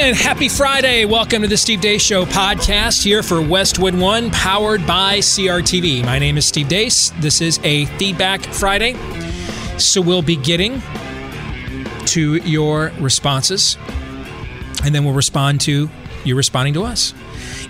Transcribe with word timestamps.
And 0.00 0.16
happy 0.16 0.48
Friday. 0.48 1.04
Welcome 1.04 1.42
to 1.42 1.48
the 1.48 1.58
Steve 1.58 1.82
Deace 1.82 2.00
Show 2.00 2.24
podcast 2.24 3.02
here 3.04 3.22
for 3.22 3.46
Westwood 3.46 3.94
One, 3.94 4.30
powered 4.30 4.86
by 4.86 5.18
CRTV. 5.18 6.06
My 6.06 6.18
name 6.18 6.38
is 6.38 6.46
Steve 6.46 6.68
Deace. 6.68 7.10
This 7.20 7.42
is 7.42 7.60
a 7.64 7.84
Feedback 7.84 8.42
Friday. 8.42 8.94
So 9.76 10.00
we'll 10.00 10.22
be 10.22 10.36
getting 10.36 10.80
to 12.06 12.36
your 12.36 12.92
responses, 12.98 13.76
and 14.82 14.94
then 14.94 15.04
we'll 15.04 15.12
respond 15.12 15.60
to 15.62 15.90
you 16.24 16.34
responding 16.34 16.72
to 16.74 16.84
us. 16.84 17.12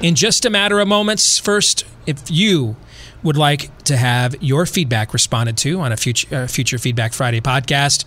In 0.01 0.15
just 0.15 0.45
a 0.45 0.51
matter 0.51 0.78
of 0.78 0.87
moments, 0.87 1.37
first, 1.37 1.84
if 2.06 2.31
you 2.31 2.77
would 3.23 3.37
like 3.37 3.77
to 3.84 3.97
have 3.97 4.34
your 4.42 4.66
feedback 4.66 5.12
responded 5.12 5.56
to 5.59 5.80
on 5.80 5.92
a 5.92 5.97
future, 5.97 6.34
uh, 6.34 6.47
future 6.47 6.78
Feedback 6.78 7.12
Friday 7.12 7.41
podcast, 7.41 8.05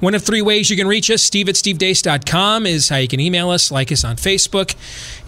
one 0.00 0.14
of 0.14 0.22
three 0.22 0.42
ways 0.42 0.70
you 0.70 0.76
can 0.76 0.86
reach 0.86 1.10
us, 1.10 1.22
steve 1.22 1.48
at 1.48 1.54
stevedeace.com 1.54 2.66
is 2.66 2.88
how 2.88 2.96
you 2.96 3.08
can 3.08 3.20
email 3.20 3.50
us, 3.50 3.70
like 3.70 3.90
us 3.90 4.04
on 4.04 4.16
Facebook, 4.16 4.74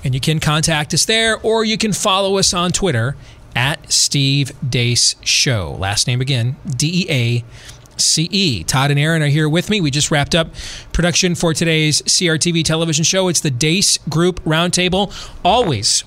and 0.05 0.14
you 0.14 0.20
can 0.20 0.41
contact 0.41 0.94
us 0.94 1.05
there, 1.05 1.39
or 1.41 1.64
you 1.64 1.78
can 1.78 1.92
follow 1.92 2.39
us 2.39 2.55
on 2.55 2.70
Twitter 2.72 3.17
at 3.56 3.92
Steve 3.92 4.53
Deace 4.64 5.14
Show. 5.25 5.77
Last 5.78 6.06
name 6.06 6.20
again, 6.20 6.56
D 6.77 7.06
E 7.09 7.11
A 7.11 7.44
CE. 7.97 8.64
Todd 8.66 8.91
and 8.91 8.98
Aaron 8.98 9.22
are 9.22 9.28
here 9.28 9.48
with 9.48 9.70
me. 9.70 9.81
We 9.81 9.91
just 9.91 10.11
wrapped 10.11 10.34
up 10.34 10.48
production 10.92 11.34
for 11.34 11.55
today's 11.55 12.03
CRTV 12.03 12.64
television 12.64 13.05
show. 13.05 13.28
It's 13.28 13.41
the 13.41 13.50
Deace 13.50 13.98
Group 14.09 14.42
Roundtable. 14.42 15.12
Always 15.44 16.05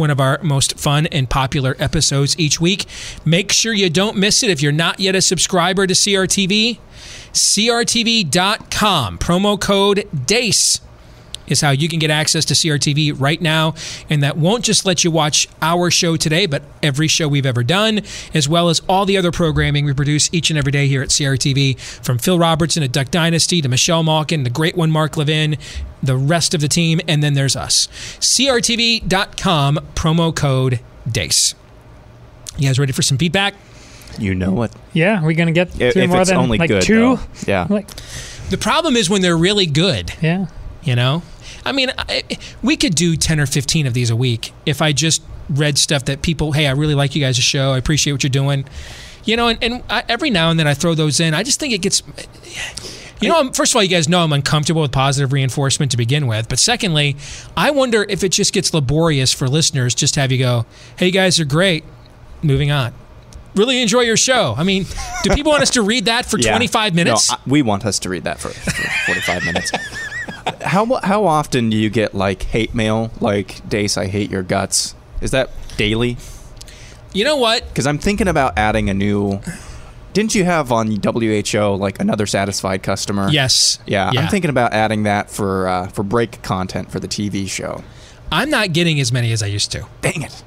one 0.00 0.10
of 0.10 0.18
our 0.18 0.40
most 0.42 0.76
fun 0.78 1.06
and 1.06 1.30
popular 1.30 1.76
episodes 1.78 2.36
each 2.38 2.60
week. 2.60 2.86
Make 3.24 3.52
sure 3.52 3.72
you 3.72 3.88
don't 3.88 4.16
miss 4.16 4.42
it 4.42 4.50
if 4.50 4.60
you're 4.60 4.72
not 4.72 4.98
yet 4.98 5.14
a 5.14 5.20
subscriber 5.22 5.86
to 5.86 5.94
CRTV. 5.94 6.78
CRTV.com, 7.32 9.18
promo 9.18 9.60
code 9.60 10.08
DEACE 10.26 10.80
is 11.50 11.60
how 11.60 11.70
you 11.70 11.88
can 11.88 11.98
get 11.98 12.10
access 12.10 12.44
to 12.46 12.54
CRTV 12.54 13.14
right 13.20 13.40
now. 13.40 13.74
And 14.08 14.22
that 14.22 14.36
won't 14.36 14.64
just 14.64 14.84
let 14.86 15.04
you 15.04 15.10
watch 15.10 15.48
our 15.60 15.90
show 15.90 16.16
today, 16.16 16.46
but 16.46 16.62
every 16.82 17.08
show 17.08 17.28
we've 17.28 17.46
ever 17.46 17.62
done, 17.62 18.00
as 18.34 18.48
well 18.48 18.68
as 18.68 18.80
all 18.88 19.04
the 19.06 19.16
other 19.16 19.30
programming 19.32 19.84
we 19.84 19.92
produce 19.92 20.28
each 20.32 20.50
and 20.50 20.58
every 20.58 20.72
day 20.72 20.86
here 20.86 21.02
at 21.02 21.08
CRTV, 21.10 21.78
from 22.04 22.18
Phil 22.18 22.38
Robertson 22.38 22.82
at 22.82 22.92
Duck 22.92 23.10
Dynasty 23.10 23.60
to 23.62 23.68
Michelle 23.68 24.02
Malkin, 24.02 24.44
the 24.44 24.50
great 24.50 24.76
one, 24.76 24.90
Mark 24.90 25.16
Levin, 25.16 25.56
the 26.02 26.16
rest 26.16 26.54
of 26.54 26.60
the 26.60 26.68
team, 26.68 27.00
and 27.06 27.22
then 27.22 27.34
there's 27.34 27.56
us. 27.56 27.88
CRTV.com, 28.20 29.78
promo 29.94 30.34
code 30.34 30.80
DEACE. 31.10 31.54
You 32.56 32.68
guys 32.68 32.78
ready 32.78 32.92
for 32.92 33.02
some 33.02 33.18
feedback? 33.18 33.54
You 34.18 34.34
know 34.34 34.62
it. 34.64 34.72
Yeah, 34.92 35.22
we're 35.22 35.34
gonna 35.34 35.52
get 35.52 35.68
If 35.80 35.92
through 35.94 36.02
if 36.02 36.10
more 36.10 36.20
it's 36.20 36.30
than 36.30 36.38
only 36.38 36.58
like 36.58 36.68
good, 36.68 36.82
two. 36.82 37.16
though. 37.16 37.20
Yeah. 37.46 37.66
Like 37.70 37.88
The 38.50 38.58
problem 38.58 38.96
is 38.96 39.08
when 39.08 39.22
they're 39.22 39.36
really 39.36 39.66
good, 39.66 40.12
yeah, 40.20 40.46
you 40.82 40.96
know? 40.96 41.22
I 41.64 41.72
mean, 41.72 41.90
I, 41.98 42.22
we 42.62 42.76
could 42.76 42.94
do 42.94 43.16
10 43.16 43.40
or 43.40 43.46
15 43.46 43.86
of 43.86 43.94
these 43.94 44.10
a 44.10 44.16
week 44.16 44.52
if 44.66 44.80
I 44.82 44.92
just 44.92 45.22
read 45.48 45.78
stuff 45.78 46.04
that 46.06 46.22
people, 46.22 46.52
hey, 46.52 46.66
I 46.66 46.72
really 46.72 46.94
like 46.94 47.14
you 47.14 47.20
guys' 47.20 47.36
show. 47.38 47.72
I 47.72 47.78
appreciate 47.78 48.12
what 48.12 48.22
you're 48.22 48.30
doing. 48.30 48.64
You 49.24 49.36
know, 49.36 49.48
and, 49.48 49.62
and 49.62 49.82
I, 49.90 50.02
every 50.08 50.30
now 50.30 50.50
and 50.50 50.58
then 50.58 50.66
I 50.66 50.74
throw 50.74 50.94
those 50.94 51.20
in. 51.20 51.34
I 51.34 51.42
just 51.42 51.60
think 51.60 51.74
it 51.74 51.82
gets. 51.82 52.02
You 53.20 53.28
know, 53.28 53.36
I'm- 53.36 53.52
first 53.52 53.72
of 53.72 53.76
all, 53.76 53.82
you 53.82 53.88
guys 53.90 54.08
know 54.08 54.20
I'm 54.24 54.32
uncomfortable 54.32 54.80
with 54.80 54.92
positive 54.92 55.32
reinforcement 55.34 55.90
to 55.90 55.98
begin 55.98 56.26
with. 56.26 56.48
But 56.48 56.58
secondly, 56.58 57.16
I 57.56 57.70
wonder 57.70 58.06
if 58.08 58.24
it 58.24 58.30
just 58.30 58.54
gets 58.54 58.72
laborious 58.72 59.32
for 59.34 59.46
listeners 59.46 59.94
just 59.94 60.14
to 60.14 60.20
have 60.20 60.32
you 60.32 60.38
go, 60.38 60.64
hey, 60.96 61.06
you 61.06 61.12
guys 61.12 61.38
are 61.38 61.44
great. 61.44 61.84
Moving 62.42 62.70
on. 62.70 62.94
Really 63.54 63.82
enjoy 63.82 64.02
your 64.02 64.16
show. 64.16 64.54
I 64.56 64.62
mean, 64.62 64.86
do 65.22 65.34
people 65.34 65.50
want 65.52 65.62
us 65.62 65.70
to 65.70 65.82
read 65.82 66.06
that 66.06 66.24
for 66.24 66.38
Yeah. 66.40 66.52
25 66.52 66.94
minutes? 66.94 67.30
No, 67.30 67.36
I- 67.36 67.40
we 67.46 67.60
want 67.60 67.84
us 67.84 67.98
to 67.98 68.08
read 68.08 68.24
that 68.24 68.38
for, 68.40 68.48
for 68.48 68.70
45 69.12 69.44
minutes. 69.44 69.70
How 70.62 71.00
how 71.02 71.26
often 71.26 71.70
do 71.70 71.76
you 71.76 71.90
get 71.90 72.14
like 72.14 72.42
hate 72.44 72.74
mail? 72.74 73.10
Like, 73.20 73.66
Deace, 73.68 73.96
I 73.96 74.06
hate 74.06 74.30
your 74.30 74.42
guts. 74.42 74.94
Is 75.20 75.30
that 75.32 75.50
daily? 75.76 76.16
you 77.12 77.24
know 77.24 77.36
what? 77.36 77.66
Because 77.68 77.86
I'm 77.88 77.98
thinking 77.98 78.28
about 78.28 78.56
adding 78.56 78.88
a 78.88 78.94
new. 78.94 79.40
Didn't 80.12 80.34
you 80.34 80.44
have 80.44 80.72
on 80.72 80.88
WHO 81.02 81.74
like 81.76 82.00
another 82.00 82.26
satisfied 82.26 82.82
customer? 82.82 83.28
Yes. 83.30 83.78
Yeah, 83.86 84.10
I'm 84.10 84.28
thinking 84.28 84.50
about 84.50 84.72
adding 84.72 85.04
that 85.04 85.30
for 85.30 85.68
uh, 85.68 85.88
for 85.88 86.02
break 86.02 86.42
content 86.42 86.90
for 86.90 86.98
the 87.00 87.08
TV 87.08 87.48
show. 87.48 87.82
I'm 88.32 88.50
not 88.50 88.72
getting 88.72 89.00
as 89.00 89.12
many 89.12 89.32
as 89.32 89.42
I 89.42 89.46
used 89.46 89.72
to. 89.72 89.86
Dang 90.02 90.22
it! 90.22 90.44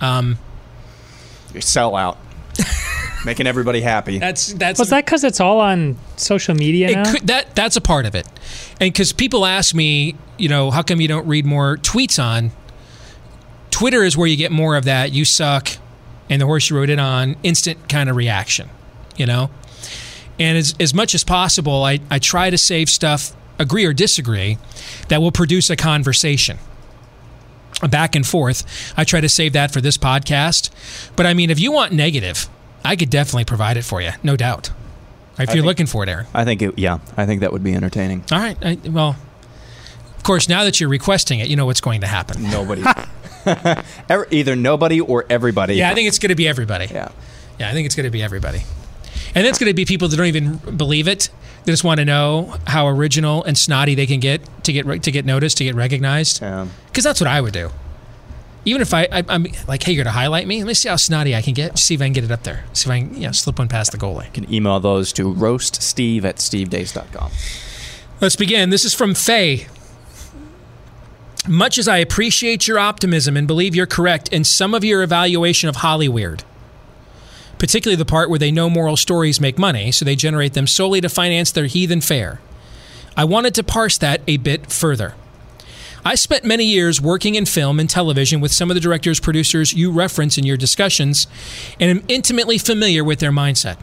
Um, 0.00 0.38
You 1.54 1.60
sell 1.60 1.94
out, 1.96 2.18
making 3.26 3.46
everybody 3.46 3.82
happy. 3.82 4.18
that's 4.18 4.54
that's 4.54 4.78
was 4.78 4.88
that 4.88 5.04
because 5.04 5.24
it's 5.24 5.40
all 5.40 5.60
on 5.60 5.98
social 6.16 6.54
media 6.54 6.92
now? 6.92 7.12
Could, 7.12 7.26
that 7.26 7.54
that's 7.54 7.76
a 7.76 7.80
part 7.82 8.06
of 8.06 8.14
it, 8.14 8.26
and 8.80 8.92
because 8.92 9.12
people 9.12 9.44
ask 9.44 9.74
me, 9.74 10.16
you 10.38 10.48
know, 10.48 10.70
how 10.70 10.82
come 10.82 11.00
you 11.00 11.08
don't 11.08 11.26
read 11.26 11.44
more 11.44 11.76
tweets 11.76 12.22
on 12.22 12.52
Twitter? 13.70 14.02
Is 14.02 14.16
where 14.16 14.26
you 14.26 14.36
get 14.36 14.52
more 14.52 14.76
of 14.76 14.84
that. 14.84 15.12
You 15.12 15.26
suck, 15.26 15.68
and 16.30 16.40
the 16.40 16.46
horse 16.46 16.70
you 16.70 16.76
rode 16.76 16.88
it 16.88 16.98
on. 16.98 17.36
Instant 17.42 17.90
kind 17.90 18.08
of 18.08 18.16
reaction, 18.16 18.70
you 19.16 19.26
know. 19.26 19.50
And 20.38 20.56
as 20.56 20.74
as 20.80 20.94
much 20.94 21.14
as 21.14 21.24
possible, 21.24 21.84
I 21.84 22.00
I 22.10 22.18
try 22.18 22.48
to 22.48 22.56
save 22.56 22.88
stuff, 22.88 23.36
agree 23.58 23.84
or 23.84 23.92
disagree, 23.92 24.56
that 25.08 25.20
will 25.20 25.32
produce 25.32 25.68
a 25.68 25.76
conversation. 25.76 26.58
A 27.82 27.88
back 27.88 28.14
and 28.14 28.26
forth. 28.26 28.64
I 28.96 29.04
try 29.04 29.20
to 29.20 29.28
save 29.28 29.52
that 29.52 29.70
for 29.70 29.82
this 29.82 29.98
podcast. 29.98 30.70
But 31.14 31.26
I 31.26 31.34
mean, 31.34 31.50
if 31.50 31.60
you 31.60 31.72
want 31.72 31.92
negative, 31.92 32.48
I 32.86 32.96
could 32.96 33.10
definitely 33.10 33.44
provide 33.44 33.76
it 33.76 33.84
for 33.84 34.00
you, 34.00 34.10
no 34.22 34.36
doubt. 34.36 34.70
If 35.38 35.48
you're 35.50 35.56
think- 35.56 35.66
looking 35.66 35.86
for 35.86 36.02
it, 36.02 36.08
Aaron. 36.08 36.26
I 36.32 36.44
think 36.44 36.62
it. 36.62 36.78
Yeah, 36.78 36.98
I 37.16 37.26
think 37.26 37.40
that 37.42 37.52
would 37.52 37.62
be 37.62 37.74
entertaining. 37.74 38.24
All 38.32 38.38
right. 38.38 38.56
I, 38.62 38.78
well, 38.88 39.16
of 40.16 40.22
course, 40.22 40.48
now 40.48 40.64
that 40.64 40.80
you're 40.80 40.88
requesting 40.88 41.40
it, 41.40 41.48
you 41.48 41.56
know 41.56 41.66
what's 41.66 41.80
going 41.82 42.00
to 42.00 42.06
happen. 42.06 42.42
Nobody. 42.50 42.82
Either 44.30 44.56
nobody 44.56 45.00
or 45.00 45.24
everybody. 45.30 45.74
Yeah, 45.74 45.90
I 45.90 45.94
think 45.94 46.08
it's 46.08 46.18
going 46.18 46.30
to 46.30 46.34
be 46.34 46.48
everybody. 46.48 46.86
Yeah. 46.86 47.10
Yeah, 47.58 47.70
I 47.70 47.72
think 47.72 47.86
it's 47.86 47.94
going 47.94 48.04
to 48.04 48.10
be 48.10 48.22
everybody. 48.22 48.62
And 49.34 49.44
then 49.44 49.46
it's 49.46 49.58
going 49.58 49.70
to 49.70 49.74
be 49.74 49.84
people 49.84 50.08
that 50.08 50.16
don't 50.16 50.26
even 50.26 50.56
believe 50.76 51.08
it. 51.08 51.30
They 51.64 51.72
just 51.72 51.84
want 51.84 51.98
to 52.00 52.04
know 52.04 52.54
how 52.66 52.86
original 52.88 53.44
and 53.44 53.56
snotty 53.58 53.94
they 53.94 54.06
can 54.06 54.20
get 54.20 54.40
to 54.64 54.72
get 54.72 54.86
re- 54.86 54.98
to 54.98 55.10
get 55.10 55.24
noticed, 55.24 55.58
to 55.58 55.64
get 55.64 55.74
recognized. 55.74 56.40
Yeah. 56.40 56.66
Because 56.86 57.04
that's 57.04 57.20
what 57.20 57.28
I 57.28 57.40
would 57.40 57.52
do. 57.52 57.70
Even 58.66 58.82
if 58.82 58.92
I, 58.92 59.08
I 59.10 59.24
I'm 59.28 59.46
like, 59.68 59.84
hey, 59.84 59.92
you're 59.92 60.04
to 60.04 60.10
highlight 60.10 60.46
me. 60.46 60.58
Let 60.58 60.66
me 60.66 60.74
see 60.74 60.88
how 60.88 60.96
snotty 60.96 61.34
I 61.34 61.40
can 61.40 61.54
get. 61.54 61.78
See 61.78 61.94
if 61.94 62.02
I 62.02 62.06
can 62.06 62.12
get 62.12 62.24
it 62.24 62.32
up 62.32 62.42
there. 62.42 62.64
See 62.72 62.88
if 62.88 62.92
I 62.92 62.98
can, 62.98 63.14
you 63.14 63.22
know, 63.22 63.32
slip 63.32 63.58
one 63.58 63.68
past 63.68 63.92
the 63.92 63.98
goalie. 63.98 64.26
You 64.26 64.32
can 64.32 64.52
email 64.52 64.80
those 64.80 65.12
to 65.14 65.32
roaststeve 65.32 66.24
at 66.24 66.36
stevedeace.com. 66.36 67.30
Let's 68.20 68.36
begin. 68.36 68.70
This 68.70 68.84
is 68.84 68.92
from 68.92 69.14
Faye. 69.14 69.68
Much 71.48 71.78
as 71.78 71.86
I 71.86 71.98
appreciate 71.98 72.66
your 72.66 72.80
optimism 72.80 73.36
and 73.36 73.46
believe 73.46 73.76
you're 73.76 73.86
correct 73.86 74.28
in 74.32 74.42
some 74.42 74.74
of 74.74 74.82
your 74.82 75.04
evaluation 75.04 75.68
of 75.68 75.76
Hollyweird, 75.76 76.42
particularly 77.58 77.94
the 77.94 78.04
part 78.04 78.28
where 78.28 78.38
they 78.38 78.50
know 78.50 78.68
moral 78.68 78.96
stories 78.96 79.40
make 79.40 79.56
money, 79.58 79.92
so 79.92 80.04
they 80.04 80.16
generate 80.16 80.54
them 80.54 80.66
solely 80.66 81.00
to 81.00 81.08
finance 81.08 81.52
their 81.52 81.66
heathen 81.66 82.00
fare, 82.00 82.40
I 83.16 83.24
wanted 83.24 83.54
to 83.54 83.62
parse 83.62 83.96
that 83.98 84.22
a 84.26 84.38
bit 84.38 84.72
further. 84.72 85.14
I 86.06 86.14
spent 86.14 86.44
many 86.44 86.64
years 86.64 87.00
working 87.00 87.34
in 87.34 87.46
film 87.46 87.80
and 87.80 87.90
television 87.90 88.40
with 88.40 88.52
some 88.52 88.70
of 88.70 88.76
the 88.76 88.80
directors, 88.80 89.18
producers 89.18 89.74
you 89.74 89.90
reference 89.90 90.38
in 90.38 90.46
your 90.46 90.56
discussions, 90.56 91.26
and 91.80 91.90
am 91.90 92.04
intimately 92.06 92.58
familiar 92.58 93.02
with 93.02 93.18
their 93.18 93.32
mindset. 93.32 93.76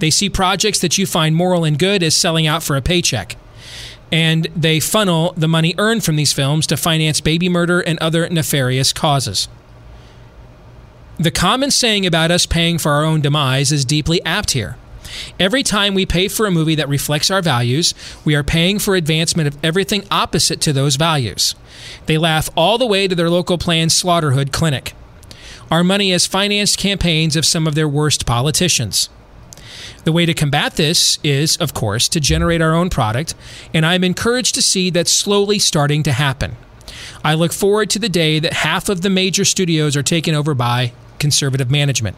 They 0.00 0.10
see 0.10 0.28
projects 0.28 0.80
that 0.80 0.98
you 0.98 1.06
find 1.06 1.36
moral 1.36 1.62
and 1.62 1.78
good 1.78 2.02
as 2.02 2.16
selling 2.16 2.48
out 2.48 2.64
for 2.64 2.74
a 2.74 2.82
paycheck. 2.82 3.36
And 4.10 4.48
they 4.56 4.80
funnel 4.80 5.32
the 5.36 5.46
money 5.46 5.76
earned 5.78 6.02
from 6.02 6.16
these 6.16 6.32
films 6.32 6.66
to 6.66 6.76
finance 6.76 7.20
baby 7.20 7.48
murder 7.48 7.78
and 7.78 8.00
other 8.00 8.28
nefarious 8.28 8.92
causes. 8.92 9.46
The 11.18 11.30
common 11.30 11.70
saying 11.70 12.04
about 12.04 12.32
us 12.32 12.46
paying 12.46 12.78
for 12.78 12.90
our 12.90 13.04
own 13.04 13.20
demise 13.20 13.70
is 13.70 13.84
deeply 13.84 14.20
apt 14.24 14.50
here. 14.54 14.76
Every 15.38 15.62
time 15.62 15.94
we 15.94 16.06
pay 16.06 16.28
for 16.28 16.46
a 16.46 16.50
movie 16.50 16.74
that 16.74 16.88
reflects 16.88 17.30
our 17.30 17.42
values, 17.42 17.94
we 18.24 18.34
are 18.34 18.42
paying 18.42 18.78
for 18.78 18.94
advancement 18.94 19.48
of 19.48 19.58
everything 19.64 20.04
opposite 20.10 20.60
to 20.62 20.72
those 20.72 20.96
values. 20.96 21.54
They 22.06 22.18
laugh 22.18 22.50
all 22.56 22.78
the 22.78 22.86
way 22.86 23.08
to 23.08 23.14
their 23.14 23.30
local 23.30 23.58
planned 23.58 23.90
slaughterhood 23.90 24.52
clinic. 24.52 24.94
Our 25.70 25.84
money 25.84 26.12
has 26.12 26.26
financed 26.26 26.78
campaigns 26.78 27.36
of 27.36 27.44
some 27.44 27.66
of 27.66 27.74
their 27.74 27.88
worst 27.88 28.26
politicians. 28.26 29.10
The 30.04 30.12
way 30.12 30.24
to 30.26 30.34
combat 30.34 30.76
this 30.76 31.18
is, 31.22 31.56
of 31.58 31.74
course, 31.74 32.08
to 32.10 32.20
generate 32.20 32.62
our 32.62 32.74
own 32.74 32.88
product, 32.88 33.34
and 33.74 33.84
I'm 33.84 34.04
encouraged 34.04 34.54
to 34.54 34.62
see 34.62 34.90
that 34.90 35.08
slowly 35.08 35.58
starting 35.58 36.02
to 36.04 36.12
happen. 36.12 36.56
I 37.22 37.34
look 37.34 37.52
forward 37.52 37.90
to 37.90 37.98
the 37.98 38.08
day 38.08 38.38
that 38.38 38.52
half 38.54 38.88
of 38.88 39.02
the 39.02 39.10
major 39.10 39.44
studios 39.44 39.96
are 39.96 40.02
taken 40.02 40.34
over 40.34 40.54
by 40.54 40.92
conservative 41.18 41.70
management. 41.70 42.16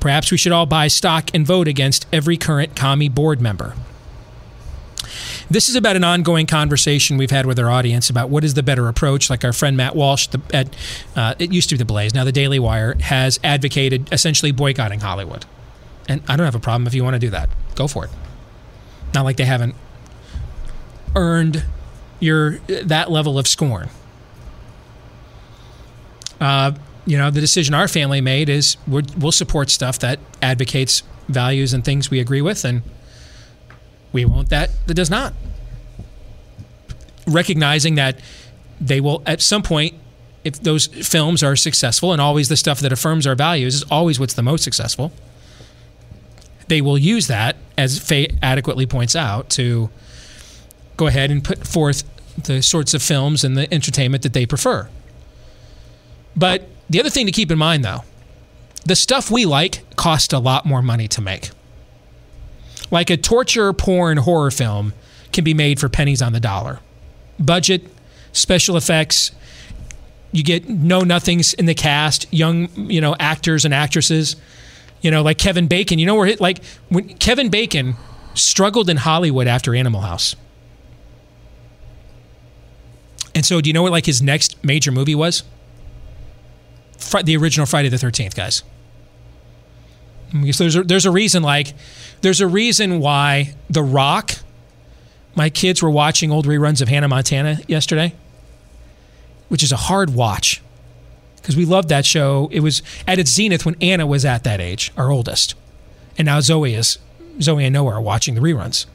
Perhaps 0.00 0.30
we 0.30 0.36
should 0.36 0.52
all 0.52 0.66
buy 0.66 0.88
stock 0.88 1.30
and 1.34 1.46
vote 1.46 1.68
against 1.68 2.06
every 2.12 2.36
current 2.36 2.74
commie 2.74 3.08
board 3.08 3.40
member. 3.40 3.74
This 5.48 5.68
is 5.68 5.76
about 5.76 5.94
an 5.94 6.02
ongoing 6.02 6.46
conversation 6.46 7.16
we've 7.16 7.30
had 7.30 7.46
with 7.46 7.58
our 7.58 7.70
audience 7.70 8.10
about 8.10 8.30
what 8.30 8.42
is 8.42 8.54
the 8.54 8.62
better 8.62 8.88
approach. 8.88 9.30
Like 9.30 9.44
our 9.44 9.52
friend 9.52 9.76
Matt 9.76 9.94
Walsh, 9.94 10.26
the, 10.26 10.40
at 10.52 10.74
uh, 11.14 11.34
it 11.38 11.52
used 11.52 11.68
to 11.68 11.76
be 11.76 11.78
the 11.78 11.84
Blaze, 11.84 12.14
now 12.14 12.24
the 12.24 12.32
Daily 12.32 12.58
Wire, 12.58 12.96
has 13.00 13.38
advocated 13.44 14.12
essentially 14.12 14.50
boycotting 14.50 15.00
Hollywood. 15.00 15.44
And 16.08 16.22
I 16.28 16.36
don't 16.36 16.44
have 16.44 16.54
a 16.54 16.60
problem 16.60 16.86
if 16.86 16.94
you 16.94 17.04
want 17.04 17.14
to 17.14 17.20
do 17.20 17.30
that. 17.30 17.48
Go 17.76 17.86
for 17.86 18.04
it. 18.04 18.10
Not 19.14 19.24
like 19.24 19.36
they 19.36 19.44
haven't 19.44 19.74
earned 21.14 21.64
your 22.20 22.58
that 22.68 23.10
level 23.10 23.38
of 23.38 23.46
scorn. 23.46 23.88
Uh, 26.40 26.72
you 27.06 27.16
know, 27.16 27.30
the 27.30 27.40
decision 27.40 27.74
our 27.74 27.88
family 27.88 28.20
made 28.20 28.48
is 28.48 28.76
we're, 28.86 29.02
we'll 29.16 29.32
support 29.32 29.70
stuff 29.70 29.98
that 30.00 30.18
advocates 30.42 31.02
values 31.28 31.72
and 31.72 31.84
things 31.84 32.10
we 32.10 32.20
agree 32.20 32.42
with, 32.42 32.64
and 32.64 32.82
we 34.12 34.24
won't 34.24 34.50
that 34.50 34.70
that 34.86 34.94
does 34.94 35.08
not. 35.08 35.32
Recognizing 37.26 37.94
that 37.94 38.18
they 38.80 39.00
will 39.00 39.22
at 39.24 39.40
some 39.40 39.62
point, 39.62 39.94
if 40.44 40.60
those 40.60 40.86
films 40.86 41.42
are 41.42 41.56
successful, 41.56 42.12
and 42.12 42.20
always 42.20 42.48
the 42.48 42.56
stuff 42.56 42.80
that 42.80 42.92
affirms 42.92 43.26
our 43.26 43.34
values 43.34 43.76
is 43.76 43.82
always 43.84 44.18
what's 44.20 44.34
the 44.34 44.42
most 44.42 44.64
successful. 44.64 45.12
They 46.68 46.80
will 46.80 46.98
use 46.98 47.28
that, 47.28 47.56
as 47.78 47.98
Faye 47.98 48.36
adequately 48.42 48.86
points 48.86 49.14
out, 49.14 49.48
to 49.50 49.88
go 50.96 51.06
ahead 51.06 51.30
and 51.30 51.44
put 51.44 51.64
forth 51.66 52.02
the 52.44 52.60
sorts 52.62 52.94
of 52.94 53.02
films 53.02 53.44
and 53.44 53.56
the 53.56 53.72
entertainment 53.72 54.24
that 54.24 54.32
they 54.32 54.46
prefer. 54.46 54.88
But 56.36 56.68
the 56.88 57.00
other 57.00 57.10
thing 57.10 57.26
to 57.26 57.32
keep 57.32 57.50
in 57.50 57.58
mind, 57.58 57.84
though, 57.84 58.04
the 58.84 58.96
stuff 58.96 59.30
we 59.30 59.44
like 59.44 59.84
cost 59.96 60.32
a 60.32 60.38
lot 60.38 60.64
more 60.64 60.82
money 60.82 61.08
to 61.08 61.20
make. 61.20 61.50
Like 62.90 63.10
a 63.10 63.16
torture 63.16 63.72
porn 63.72 64.18
horror 64.18 64.50
film 64.50 64.92
can 65.32 65.42
be 65.42 65.54
made 65.54 65.80
for 65.80 65.88
pennies 65.88 66.22
on 66.22 66.32
the 66.32 66.40
dollar. 66.40 66.80
Budget, 67.38 67.82
special 68.32 68.76
effects, 68.76 69.32
you 70.32 70.44
get 70.44 70.68
no 70.68 71.00
nothings 71.00 71.54
in 71.54 71.66
the 71.66 71.74
cast, 71.74 72.32
young, 72.32 72.68
you 72.90 73.00
know, 73.00 73.16
actors 73.18 73.64
and 73.64 73.74
actresses. 73.74 74.36
You 75.00 75.10
know, 75.10 75.22
like 75.22 75.38
Kevin 75.38 75.66
Bacon. 75.66 75.98
You 75.98 76.06
know 76.06 76.14
where 76.14 76.34
like 76.36 76.64
when 76.88 77.08
Kevin 77.16 77.48
Bacon 77.48 77.94
struggled 78.34 78.88
in 78.90 78.98
Hollywood 78.98 79.46
after 79.46 79.74
Animal 79.74 80.02
House. 80.02 80.36
And 83.34 83.44
so, 83.44 83.60
do 83.60 83.68
you 83.68 83.74
know 83.74 83.82
what 83.82 83.92
like 83.92 84.06
his 84.06 84.22
next 84.22 84.62
major 84.64 84.90
movie 84.90 85.14
was? 85.14 85.42
Fri- 86.98 87.22
the 87.22 87.36
original 87.36 87.66
Friday 87.66 87.88
the 87.88 87.98
Thirteenth, 87.98 88.34
guys. 88.34 88.62
Because 90.32 90.58
there's 90.58 90.76
a, 90.76 90.82
there's 90.82 91.06
a 91.06 91.10
reason 91.10 91.42
like 91.42 91.74
there's 92.20 92.40
a 92.40 92.46
reason 92.48 93.00
why 93.00 93.54
The 93.70 93.82
Rock. 93.82 94.32
My 95.34 95.50
kids 95.50 95.82
were 95.82 95.90
watching 95.90 96.32
old 96.32 96.46
reruns 96.46 96.80
of 96.80 96.88
Hannah 96.88 97.08
Montana 97.08 97.60
yesterday, 97.68 98.14
which 99.48 99.62
is 99.62 99.70
a 99.70 99.76
hard 99.76 100.14
watch 100.14 100.62
because 101.36 101.56
we 101.56 101.64
loved 101.64 101.90
that 101.90 102.04
show. 102.04 102.48
It 102.50 102.60
was 102.60 102.82
at 103.06 103.18
its 103.18 103.30
zenith 103.32 103.64
when 103.64 103.76
Anna 103.80 104.06
was 104.06 104.24
at 104.24 104.44
that 104.44 104.60
age, 104.60 104.92
our 104.96 105.10
oldest, 105.12 105.54
and 106.18 106.26
now 106.26 106.40
Zoe 106.40 106.74
is 106.74 106.98
Zoe 107.40 107.64
and 107.64 107.72
Noah 107.74 107.94
are 107.94 108.00
watching 108.00 108.34
the 108.34 108.40
reruns, 108.40 108.86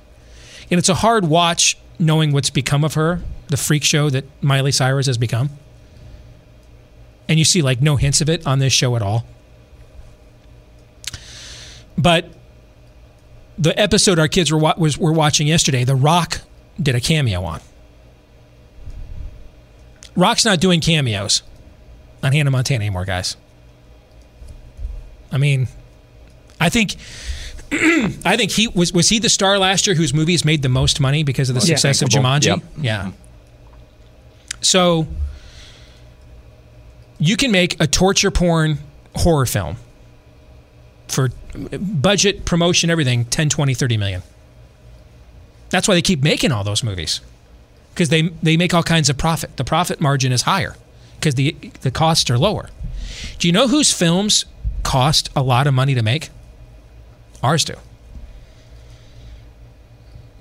and 0.69 0.77
it's 0.77 0.89
a 0.89 0.95
hard 0.95 1.25
watch 1.25 1.77
knowing 1.99 2.31
what's 2.31 2.49
become 2.49 2.83
of 2.83 2.95
her, 2.95 3.21
the 3.47 3.57
freak 3.57 3.83
show 3.83 4.09
that 4.09 4.25
Miley 4.41 4.71
Cyrus 4.71 5.05
has 5.05 5.17
become, 5.17 5.51
and 7.31 7.39
you 7.39 7.45
see 7.45 7.61
like 7.61 7.81
no 7.81 7.95
hints 7.95 8.19
of 8.19 8.27
it 8.27 8.45
on 8.45 8.59
this 8.59 8.73
show 8.73 8.97
at 8.97 9.01
all. 9.01 9.25
But 11.97 12.29
the 13.57 13.77
episode 13.79 14.19
our 14.19 14.27
kids 14.27 14.51
were 14.51 14.57
wa- 14.57 14.73
was 14.77 14.97
were 14.97 15.13
watching 15.13 15.47
yesterday, 15.47 15.85
The 15.85 15.95
Rock 15.95 16.41
did 16.77 16.93
a 16.93 16.99
cameo 16.99 17.41
on. 17.45 17.61
Rock's 20.13 20.43
not 20.43 20.59
doing 20.59 20.81
cameos 20.81 21.41
on 22.21 22.33
Hannah 22.33 22.51
Montana 22.51 22.83
anymore, 22.83 23.05
guys. 23.05 23.37
I 25.31 25.37
mean, 25.37 25.69
I 26.59 26.67
think 26.67 26.97
I 27.71 28.35
think 28.35 28.51
he 28.51 28.67
was 28.67 28.91
was 28.91 29.07
he 29.07 29.19
the 29.19 29.29
star 29.29 29.57
last 29.57 29.87
year 29.87 29.95
whose 29.95 30.13
movies 30.13 30.43
made 30.43 30.63
the 30.63 30.69
most 30.69 30.99
money 30.99 31.23
because 31.23 31.47
of 31.47 31.55
the 31.55 31.61
success 31.61 32.01
of 32.01 32.09
Jumanji? 32.09 32.47
Yep. 32.47 32.59
Yeah. 32.81 32.99
Mm-hmm. 33.03 33.11
So 34.59 35.07
you 37.21 37.37
can 37.37 37.51
make 37.51 37.79
a 37.79 37.87
torture 37.87 38.31
porn 38.31 38.79
horror 39.15 39.45
film 39.45 39.77
for 41.07 41.29
budget, 41.79 42.45
promotion, 42.45 42.89
everything 42.89 43.25
10, 43.25 43.47
20, 43.47 43.73
30 43.75 43.97
million. 43.97 44.23
That's 45.69 45.87
why 45.87 45.93
they 45.93 46.01
keep 46.01 46.23
making 46.23 46.51
all 46.51 46.63
those 46.63 46.83
movies. 46.83 47.21
Because 47.93 48.09
they 48.09 48.23
they 48.41 48.57
make 48.57 48.73
all 48.73 48.83
kinds 48.83 49.09
of 49.09 49.17
profit. 49.17 49.55
The 49.57 49.63
profit 49.63 50.01
margin 50.01 50.31
is 50.31 50.43
higher 50.43 50.75
because 51.15 51.35
the 51.35 51.55
the 51.81 51.91
costs 51.91 52.29
are 52.29 52.37
lower. 52.37 52.69
Do 53.37 53.47
you 53.47 53.51
know 53.51 53.67
whose 53.67 53.93
films 53.93 54.45
cost 54.83 55.29
a 55.35 55.43
lot 55.43 55.67
of 55.67 55.73
money 55.73 55.93
to 55.93 56.01
make? 56.01 56.29
Ours 57.43 57.63
do. 57.63 57.75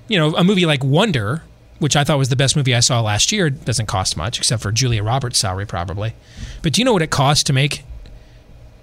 You 0.08 0.18
know, 0.18 0.34
a 0.34 0.44
movie 0.44 0.66
like 0.66 0.82
Wonder, 0.82 1.42
which 1.80 1.96
I 1.96 2.04
thought 2.04 2.18
was 2.18 2.28
the 2.28 2.36
best 2.36 2.54
movie 2.56 2.74
I 2.74 2.80
saw 2.80 3.00
last 3.00 3.32
year, 3.32 3.50
doesn't 3.50 3.86
cost 3.86 4.16
much 4.16 4.38
except 4.38 4.62
for 4.62 4.70
Julia 4.70 5.02
Roberts' 5.02 5.38
salary 5.38 5.66
probably. 5.66 6.14
But 6.62 6.74
do 6.74 6.80
you 6.80 6.84
know 6.84 6.92
what 6.92 7.02
it 7.02 7.10
costs 7.10 7.42
to 7.44 7.52
make 7.52 7.82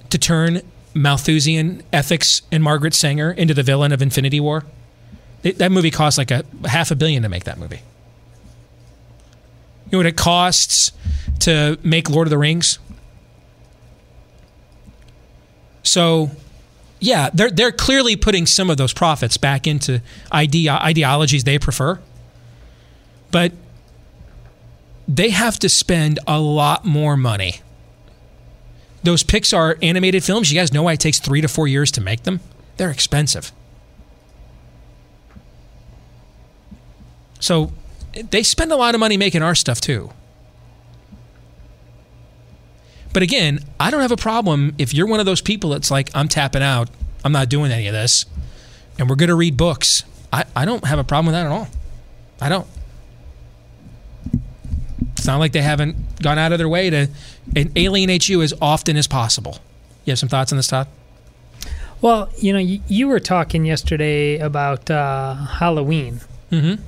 to 0.10 0.18
turn 0.18 0.62
Malthusian 0.94 1.84
ethics 1.94 2.42
and 2.52 2.64
Margaret 2.64 2.94
Sanger 2.94 3.32
into 3.32 3.54
the 3.54 3.64
villain 3.64 3.92
of 3.92 4.02
Infinity 4.02 4.40
War? 4.40 4.66
It, 5.44 5.60
that 5.60 5.72
movie 5.72 5.92
cost 5.92 6.18
like 6.18 6.32
a 6.32 6.44
half 6.66 6.92
a 6.92 6.96
billion 6.96 7.24
to 7.24 7.30
make 7.30 7.44
that 7.46 7.60
movie. 7.60 7.82
You 9.86 9.92
know 9.94 10.00
what 10.00 10.08
it 10.08 10.18
costs 10.18 10.92
to 11.42 11.78
make 11.84 12.10
Lord 12.10 12.28
of 12.28 12.32
the 12.32 12.38
Rings? 12.38 12.80
So, 15.84 16.32
yeah, 17.00 17.30
they're 17.34 17.52
they're 17.52 17.72
clearly 17.72 18.18
putting 18.18 18.46
some 18.46 18.70
of 18.70 18.76
those 18.76 18.92
profits 18.92 19.38
back 19.38 19.68
into 19.68 20.02
ideologies 20.34 21.46
they 21.46 21.60
prefer. 21.60 22.00
But 23.32 23.52
they 25.08 25.30
have 25.30 25.60
to 25.60 25.70
spend 25.70 26.20
a 26.28 26.40
lot 26.40 26.86
more 26.86 27.16
money. 27.18 27.62
Those 29.04 29.24
Pixar 29.24 29.78
animated 29.82 30.24
films, 30.24 30.52
you 30.52 30.60
guys 30.60 30.74
know 30.74 30.84
why 30.84 30.94
it 30.94 31.00
takes 31.00 31.20
3 31.20 31.42
to 31.42 31.48
4 31.48 31.68
years 31.68 31.92
to 31.92 32.02
make 32.02 32.24
them? 32.24 32.42
They're 32.78 32.92
expensive. 32.92 33.52
So, 37.40 37.72
they 38.30 38.44
spend 38.44 38.72
a 38.72 38.76
lot 38.76 38.96
of 38.96 39.00
money 39.00 39.16
making 39.16 39.44
our 39.44 39.56
stuff 39.56 39.80
too. 39.80 40.12
But 43.14 43.24
again, 43.24 43.60
I 43.80 43.90
don't 43.90 44.02
have 44.02 44.12
a 44.12 44.18
problem 44.18 44.76
if 44.78 44.94
you're 44.94 45.08
one 45.08 45.20
of 45.20 45.26
those 45.26 45.42
people 45.42 45.72
that's 45.72 45.90
like, 45.90 46.10
I'm 46.14 46.28
tapping 46.28 46.62
out, 46.62 46.90
I'm 47.24 47.32
not 47.32 47.50
doing 47.50 47.72
any 47.72 47.88
of 47.88 47.94
this, 47.94 48.26
and 49.00 49.10
we're 49.10 49.16
going 49.16 49.30
to 49.30 49.36
read 49.36 49.58
books. 49.58 50.04
I, 50.32 50.46
I 50.56 50.66
don't 50.66 50.86
have 50.86 51.00
a 51.00 51.04
problem 51.04 51.28
with 51.28 51.34
that 51.34 51.46
at 51.46 51.52
all. 51.52 51.68
I 52.42 52.50
don't. 52.50 52.68
It's 55.18 55.28
not 55.28 55.38
like 55.38 55.52
they 55.52 55.62
haven't 55.62 56.22
gone 56.22 56.38
out 56.38 56.52
of 56.52 56.58
their 56.58 56.70
way 56.70 56.90
to 56.90 57.08
alienate 57.76 58.30
you 58.30 58.42
as 58.42 58.54
often 58.62 58.98
as 58.98 59.08
possible. 59.08 59.60
You 60.06 60.12
have 60.12 60.20
some 60.20 60.30
thoughts 60.30 60.52
on 60.52 60.58
this, 60.58 60.68
Todd? 60.68 60.88
Well, 62.02 62.30
you 62.38 62.54
know, 62.54 62.60
you, 62.60 62.82
you 62.88 63.08
were 63.08 63.20
talking 63.20 63.66
yesterday 63.66 64.38
about 64.38 64.90
uh, 64.92 65.34
Halloween. 65.34 66.22
Mm-hmm. 66.52 66.82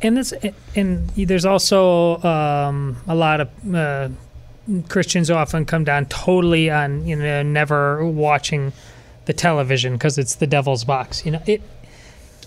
and 0.00 0.16
this 0.16 0.32
and 0.76 1.08
there's 1.08 1.44
also 1.44 2.22
um, 2.22 2.98
a 3.08 3.16
lot 3.16 3.40
of 3.40 3.74
uh, 3.74 4.10
Christians 4.88 5.28
often 5.28 5.64
come 5.64 5.82
down 5.82 6.06
totally 6.06 6.70
on 6.70 7.04
you 7.04 7.16
know 7.16 7.42
never 7.42 8.06
watching 8.06 8.72
the 9.24 9.32
television 9.32 9.94
because 9.94 10.18
it's 10.18 10.36
the 10.36 10.46
devil's 10.46 10.84
box. 10.84 11.26
You 11.26 11.32
know 11.32 11.42
it 11.46 11.62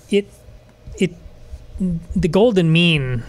it 0.10 0.28
it 0.98 1.12
the 2.16 2.30
golden 2.30 2.72
mean 2.72 3.24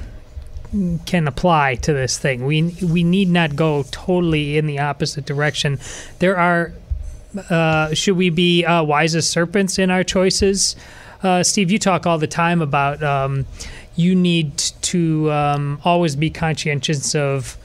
can 1.07 1.27
apply 1.27 1.75
to 1.77 1.93
this 1.93 2.19
thing. 2.19 2.45
We 2.45 2.75
we 2.83 3.03
need 3.03 3.29
not 3.29 3.57
go 3.57 3.85
totally 3.91 4.57
in 4.57 4.67
the 4.67 4.79
opposite 4.79 5.27
direction. 5.27 5.79
There 6.19 6.37
are 6.37 6.73
uh, 7.49 7.95
should 7.95 8.17
we 8.17 8.31
be 8.31 8.65
uh, 8.65 8.83
wise 8.83 9.15
as 9.15 9.29
serpents 9.29 9.79
in 9.79 9.91
our 9.91 10.05
choices? 10.05 10.77
Uh, 11.23 11.43
Steve, 11.43 11.71
you 11.71 11.79
talk 11.79 12.07
all 12.07 12.19
the 12.19 12.27
time 12.27 12.63
about 12.63 13.03
um, 13.03 13.47
you 13.95 14.15
need 14.15 14.57
to 14.83 15.31
um, 15.31 15.81
always 15.85 16.17
be 16.17 16.31
conscientious 16.31 17.15
of 17.15 17.57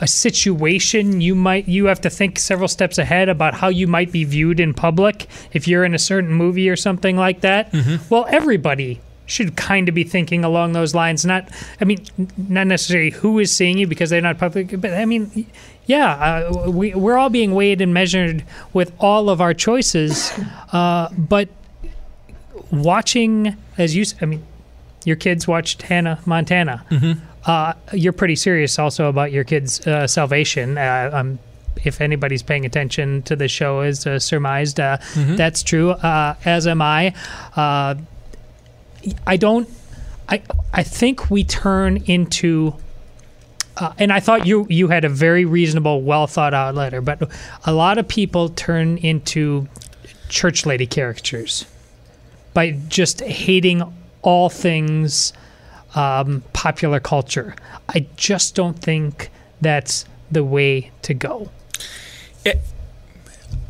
a 0.00 0.06
situation 0.06 1.20
you 1.20 1.34
might 1.34 1.66
you 1.66 1.86
have 1.86 2.00
to 2.00 2.08
think 2.08 2.38
several 2.38 2.68
steps 2.68 2.98
ahead 2.98 3.28
about 3.28 3.54
how 3.54 3.66
you 3.66 3.88
might 3.88 4.12
be 4.12 4.22
viewed 4.22 4.60
in 4.60 4.72
public 4.72 5.26
if 5.52 5.66
you're 5.66 5.84
in 5.84 5.92
a 5.92 5.98
certain 5.98 6.32
movie 6.32 6.70
or 6.70 6.76
something 6.76 7.16
like 7.16 7.40
that. 7.40 7.72
Well, 8.08 8.24
everybody 8.28 9.00
should 9.28 9.56
kind 9.56 9.88
of 9.88 9.94
be 9.94 10.04
thinking 10.04 10.44
along 10.44 10.72
those 10.72 10.94
lines. 10.94 11.24
Not, 11.24 11.48
I 11.80 11.84
mean, 11.84 12.04
not 12.36 12.66
necessarily 12.66 13.10
who 13.10 13.38
is 13.38 13.52
seeing 13.52 13.78
you 13.78 13.86
because 13.86 14.10
they're 14.10 14.20
not 14.20 14.38
public, 14.38 14.80
but 14.80 14.92
I 14.92 15.04
mean, 15.04 15.46
yeah, 15.86 16.50
uh, 16.56 16.70
we 16.70 16.94
we're 16.94 17.16
all 17.16 17.30
being 17.30 17.54
weighed 17.54 17.80
and 17.80 17.94
measured 17.94 18.44
with 18.72 18.92
all 18.98 19.30
of 19.30 19.40
our 19.40 19.54
choices, 19.54 20.32
uh, 20.72 21.08
but 21.16 21.48
watching 22.70 23.56
as 23.76 23.94
you, 23.94 24.04
I 24.20 24.26
mean, 24.26 24.44
your 25.04 25.16
kids 25.16 25.46
watched 25.46 25.82
Hannah 25.82 26.20
Montana. 26.26 26.84
Uh, 27.46 27.72
you're 27.92 28.12
pretty 28.12 28.36
serious 28.36 28.78
also 28.78 29.08
about 29.08 29.32
your 29.32 29.44
kids' 29.44 29.86
uh, 29.86 30.06
salvation. 30.06 30.76
Uh, 30.76 31.10
um, 31.12 31.38
if 31.84 32.00
anybody's 32.00 32.42
paying 32.42 32.66
attention 32.66 33.22
to 33.22 33.36
the 33.36 33.46
show, 33.48 33.82
is 33.82 34.06
uh, 34.06 34.18
surmised 34.18 34.80
uh, 34.80 34.98
that's 35.14 35.62
true. 35.62 35.90
Uh, 35.90 36.34
as 36.44 36.66
am 36.66 36.82
I. 36.82 37.14
I 39.26 39.36
don't. 39.36 39.68
I 40.28 40.42
I 40.72 40.82
think 40.82 41.30
we 41.30 41.44
turn 41.44 41.98
into. 42.06 42.74
Uh, 43.76 43.92
and 43.98 44.12
I 44.12 44.18
thought 44.18 44.46
you 44.46 44.66
you 44.68 44.88
had 44.88 45.04
a 45.04 45.08
very 45.08 45.44
reasonable, 45.44 46.02
well 46.02 46.26
thought 46.26 46.52
out 46.52 46.74
letter, 46.74 47.00
but 47.00 47.30
a 47.64 47.72
lot 47.72 47.98
of 47.98 48.08
people 48.08 48.48
turn 48.48 48.98
into 48.98 49.68
church 50.28 50.66
lady 50.66 50.86
caricatures 50.86 51.64
by 52.54 52.72
just 52.88 53.20
hating 53.20 53.82
all 54.22 54.50
things 54.50 55.32
um, 55.94 56.42
popular 56.52 56.98
culture. 56.98 57.54
I 57.88 58.06
just 58.16 58.56
don't 58.56 58.78
think 58.78 59.30
that's 59.60 60.04
the 60.30 60.44
way 60.44 60.90
to 61.02 61.14
go. 61.14 61.50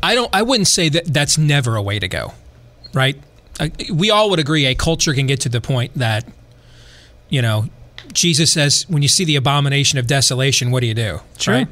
I 0.01 0.15
don't. 0.15 0.33
I 0.33 0.41
wouldn't 0.41 0.67
say 0.67 0.89
that 0.89 1.05
that's 1.05 1.37
never 1.37 1.75
a 1.75 1.81
way 1.81 1.99
to 1.99 2.07
go, 2.07 2.33
right? 2.93 3.17
We 3.91 4.11
all 4.11 4.29
would 4.29 4.39
agree 4.39 4.65
a 4.65 4.75
culture 4.75 5.13
can 5.13 5.27
get 5.27 5.41
to 5.41 5.49
the 5.49 5.61
point 5.61 5.93
that, 5.95 6.25
you 7.29 7.41
know, 7.41 7.65
Jesus 8.13 8.51
says, 8.51 8.85
when 8.89 9.01
you 9.01 9.07
see 9.07 9.25
the 9.25 9.35
abomination 9.35 9.99
of 9.99 10.07
desolation, 10.07 10.71
what 10.71 10.81
do 10.81 10.87
you 10.87 10.93
do? 10.93 11.19
Sure. 11.37 11.53
Right? 11.53 11.67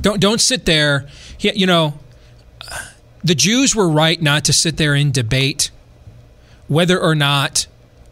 Don't 0.00 0.20
don't 0.20 0.40
sit 0.40 0.64
there. 0.64 1.08
You 1.38 1.66
know, 1.66 1.94
the 3.24 3.34
Jews 3.34 3.74
were 3.74 3.88
right 3.88 4.20
not 4.20 4.44
to 4.46 4.52
sit 4.52 4.76
there 4.76 4.94
and 4.94 5.12
debate 5.12 5.70
whether 6.68 6.98
or 6.98 7.14
not 7.14 7.66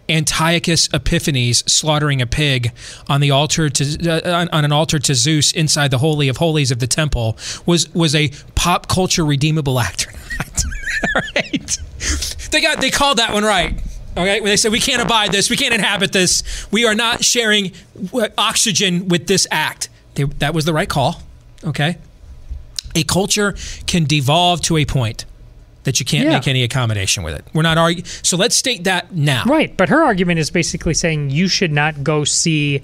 Antiochus 0.08 0.88
Epiphanes 0.92 1.62
slaughtering 1.72 2.20
a 2.20 2.26
pig 2.26 2.72
on 3.08 3.20
the 3.20 3.30
altar 3.30 3.70
to 3.70 4.10
uh, 4.10 4.40
on, 4.40 4.48
on 4.48 4.64
an 4.64 4.72
altar 4.72 4.98
to 4.98 5.14
Zeus 5.14 5.52
inside 5.52 5.90
the 5.90 5.98
holy 5.98 6.28
of 6.28 6.36
holies 6.36 6.70
of 6.70 6.80
the 6.80 6.86
temple 6.86 7.38
was 7.64 7.92
was 7.94 8.14
a 8.14 8.30
pop 8.54 8.88
culture 8.88 9.24
redeemable 9.24 9.78
act 9.78 10.08
or 10.08 10.12
not. 10.12 10.64
All 11.14 11.22
right. 11.36 11.78
They 12.50 12.60
got 12.60 12.80
they 12.80 12.90
called 12.90 13.18
that 13.18 13.32
one 13.32 13.44
right. 13.44 13.80
Okay, 14.16 14.40
when 14.40 14.48
they 14.50 14.56
said 14.56 14.72
we 14.72 14.80
can't 14.80 15.00
abide 15.00 15.30
this, 15.30 15.48
we 15.48 15.56
can't 15.56 15.72
inhabit 15.72 16.12
this, 16.12 16.42
we 16.72 16.84
are 16.84 16.96
not 16.96 17.24
sharing 17.24 17.70
uh, 18.12 18.28
oxygen 18.36 19.06
with 19.08 19.28
this 19.28 19.46
act. 19.52 19.88
They, 20.14 20.24
that 20.24 20.52
was 20.52 20.64
the 20.64 20.72
right 20.72 20.88
call. 20.88 21.22
Okay, 21.64 21.96
a 22.96 23.04
culture 23.04 23.54
can 23.86 24.04
devolve 24.04 24.62
to 24.62 24.76
a 24.76 24.84
point 24.84 25.26
that 25.84 26.00
you 26.00 26.04
can't 26.04 26.26
Yeah. 26.26 26.34
make 26.34 26.48
any 26.48 26.62
accommodation 26.64 27.22
with 27.22 27.34
it. 27.34 27.44
We're 27.54 27.62
not 27.62 27.78
arguing. 27.78 28.04
So 28.22 28.36
let's 28.36 28.56
state 28.56 28.84
that 28.84 29.14
now. 29.14 29.44
Right, 29.46 29.74
but 29.76 29.88
her 29.88 30.02
argument 30.02 30.40
is 30.40 30.50
basically 30.50 30.92
saying 30.94 31.30
you 31.30 31.46
should 31.48 31.72
not 31.72 32.02
go 32.02 32.24
see 32.24 32.82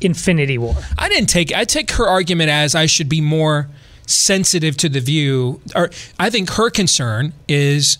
Infinity 0.00 0.56
War. 0.56 0.76
I 0.96 1.08
didn't 1.08 1.28
take. 1.28 1.52
I 1.52 1.64
take 1.64 1.90
her 1.92 2.06
argument 2.06 2.48
as 2.48 2.74
I 2.76 2.86
should 2.86 3.08
be 3.08 3.20
more 3.20 3.68
sensitive 4.06 4.76
to 4.78 4.88
the 4.88 5.00
view. 5.00 5.60
Or 5.74 5.90
I 6.18 6.30
think 6.30 6.50
her 6.50 6.70
concern 6.70 7.32
is 7.48 7.98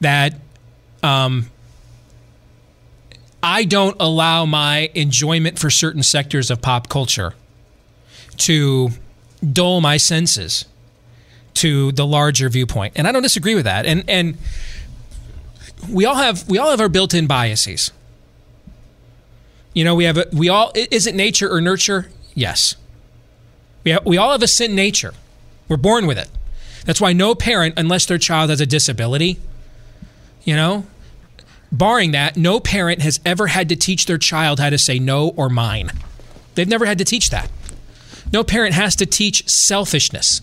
that 0.00 0.34
um, 1.02 1.50
I 3.42 3.64
don't 3.64 3.96
allow 3.98 4.44
my 4.44 4.90
enjoyment 4.94 5.58
for 5.58 5.70
certain 5.70 6.02
sectors 6.02 6.50
of 6.50 6.62
pop 6.62 6.88
culture 6.88 7.34
to 8.38 8.90
dull 9.52 9.80
my 9.80 9.96
senses 9.96 10.64
to 11.54 11.92
the 11.92 12.06
larger 12.06 12.48
viewpoint, 12.48 12.94
and 12.96 13.06
I 13.06 13.12
don't 13.12 13.22
disagree 13.22 13.54
with 13.54 13.64
that. 13.64 13.84
And 13.84 14.04
and 14.08 14.38
we 15.88 16.04
all 16.04 16.14
have 16.14 16.48
we 16.48 16.58
all 16.58 16.70
have 16.70 16.80
our 16.80 16.88
built-in 16.88 17.26
biases. 17.26 17.92
You 19.74 19.84
know, 19.84 19.94
we 19.94 20.04
have 20.04 20.18
a, 20.18 20.26
we 20.32 20.48
all 20.48 20.72
is 20.74 21.06
it 21.06 21.14
nature 21.14 21.50
or 21.50 21.60
nurture? 21.60 22.10
Yes. 22.34 22.76
We 23.84 23.90
have, 23.90 24.06
we 24.06 24.16
all 24.16 24.30
have 24.30 24.42
a 24.42 24.48
sin 24.48 24.74
nature. 24.74 25.12
We're 25.68 25.76
born 25.76 26.06
with 26.06 26.18
it. 26.18 26.28
That's 26.84 27.00
why 27.00 27.12
no 27.12 27.34
parent, 27.34 27.74
unless 27.76 28.06
their 28.06 28.18
child 28.18 28.50
has 28.50 28.60
a 28.60 28.66
disability, 28.66 29.40
you 30.44 30.56
know, 30.56 30.86
barring 31.70 32.12
that, 32.12 32.36
no 32.36 32.60
parent 32.60 33.02
has 33.02 33.20
ever 33.24 33.48
had 33.48 33.68
to 33.68 33.76
teach 33.76 34.06
their 34.06 34.18
child 34.18 34.60
how 34.60 34.70
to 34.70 34.78
say 34.78 34.98
no 34.98 35.28
or 35.30 35.48
mine. 35.48 35.90
They've 36.54 36.68
never 36.68 36.86
had 36.86 36.98
to 36.98 37.04
teach 37.04 37.30
that. 37.30 37.50
No 38.32 38.44
parent 38.44 38.74
has 38.74 38.96
to 38.96 39.06
teach 39.06 39.48
selfishness. 39.48 40.42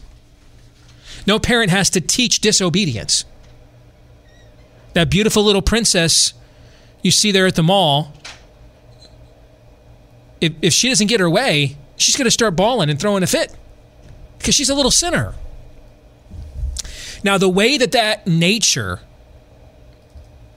No 1.26 1.40
parent 1.40 1.72
has 1.72 1.90
to 1.92 2.02
teach 2.02 2.40
disobedience. 2.40 3.26
That 4.94 5.10
beautiful 5.10 5.44
little 5.44 5.62
princess 5.62 6.34
you 7.02 7.12
see 7.12 7.32
there 7.32 7.46
at 7.46 7.56
the 7.56 7.64
mall, 7.64 8.14
if, 10.42 10.54
if 10.62 10.74
she 10.74 10.90
doesn't 10.90 11.08
get 11.08 11.20
her 11.20 11.30
way, 11.30 11.78
she's 11.96 12.16
going 12.16 12.26
to 12.26 12.32
start 12.32 12.56
bawling 12.56 12.90
and 12.90 13.00
throwing 13.00 13.24
a 13.24 13.28
fit 13.28 13.56
because 14.38 14.56
she's 14.56 14.70
a 14.70 14.76
little 14.76 14.92
sinner. 14.92 15.36
Now, 17.24 17.38
the 17.38 17.50
way 17.50 17.78
that 17.78 17.92
that 17.92 18.26
nature 18.26 19.02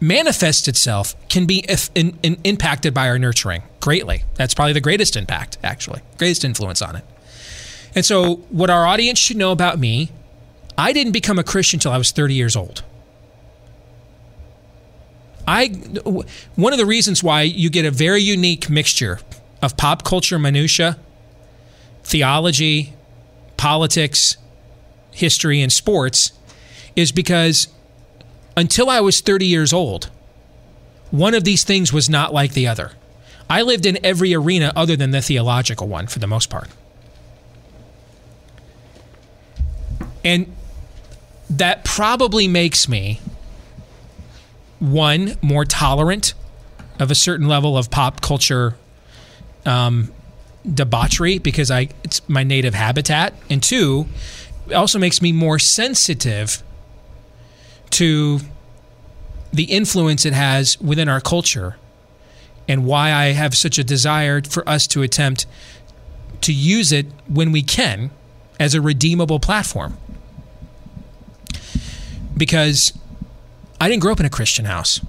manifests 0.02 0.66
itself 0.66 1.14
can 1.28 1.46
be 1.46 1.64
in, 1.94 2.18
in, 2.24 2.36
impacted 2.42 2.92
by 2.92 3.08
our 3.08 3.18
nurturing 3.18 3.62
greatly. 3.80 4.24
That's 4.34 4.52
probably 4.52 4.72
the 4.72 4.80
greatest 4.80 5.16
impact, 5.16 5.56
actually, 5.62 6.02
greatest 6.18 6.44
influence 6.44 6.82
on 6.82 6.96
it. 6.96 7.04
And 7.94 8.04
so, 8.04 8.36
what 8.50 8.68
our 8.68 8.84
audience 8.84 9.18
should 9.18 9.36
know 9.36 9.52
about 9.52 9.78
me, 9.78 10.10
I 10.76 10.92
didn't 10.92 11.12
become 11.12 11.38
a 11.38 11.44
Christian 11.44 11.76
until 11.76 11.92
I 11.92 11.98
was 11.98 12.10
30 12.10 12.34
years 12.34 12.56
old. 12.56 12.82
I 15.46 15.68
one 15.68 16.72
of 16.72 16.78
the 16.78 16.86
reasons 16.86 17.22
why 17.22 17.42
you 17.42 17.68
get 17.70 17.84
a 17.84 17.90
very 17.90 18.22
unique 18.22 18.70
mixture 18.70 19.20
of 19.60 19.76
pop 19.76 20.04
culture 20.04 20.38
minutia, 20.38 20.98
theology, 22.04 22.92
politics, 23.56 24.36
history, 25.10 25.60
and 25.60 25.72
sports 25.72 26.32
is 26.94 27.12
because 27.12 27.68
until 28.56 28.90
I 28.90 29.00
was 29.00 29.20
30 29.20 29.46
years 29.46 29.72
old, 29.72 30.10
one 31.10 31.34
of 31.34 31.44
these 31.44 31.64
things 31.64 31.92
was 31.92 32.08
not 32.08 32.32
like 32.32 32.52
the 32.54 32.66
other. 32.66 32.92
I 33.48 33.62
lived 33.62 33.86
in 33.86 33.98
every 34.04 34.34
arena 34.34 34.72
other 34.74 34.96
than 34.96 35.10
the 35.10 35.20
theological 35.20 35.88
one 35.88 36.06
for 36.06 36.18
the 36.18 36.26
most 36.26 36.48
part. 36.48 36.68
And 40.24 40.54
that 41.50 41.84
probably 41.84 42.48
makes 42.48 42.88
me 42.88 43.20
one 44.78 45.36
more 45.42 45.64
tolerant 45.64 46.34
of 46.98 47.10
a 47.10 47.14
certain 47.14 47.46
level 47.46 47.76
of 47.76 47.90
pop 47.90 48.20
culture 48.20 48.76
um, 49.66 50.12
debauchery 50.70 51.38
because 51.38 51.70
I 51.70 51.88
it's 52.04 52.26
my 52.28 52.42
native 52.42 52.74
habitat, 52.74 53.34
and 53.50 53.62
two, 53.62 54.06
it 54.68 54.74
also 54.74 54.98
makes 54.98 55.20
me 55.20 55.32
more 55.32 55.58
sensitive 55.58 56.62
to 57.92 58.40
the 59.52 59.64
influence 59.64 60.24
it 60.24 60.32
has 60.32 60.80
within 60.80 61.08
our 61.08 61.20
culture 61.20 61.76
and 62.68 62.84
why 62.86 63.12
I 63.12 63.26
have 63.26 63.54
such 63.54 63.78
a 63.78 63.84
desire 63.84 64.40
for 64.42 64.66
us 64.68 64.86
to 64.88 65.02
attempt 65.02 65.46
to 66.42 66.52
use 66.52 66.92
it 66.92 67.06
when 67.28 67.52
we 67.52 67.62
can 67.62 68.10
as 68.58 68.74
a 68.74 68.80
redeemable 68.80 69.40
platform. 69.40 69.96
Because 72.36 72.92
I 73.80 73.88
didn't 73.88 74.02
grow 74.02 74.12
up 74.12 74.20
in 74.20 74.26
a 74.26 74.30
Christian 74.30 74.64
house. 74.64 75.00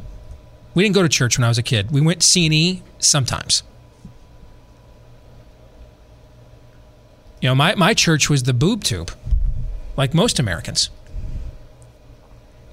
We 0.73 0.83
didn't 0.83 0.95
go 0.95 1.03
to 1.03 1.09
church 1.09 1.37
when 1.37 1.45
I 1.45 1.47
was 1.47 1.57
a 1.57 1.63
kid. 1.63 1.91
We 1.91 2.01
went 2.01 2.23
C&E 2.23 2.81
sometimes. 2.99 3.63
You 7.39 7.49
know, 7.49 7.55
my, 7.55 7.75
my 7.75 7.93
church 7.93 8.29
was 8.29 8.43
the 8.43 8.53
boob 8.53 8.83
tube, 8.83 9.11
like 9.95 10.13
most 10.13 10.39
Americans. 10.39 10.89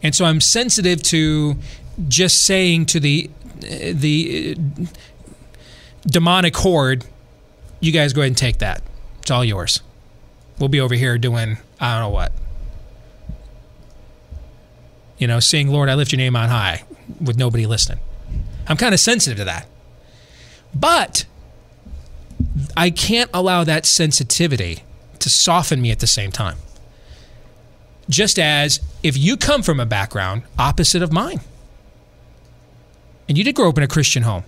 And 0.03 0.15
so 0.15 0.25
I'm 0.25 0.41
sensitive 0.41 1.03
to 1.05 1.57
just 2.09 2.45
saying 2.45 2.87
to 2.87 3.01
the 3.01 3.31
the 3.61 4.57
demonic 6.07 6.57
horde, 6.57 7.05
you 7.81 7.93
guys 7.93 8.13
go 8.13 8.23
ahead 8.23 8.31
and 8.31 8.39
take 8.39 8.59
that. 8.59 8.83
It's 9.21 9.31
all 9.31 9.45
yours. 9.45 9.81
We'll 10.59 10.69
be 10.69 10.81
over 10.81 10.95
here 10.95 11.19
doing 11.19 11.59
I 11.79 11.95
don't 11.95 12.09
know 12.09 12.15
what. 12.15 12.33
You 15.19 15.27
know, 15.27 15.41
saying, 15.41 15.69
Lord, 15.69 15.91
I 15.91 15.95
lift 15.95 16.13
your 16.13 16.19
name 16.19 16.35
on 16.35 16.49
high 16.49 16.85
with 17.21 17.37
nobody 17.37 17.67
listening. 17.67 18.01
I'm 18.67 18.79
kind 18.79 18.95
of 18.95 19.01
sensitive 19.01 19.39
to 19.39 19.45
that. 19.45 19.67
But 20.75 21.27
I 22.77 22.91
can't 22.91 23.29
allow 23.35 23.65
that 23.65 23.85
sensitivity 23.85 24.85
to 25.19 25.29
soften 25.29 25.83
me 25.83 25.91
at 25.91 25.99
the 25.99 26.07
same 26.07 26.33
time. 26.33 26.57
Just 28.09 28.39
as 28.39 28.81
if 29.03 29.17
you 29.17 29.37
come 29.37 29.63
from 29.63 29.79
a 29.79 29.87
background 29.87 30.43
opposite 30.59 31.03
of 31.03 31.13
mine, 31.13 31.41
And 33.31 33.39
you 33.39 33.45
did 33.45 33.55
grow 33.55 33.69
up 33.69 33.79
in 33.79 33.85
a 33.85 33.89
Christian 33.89 34.25
home. 34.25 34.43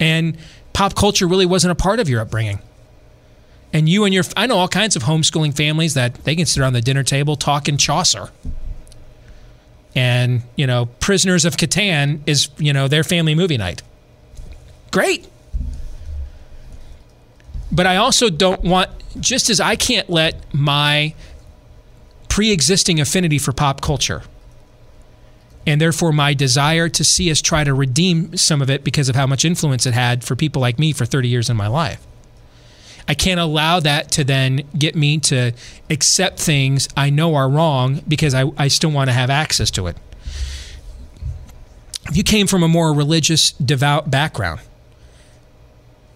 And 0.00 0.38
pop 0.72 0.94
culture 0.94 1.28
really 1.28 1.44
wasn't 1.44 1.72
a 1.72 1.74
part 1.74 2.00
of 2.00 2.08
your 2.08 2.22
upbringing. 2.22 2.58
And 3.70 3.86
you 3.86 4.04
and 4.04 4.14
your, 4.14 4.24
I 4.34 4.46
know 4.46 4.56
all 4.56 4.66
kinds 4.66 4.96
of 4.96 5.02
homeschooling 5.02 5.54
families 5.54 5.92
that 5.92 6.24
they 6.24 6.34
can 6.34 6.46
sit 6.46 6.58
around 6.62 6.72
the 6.72 6.80
dinner 6.80 7.02
table 7.02 7.36
talking 7.36 7.76
Chaucer. 7.76 8.30
And, 9.94 10.40
you 10.56 10.66
know, 10.66 10.86
Prisoners 11.00 11.44
of 11.44 11.58
Catan 11.58 12.20
is, 12.24 12.48
you 12.56 12.72
know, 12.72 12.88
their 12.88 13.04
family 13.04 13.34
movie 13.34 13.58
night. 13.58 13.82
Great. 14.90 15.28
But 17.70 17.86
I 17.86 17.96
also 17.96 18.30
don't 18.30 18.62
want, 18.62 18.88
just 19.20 19.50
as 19.50 19.60
I 19.60 19.76
can't 19.76 20.08
let 20.08 20.42
my 20.54 21.14
pre 22.34 22.50
existing 22.50 22.98
affinity 22.98 23.38
for 23.38 23.52
pop 23.52 23.80
culture 23.80 24.24
and 25.68 25.80
therefore 25.80 26.12
my 26.12 26.34
desire 26.34 26.88
to 26.88 27.04
see 27.04 27.30
us 27.30 27.40
try 27.40 27.62
to 27.62 27.72
redeem 27.72 28.36
some 28.36 28.60
of 28.60 28.68
it 28.68 28.82
because 28.82 29.08
of 29.08 29.14
how 29.14 29.24
much 29.24 29.44
influence 29.44 29.86
it 29.86 29.94
had 29.94 30.24
for 30.24 30.34
people 30.34 30.60
like 30.60 30.76
me 30.76 30.92
for 30.92 31.06
30 31.06 31.28
years 31.28 31.48
in 31.48 31.56
my 31.56 31.68
life. 31.68 32.04
I 33.06 33.14
can't 33.14 33.38
allow 33.38 33.78
that 33.78 34.10
to 34.10 34.24
then 34.24 34.68
get 34.76 34.96
me 34.96 35.18
to 35.18 35.52
accept 35.88 36.40
things 36.40 36.88
I 36.96 37.08
know 37.08 37.36
are 37.36 37.48
wrong 37.48 38.02
because 38.08 38.34
I, 38.34 38.50
I 38.58 38.66
still 38.66 38.90
want 38.90 39.10
to 39.10 39.14
have 39.14 39.30
access 39.30 39.70
to 39.70 39.86
it. 39.86 39.96
If 42.08 42.16
you 42.16 42.24
came 42.24 42.48
from 42.48 42.64
a 42.64 42.68
more 42.68 42.92
religious, 42.92 43.52
devout 43.52 44.10
background, 44.10 44.58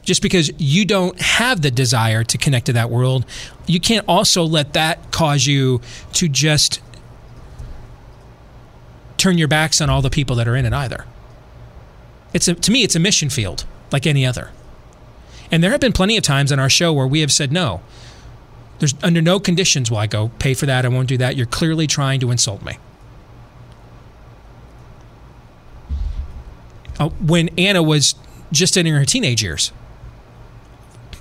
just 0.08 0.22
because 0.22 0.50
you 0.56 0.86
don't 0.86 1.20
have 1.20 1.60
the 1.60 1.70
desire 1.70 2.24
to 2.24 2.38
connect 2.38 2.64
to 2.64 2.72
that 2.72 2.88
world, 2.88 3.26
you 3.66 3.78
can't 3.78 4.06
also 4.08 4.42
let 4.42 4.72
that 4.72 5.12
cause 5.12 5.46
you 5.46 5.82
to 6.14 6.30
just 6.30 6.80
turn 9.18 9.36
your 9.36 9.48
backs 9.48 9.82
on 9.82 9.90
all 9.90 10.00
the 10.00 10.08
people 10.08 10.34
that 10.34 10.48
are 10.48 10.56
in 10.56 10.64
it 10.64 10.72
either. 10.72 11.04
It's 12.32 12.48
a, 12.48 12.54
to 12.54 12.70
me, 12.70 12.84
it's 12.84 12.96
a 12.96 12.98
mission 12.98 13.28
field 13.28 13.66
like 13.92 14.06
any 14.06 14.24
other. 14.24 14.50
And 15.52 15.62
there 15.62 15.72
have 15.72 15.80
been 15.80 15.92
plenty 15.92 16.16
of 16.16 16.22
times 16.22 16.50
on 16.50 16.58
our 16.58 16.70
show 16.70 16.90
where 16.90 17.06
we 17.06 17.20
have 17.20 17.30
said 17.30 17.52
no. 17.52 17.82
There's 18.78 18.94
under 19.02 19.20
no 19.20 19.38
conditions 19.38 19.90
will 19.90 19.98
I 19.98 20.06
go 20.06 20.30
pay 20.38 20.54
for 20.54 20.64
that. 20.64 20.86
I 20.86 20.88
won't 20.88 21.08
do 21.08 21.18
that. 21.18 21.36
You're 21.36 21.44
clearly 21.44 21.86
trying 21.86 22.20
to 22.20 22.30
insult 22.30 22.64
me. 22.64 22.78
Uh, 26.98 27.10
when 27.10 27.50
Anna 27.58 27.82
was 27.82 28.14
just 28.50 28.78
entering 28.78 28.96
her 28.96 29.04
teenage 29.04 29.42
years, 29.42 29.70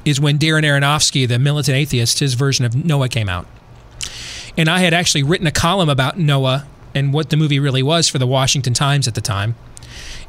is 0.08 0.20
when 0.20 0.38
Darren 0.38 0.64
Aronofsky, 0.64 1.28
the 1.28 1.40
militant 1.40 1.78
atheist, 1.78 2.20
his 2.20 2.34
version 2.34 2.66
of 2.66 2.76
Noah 2.76 3.10
came 3.10 3.30
out. 3.30 3.46
And 4.56 4.70
I 4.70 4.80
had 4.80 4.94
actually 4.94 5.24
written 5.24 5.48
a 5.48 5.52
column 5.52 5.90
about 5.90 6.18
Noah 6.18 6.66
and 6.96 7.14
what 7.14 7.30
the 7.30 7.38
movie 7.38 7.60
really 7.60 7.84
was 7.84 8.10
for 8.10 8.18
the 8.18 8.26
Washington 8.28 8.74
Times 8.74 9.08
at 9.08 9.16
the 9.16 9.22
time. 9.22 9.56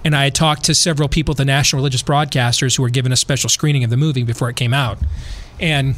And 0.04 0.14
I 0.14 0.24
had 0.24 0.34
talked 0.34 0.64
to 0.64 0.74
several 0.74 1.08
people 1.08 1.32
at 1.32 1.38
the 1.38 1.44
National 1.44 1.78
Religious 1.78 2.02
Broadcasters 2.02 2.76
who 2.76 2.82
were 2.82 2.90
given 2.90 3.12
a 3.12 3.16
special 3.16 3.48
screening 3.48 3.84
of 3.84 3.90
the 3.90 3.96
movie 3.96 4.22
before 4.22 4.48
it 4.50 4.56
came 4.56 4.74
out. 4.74 4.98
And 5.58 5.96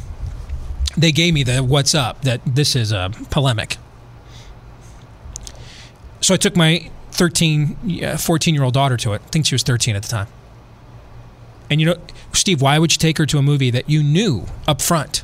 they 0.97 1.11
gave 1.11 1.33
me 1.33 1.43
the 1.43 1.59
what's 1.59 1.93
up 1.93 2.21
that 2.23 2.41
this 2.45 2.75
is 2.75 2.91
a 2.91 3.11
polemic. 3.29 3.77
So 6.21 6.33
I 6.33 6.37
took 6.37 6.55
my 6.55 6.89
13, 7.11 8.17
14 8.17 8.55
year 8.55 8.63
old 8.63 8.73
daughter 8.73 8.97
to 8.97 9.13
it. 9.13 9.21
I 9.23 9.27
think 9.29 9.45
she 9.45 9.55
was 9.55 9.63
13 9.63 9.95
at 9.95 10.03
the 10.03 10.09
time. 10.09 10.27
And 11.71 11.79
you 11.79 11.87
know, 11.87 11.95
Steve, 12.33 12.61
why 12.61 12.77
would 12.77 12.91
you 12.91 12.97
take 12.97 13.17
her 13.17 13.25
to 13.25 13.37
a 13.37 13.41
movie 13.41 13.71
that 13.71 13.89
you 13.89 14.03
knew 14.03 14.45
up 14.67 14.81
front 14.81 15.23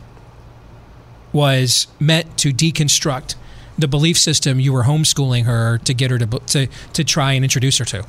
was 1.33 1.87
meant 1.99 2.37
to 2.37 2.53
deconstruct 2.53 3.35
the 3.77 3.87
belief 3.87 4.17
system 4.17 4.57
you 4.57 4.71
were 4.71 4.83
homeschooling 4.83 5.43
her 5.43 5.77
to 5.79 5.93
get 5.93 6.09
her 6.09 6.17
to, 6.17 6.25
to, 6.25 6.67
to 6.93 7.03
try 7.03 7.33
and 7.33 7.43
introduce 7.43 7.79
her 7.79 7.85
to? 7.85 8.05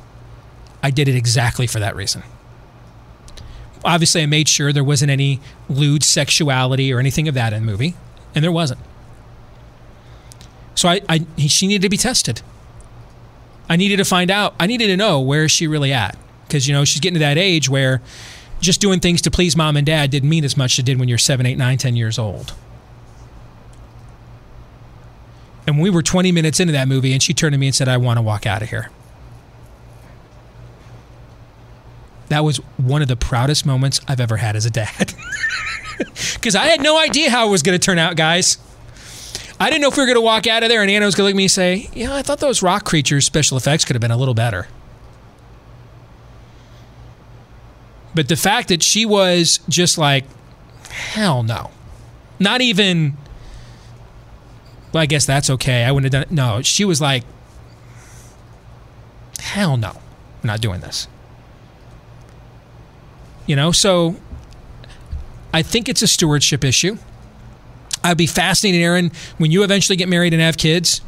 I 0.81 0.89
did 0.89 1.09
it 1.09 1.15
exactly 1.15 1.67
for 1.67 1.79
that 1.79 1.97
reason. 1.97 2.23
Obviously, 3.83 4.23
I 4.23 4.25
made 4.25 4.47
sure 4.47 4.71
there 4.71 4.85
wasn't 4.85 5.11
any 5.11 5.41
lewd 5.67 6.01
sexuality 6.01 6.93
or 6.93 6.99
anything 6.99 7.27
of 7.27 7.33
that 7.33 7.51
in 7.51 7.65
the 7.65 7.71
movie, 7.71 7.95
and 8.33 8.41
there 8.41 8.53
wasn't. 8.53 8.79
So 10.75 10.87
I, 10.87 11.01
I 11.09 11.25
she 11.37 11.67
needed 11.67 11.81
to 11.81 11.89
be 11.89 11.97
tested. 11.97 12.41
I 13.67 13.75
needed 13.75 13.97
to 13.97 14.05
find 14.05 14.31
out. 14.31 14.55
I 14.59 14.65
needed 14.65 14.87
to 14.87 14.97
know 14.97 15.19
where 15.19 15.43
is 15.43 15.51
she 15.51 15.67
really 15.67 15.91
at 15.91 16.17
because 16.49 16.67
you 16.67 16.73
know 16.73 16.83
she's 16.83 16.99
getting 16.99 17.13
to 17.15 17.19
that 17.19 17.37
age 17.37 17.69
where 17.69 18.01
just 18.59 18.81
doing 18.81 18.99
things 18.99 19.21
to 19.21 19.31
please 19.31 19.55
mom 19.55 19.77
and 19.77 19.85
dad 19.85 20.11
didn't 20.11 20.29
mean 20.29 20.43
as 20.43 20.57
much 20.57 20.73
as 20.73 20.79
it 20.79 20.85
did 20.85 20.99
when 20.99 21.07
you're 21.07 21.17
seven, 21.17 21.45
eight, 21.45 21.57
nine, 21.57 21.77
ten 21.77 21.95
years 21.95 22.19
old. 22.19 22.53
And 25.65 25.79
we 25.79 25.89
were 25.89 26.01
20 26.01 26.31
minutes 26.31 26.59
into 26.59 26.73
that 26.73 26.87
movie, 26.87 27.13
and 27.13 27.21
she 27.21 27.33
turned 27.33 27.53
to 27.53 27.59
me 27.59 27.67
and 27.67 27.75
said, 27.75 27.87
"I 27.87 27.97
want 27.97 28.17
to 28.17 28.21
walk 28.21 28.45
out 28.45 28.63
of 28.63 28.69
here." 28.69 28.89
That 32.29 32.43
was 32.43 32.57
one 32.77 33.01
of 33.01 33.07
the 33.07 33.15
proudest 33.15 33.65
moments 33.65 34.01
I've 34.07 34.19
ever 34.19 34.37
had 34.37 34.55
as 34.55 34.65
a 34.65 34.69
dad. 34.71 35.13
Because 36.35 36.55
I 36.55 36.67
had 36.67 36.81
no 36.81 36.97
idea 36.97 37.29
how 37.29 37.47
it 37.47 37.51
was 37.51 37.61
going 37.61 37.77
to 37.77 37.83
turn 37.83 37.99
out, 37.99 38.15
guys. 38.15 38.57
I 39.59 39.69
didn't 39.69 39.81
know 39.81 39.89
if 39.89 39.97
we 39.97 40.03
were 40.03 40.07
going 40.07 40.15
to 40.15 40.21
walk 40.21 40.47
out 40.47 40.63
of 40.63 40.69
there 40.69 40.81
and 40.81 40.89
Anna 40.89 41.05
was 41.05 41.15
going 41.15 41.25
to 41.25 41.27
look 41.29 41.33
at 41.33 41.37
me 41.37 41.43
and 41.43 41.51
say, 41.51 41.89
Yeah, 41.93 42.15
I 42.15 42.21
thought 42.21 42.39
those 42.39 42.63
rock 42.63 42.85
creatures 42.85 43.25
special 43.25 43.57
effects 43.57 43.83
could 43.83 43.95
have 43.95 44.01
been 44.01 44.11
a 44.11 44.17
little 44.17 44.33
better. 44.33 44.67
But 48.13 48.27
the 48.27 48.35
fact 48.35 48.69
that 48.69 48.83
she 48.83 49.05
was 49.05 49.59
just 49.69 49.97
like, 49.97 50.25
Hell 50.89 51.43
no. 51.43 51.71
Not 52.39 52.61
even, 52.61 53.17
well, 54.91 55.01
I 55.03 55.05
guess 55.05 55.25
that's 55.25 55.49
okay. 55.49 55.83
I 55.83 55.91
wouldn't 55.91 56.11
have 56.13 56.23
done 56.23 56.31
it. 56.31 56.35
No, 56.35 56.61
she 56.61 56.85
was 56.85 56.99
like, 56.99 57.23
Hell 59.39 59.77
no. 59.77 59.89
I'm 59.89 60.47
not 60.47 60.61
doing 60.61 60.81
this. 60.81 61.07
You 63.45 63.55
know, 63.55 63.71
so 63.71 64.15
I 65.53 65.61
think 65.61 65.89
it's 65.89 66.01
a 66.01 66.07
stewardship 66.07 66.63
issue. 66.63 66.97
I'd 68.03 68.17
be 68.17 68.27
fascinated, 68.27 68.81
Aaron, 68.81 69.11
when 69.37 69.51
you 69.51 69.63
eventually 69.63 69.95
get 69.95 70.07
married 70.07 70.33
and 70.33 70.41
have 70.41 70.57
kids, 70.57 71.01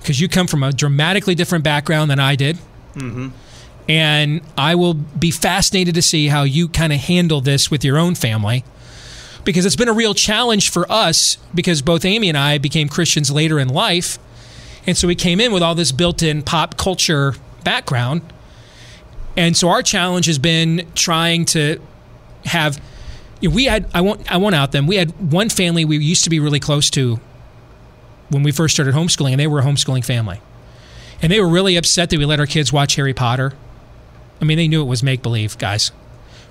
because 0.00 0.20
you 0.20 0.28
come 0.28 0.46
from 0.46 0.62
a 0.62 0.72
dramatically 0.72 1.34
different 1.34 1.64
background 1.64 2.10
than 2.10 2.18
I 2.18 2.36
did. 2.36 2.56
Mm-hmm. 2.94 3.28
And 3.88 4.42
I 4.56 4.74
will 4.74 4.94
be 4.94 5.30
fascinated 5.30 5.94
to 5.96 6.02
see 6.02 6.28
how 6.28 6.44
you 6.44 6.68
kind 6.68 6.92
of 6.92 7.00
handle 7.00 7.40
this 7.40 7.70
with 7.70 7.84
your 7.84 7.98
own 7.98 8.14
family. 8.14 8.64
Because 9.44 9.66
it's 9.66 9.76
been 9.76 9.88
a 9.88 9.92
real 9.92 10.14
challenge 10.14 10.70
for 10.70 10.90
us 10.90 11.38
because 11.54 11.82
both 11.82 12.04
Amy 12.04 12.28
and 12.28 12.38
I 12.38 12.58
became 12.58 12.88
Christians 12.88 13.30
later 13.30 13.58
in 13.58 13.68
life. 13.68 14.18
And 14.86 14.96
so 14.96 15.08
we 15.08 15.14
came 15.14 15.40
in 15.40 15.52
with 15.52 15.62
all 15.62 15.74
this 15.74 15.92
built 15.92 16.22
in 16.22 16.42
pop 16.42 16.76
culture 16.76 17.34
background. 17.64 18.22
And 19.36 19.56
so 19.56 19.68
our 19.68 19.82
challenge 19.82 20.26
has 20.26 20.38
been 20.38 20.86
trying 20.94 21.46
to 21.46 21.80
have 22.44 22.80
we 23.48 23.64
had 23.64 23.86
I 23.94 24.02
won't 24.02 24.30
I 24.30 24.36
won't 24.36 24.54
out 24.54 24.72
them. 24.72 24.86
We 24.86 24.96
had 24.96 25.32
one 25.32 25.48
family 25.48 25.84
we 25.84 25.98
used 25.98 26.24
to 26.24 26.30
be 26.30 26.40
really 26.40 26.60
close 26.60 26.90
to 26.90 27.20
when 28.28 28.42
we 28.42 28.52
first 28.52 28.74
started 28.74 28.94
homeschooling, 28.94 29.32
and 29.32 29.40
they 29.40 29.46
were 29.46 29.60
a 29.60 29.62
homeschooling 29.62 30.04
family. 30.04 30.40
And 31.22 31.30
they 31.30 31.40
were 31.40 31.48
really 31.48 31.76
upset 31.76 32.10
that 32.10 32.18
we 32.18 32.24
let 32.24 32.40
our 32.40 32.46
kids 32.46 32.72
watch 32.72 32.94
Harry 32.94 33.12
Potter. 33.12 33.52
I 34.40 34.44
mean, 34.44 34.56
they 34.56 34.68
knew 34.68 34.80
it 34.82 34.86
was 34.86 35.02
make 35.02 35.22
believe, 35.22 35.58
guys. 35.58 35.92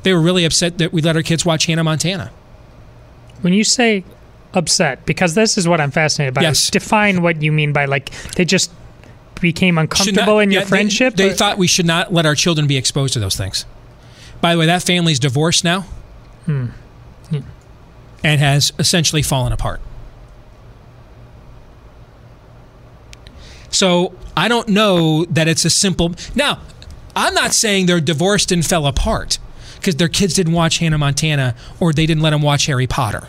They 0.04 0.14
were 0.14 0.22
really 0.22 0.46
upset 0.46 0.78
that 0.78 0.94
we 0.94 1.02
let 1.02 1.16
our 1.16 1.24
kids 1.24 1.46
watch 1.46 1.66
Hannah 1.66 1.84
Montana. 1.84 2.32
When 3.42 3.54
you 3.54 3.64
say 3.64 4.04
upset, 4.54 5.06
because 5.06 5.34
this 5.36 5.58
is 5.58 5.68
what 5.68 5.82
I'm 5.82 5.92
fascinated 5.92 6.34
by. 6.34 6.42
Yes. 6.42 6.70
Define 6.70 7.22
what 7.22 7.42
you 7.42 7.52
mean 7.52 7.74
by 7.74 7.86
like 7.86 8.12
they 8.36 8.46
just 8.46 8.72
became 9.42 9.78
uncomfortable 9.78 10.36
not- 10.36 10.40
in 10.40 10.52
your 10.52 10.62
yeah, 10.64 10.68
friendship. 10.68 11.16
They, 11.16 11.32
or- 11.32 11.34
thought 11.34 11.58
we 11.58 11.68
should 11.68 11.86
not 11.86 12.14
let 12.14 12.26
our 12.26 12.36
children 12.36 12.68
be 12.68 12.78
exposed 12.78 13.14
to 13.14 13.20
those 13.20 13.36
things. 13.36 13.66
By 14.42 14.54
the 14.54 14.60
way, 14.60 14.66
that 14.68 14.84
family's 14.84 15.20
divorced 15.20 15.64
now 15.64 15.82
Hmm. 16.46 16.68
and 18.24 18.40
has 18.42 18.72
essentially 18.80 19.22
fallen 19.22 19.52
apart. 19.54 19.82
So 23.70 24.14
I 24.36 24.48
don't 24.48 24.68
know 24.70 25.26
that 25.26 25.48
it's 25.48 25.66
a 25.66 25.70
simple. 25.70 26.14
Now, 26.36 26.60
I'm 27.16 27.34
not 27.34 27.54
saying 27.54 27.86
they're 27.86 28.02
divorced 28.02 28.52
and 28.52 28.66
fell 28.66 28.86
apart 28.86 29.40
because 29.76 29.96
their 29.96 30.08
kids 30.08 30.34
didn't 30.34 30.54
watch 30.54 30.80
Hannah 30.80 30.98
Montana 30.98 31.56
or 31.80 31.94
they 31.94 32.06
didn't 32.06 32.22
let 32.22 32.32
them 32.32 32.42
watch 32.42 32.66
Harry 32.66 32.88
Potter. 32.88 33.28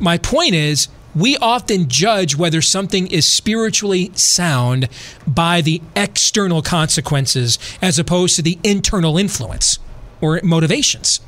My 0.00 0.18
point 0.18 0.54
is, 0.54 0.88
we 1.14 1.36
often 1.36 1.88
judge 1.88 2.36
whether 2.36 2.62
something 2.62 3.06
is 3.06 3.26
spiritually 3.26 4.10
sound 4.14 4.88
by 5.26 5.60
the 5.60 5.82
external 5.94 6.62
consequences 6.62 7.58
as 7.82 7.98
opposed 7.98 8.36
to 8.36 8.42
the 8.42 8.58
internal 8.64 9.18
influence 9.18 9.78
or 10.20 10.40
motivations. 10.42 11.20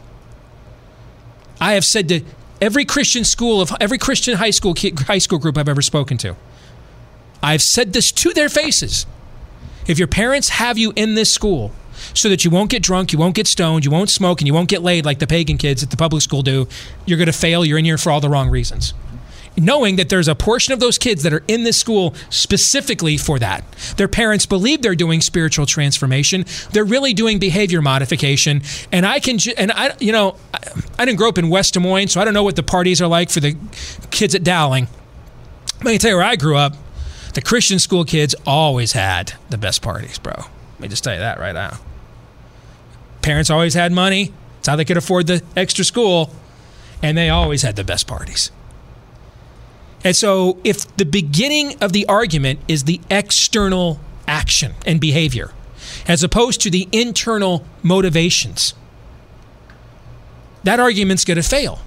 I 1.61 1.75
have 1.75 1.85
said 1.85 2.09
to 2.09 2.23
every 2.61 2.85
Christian 2.85 3.25
school 3.25 3.61
of 3.61 3.73
every 3.81 3.99
Christian 3.99 4.39
high 4.39 4.51
school 4.51 4.75
high 5.07 5.19
school 5.19 5.39
group 5.39 5.59
I've 5.59 5.69
ever 5.69 5.83
spoken 5.83 6.17
to, 6.19 6.35
I've 7.45 7.63
said 7.63 7.93
this 7.93 8.11
to 8.13 8.33
their 8.33 8.49
faces. 8.49 9.07
If 9.87 9.99
your 9.99 10.09
parents 10.09 10.49
have 10.49 10.79
you 10.79 10.93
in 10.97 11.15
this 11.15 11.31
school 11.31 11.73
so 12.15 12.29
that 12.31 12.45
you 12.45 12.51
won't 12.51 12.71
get 12.71 12.83
drunk, 12.83 13.13
you 13.13 13.19
won't 13.19 13.35
get 13.35 13.47
stoned, 13.47 13.85
you 13.85 13.91
won't 13.91 14.09
smoke, 14.09 14.41
and 14.41 14.49
you 14.49 14.55
won't 14.55 14.71
get 14.71 14.83
laid 14.83 15.05
like 15.05 15.19
the 15.19 15.27
pagan 15.27 15.59
kids 15.59 15.83
at 15.83 15.91
the 15.91 15.97
public 15.97 16.23
school 16.23 16.43
do, 16.43 16.67
you're 17.05 17.19
going 17.19 17.27
to 17.27 17.33
fail. 17.33 17.65
You're 17.65 17.79
in 17.79 17.85
here 17.85 17.99
for 17.99 18.11
all 18.11 18.21
the 18.21 18.31
wrong 18.31 18.49
reasons. 18.49 18.95
knowing 19.57 19.97
that 19.97 20.09
there's 20.09 20.29
a 20.29 20.35
portion 20.35 20.73
of 20.73 20.81
those 20.81 20.99
kids 20.99 21.23
that 21.23 21.33
are 21.33 21.45
in 21.47 21.65
this 21.65 21.77
school 21.77 22.15
specifically 22.31 23.17
for 23.17 23.39
that. 23.39 23.65
Their 23.97 24.09
parents 24.09 24.47
believe 24.47 24.83
they're 24.83 24.95
doing 24.95 25.21
spiritual 25.21 25.67
transformation. 25.67 26.45
They're 26.73 26.85
really 26.85 27.15
doing 27.15 27.39
behavior 27.39 27.81
modification. 27.81 28.63
And 28.91 29.07
I 29.07 29.21
can, 29.21 29.39
and 29.57 29.71
I, 29.73 29.95
you 30.01 30.13
know, 30.13 30.37
I, 30.53 30.59
I 30.99 31.05
didn't 31.05 31.19
grow 31.19 31.29
up 31.29 31.39
in 31.39 31.49
West 31.51 31.75
Des 31.75 31.81
Moines, 31.81 32.09
so 32.09 32.21
I 32.21 32.25
don't 32.25 32.35
know 32.35 32.43
what 32.43 32.57
the 32.57 32.63
parties 32.63 33.01
are 33.01 33.07
like 33.07 33.31
for 33.31 33.41
the 33.41 33.57
kids 34.11 34.35
at 34.35 34.43
Dowling. 34.43 34.89
I 35.81 35.85
can 35.85 35.99
tell 35.99 36.11
you 36.11 36.17
where 36.17 36.25
I 36.25 36.37
grew 36.37 36.57
up, 36.57 36.75
the 37.35 37.43
Christian 37.43 37.79
school 37.79 38.05
kids 38.05 38.35
always 38.47 38.93
had 38.93 39.35
the 39.51 39.59
best 39.59 39.83
parties, 39.83 40.19
bro. 40.19 40.35
Let 40.37 40.81
me 40.81 40.89
just 40.89 41.05
tell 41.05 41.15
you 41.15 41.21
that 41.21 41.39
right 41.39 41.55
now. 41.55 41.79
Parents 43.23 43.51
always 43.51 43.75
had 43.75 43.93
money. 43.93 44.33
It's 44.59 44.69
how 44.69 44.77
they 44.77 44.85
could 44.85 44.97
afford 44.97 45.27
the 45.27 45.43
extra 45.57 45.85
school. 45.85 46.31
And 47.03 47.19
they 47.19 47.29
always 47.31 47.63
had 47.63 47.77
the 47.77 47.85
best 47.85 48.07
parties. 48.07 48.51
And 50.05 50.15
so, 50.15 50.59
if 50.65 50.95
the 50.97 51.05
beginning 51.05 51.77
of 51.83 51.93
the 51.93 52.07
argument 52.07 52.61
is 52.69 52.85
the 52.85 53.01
external 53.11 53.99
action 54.29 54.75
and 54.85 55.01
behavior, 55.01 55.53
as 56.07 56.23
opposed 56.23 56.61
to 56.63 56.71
the 56.71 56.89
internal 56.93 57.65
motivations, 57.83 58.75
that 60.63 60.79
argument's 60.79 61.25
going 61.25 61.37
to 61.37 61.43
fail. 61.43 61.81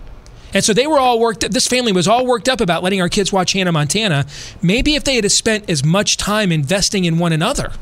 And 0.53 0.63
so 0.63 0.73
they 0.73 0.87
were 0.87 0.99
all 0.99 1.19
worked 1.19 1.43
up. 1.43 1.51
This 1.51 1.67
family 1.67 1.91
was 1.91 2.07
all 2.07 2.25
worked 2.25 2.47
up 2.47 2.61
about 2.61 2.83
letting 2.83 3.01
our 3.01 3.09
kids 3.09 3.33
watch 3.33 3.53
Hannah 3.53 3.71
Montana. 3.71 4.25
Maybe 4.61 4.95
if 4.95 5.03
they 5.03 5.15
had 5.15 5.29
spent 5.31 5.69
as 5.69 5.83
much 5.83 6.17
time 6.17 6.51
investing 6.51 7.05
in 7.05 7.19
one 7.19 7.33
another 7.33 7.73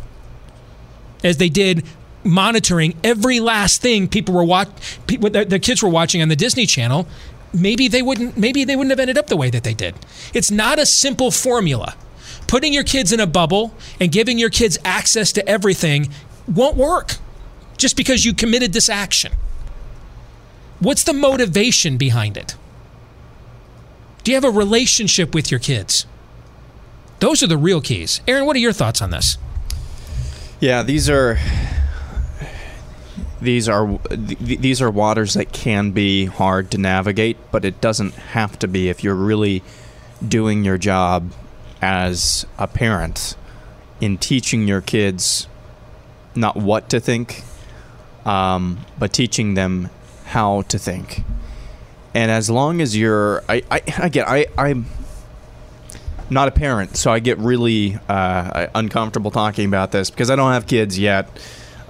as 1.24 1.38
they 1.38 1.50
did 1.50 1.86
monitoring 2.24 2.96
every 3.04 3.40
last 3.40 3.82
thing 3.82 4.08
people 4.08 4.34
were 4.34 4.44
watch, 4.44 4.70
people, 5.08 5.30
the, 5.30 5.46
the 5.46 5.60
kids 5.60 5.84
were 5.84 5.90
watching 5.90 6.22
on 6.22 6.28
the 6.28 6.36
Disney 6.36 6.66
Channel, 6.66 7.08
maybe 7.54 7.88
they 7.88 8.02
wouldn't. 8.02 8.38
Maybe 8.38 8.64
they 8.64 8.76
wouldn't 8.76 8.92
have 8.92 9.00
ended 9.00 9.18
up 9.18 9.28
the 9.28 9.38
way 9.38 9.50
that 9.52 9.64
they 9.64 9.74
did. 9.74 9.96
It's 10.34 10.52
not 10.52 10.80
a 10.80 10.86
simple 10.86 11.32
formula. 11.32 11.96
Putting 12.48 12.74
your 12.74 12.84
kids 12.84 13.12
in 13.12 13.20
a 13.20 13.28
bubble 13.28 13.74
and 14.00 14.12
giving 14.12 14.38
your 14.38 14.50
kids 14.50 14.78
access 14.84 15.32
to 15.34 15.48
everything 15.48 16.10
won't 16.48 16.78
work 16.78 17.16
just 17.78 17.98
because 17.98 18.26
you 18.26 18.34
committed 18.34 18.74
this 18.74 18.90
action. 18.90 19.32
What's 20.86 21.04
the 21.04 21.14
motivation 21.14 21.98
behind 21.98 22.38
it? 22.38 22.56
Do 24.24 24.30
you 24.30 24.36
have 24.36 24.44
a 24.44 24.52
relationship 24.52 25.34
with 25.34 25.50
your 25.50 25.60
kids? 25.60 26.06
Those 27.18 27.42
are 27.42 27.48
the 27.48 27.58
real 27.58 27.82
keys. 27.82 28.22
Aaron, 28.28 28.46
what 28.46 28.56
are 28.56 28.60
your 28.60 28.72
thoughts 28.72 29.02
on 29.02 29.10
this? 29.10 29.40
Yeah, 30.60 30.84
these 30.84 31.10
are 31.10 31.40
these 33.42 33.68
are 33.68 33.98
th- 34.10 34.60
these 34.60 34.80
are 34.80 34.92
waters 34.92 35.34
that 35.34 35.52
can 35.52 35.90
be 35.90 36.26
hard 36.26 36.70
to 36.70 36.78
navigate, 36.78 37.38
but 37.52 37.66
it 37.66 37.82
doesn't 37.82 38.14
have 38.14 38.60
to 38.60 38.68
be 38.68 38.88
if 38.88 39.04
you're 39.04 39.16
really 39.16 39.64
doing 40.28 40.64
your 40.64 40.78
job 40.78 41.32
as 41.82 42.46
a 42.60 42.68
parent 42.68 43.36
in 44.00 44.20
teaching 44.20 44.68
your 44.68 44.82
kids 44.82 45.48
not 46.36 46.56
what 46.56 46.90
to 46.90 47.00
think, 47.00 47.42
um, 48.24 48.86
but 49.00 49.12
teaching 49.12 49.56
them 49.56 49.90
how 50.26 50.64
to 50.64 50.78
think. 50.80 51.24
And 52.14 52.32
as 52.32 52.50
long 52.50 52.82
as 52.82 52.96
you're, 52.96 53.44
I, 53.50 53.64
I 53.70 53.82
again, 54.00 54.26
I, 54.28 54.48
I'm 54.58 54.86
not 56.30 56.48
a 56.48 56.52
parent, 56.52 56.98
so 56.98 57.12
I 57.12 57.20
get 57.20 57.38
really 57.38 57.98
uh, 58.10 58.68
uncomfortable 58.74 59.32
talking 59.32 59.68
about 59.68 59.92
this 59.92 60.10
because 60.10 60.30
I 60.30 60.36
don't 60.36 60.54
have 60.54 60.68
kids 60.68 60.98
yet. 60.98 61.30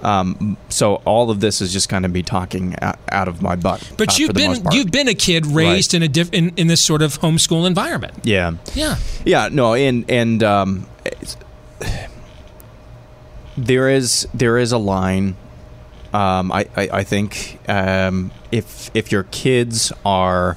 Um, 0.02 0.56
so 0.68 0.96
all 1.06 1.30
of 1.30 1.40
this 1.40 1.60
is 1.60 1.72
just 1.72 1.88
kind 1.88 2.04
of 2.04 2.12
me 2.12 2.22
talking 2.22 2.76
out, 2.82 3.28
of 3.28 3.40
my 3.40 3.56
butt. 3.56 3.92
But 3.96 4.10
uh, 4.10 4.14
you've 4.18 4.34
been 4.34 4.62
you've 4.70 4.90
been 4.90 5.08
a 5.08 5.14
kid 5.14 5.46
raised 5.46 5.94
in 5.94 6.02
a 6.02 6.08
diff, 6.08 6.28
in, 6.32 6.52
in 6.56 6.66
this 6.66 6.84
sort 6.84 7.02
of 7.02 7.18
homeschool 7.20 7.66
environment. 7.66 8.14
yeah, 8.22 8.52
Yeah. 8.74 8.98
yeah, 9.24 9.48
no, 9.50 9.74
and 9.74 10.08
and 10.10 10.42
um, 10.42 10.86
there 13.56 13.88
is 13.88 14.28
there 14.34 14.58
is 14.58 14.72
a 14.72 14.78
line. 14.78 15.36
Um, 16.16 16.50
I, 16.50 16.66
I 16.76 16.88
I 17.00 17.04
think 17.04 17.58
um, 17.68 18.30
if 18.50 18.90
if 18.94 19.12
your 19.12 19.24
kids 19.24 19.92
are. 20.04 20.56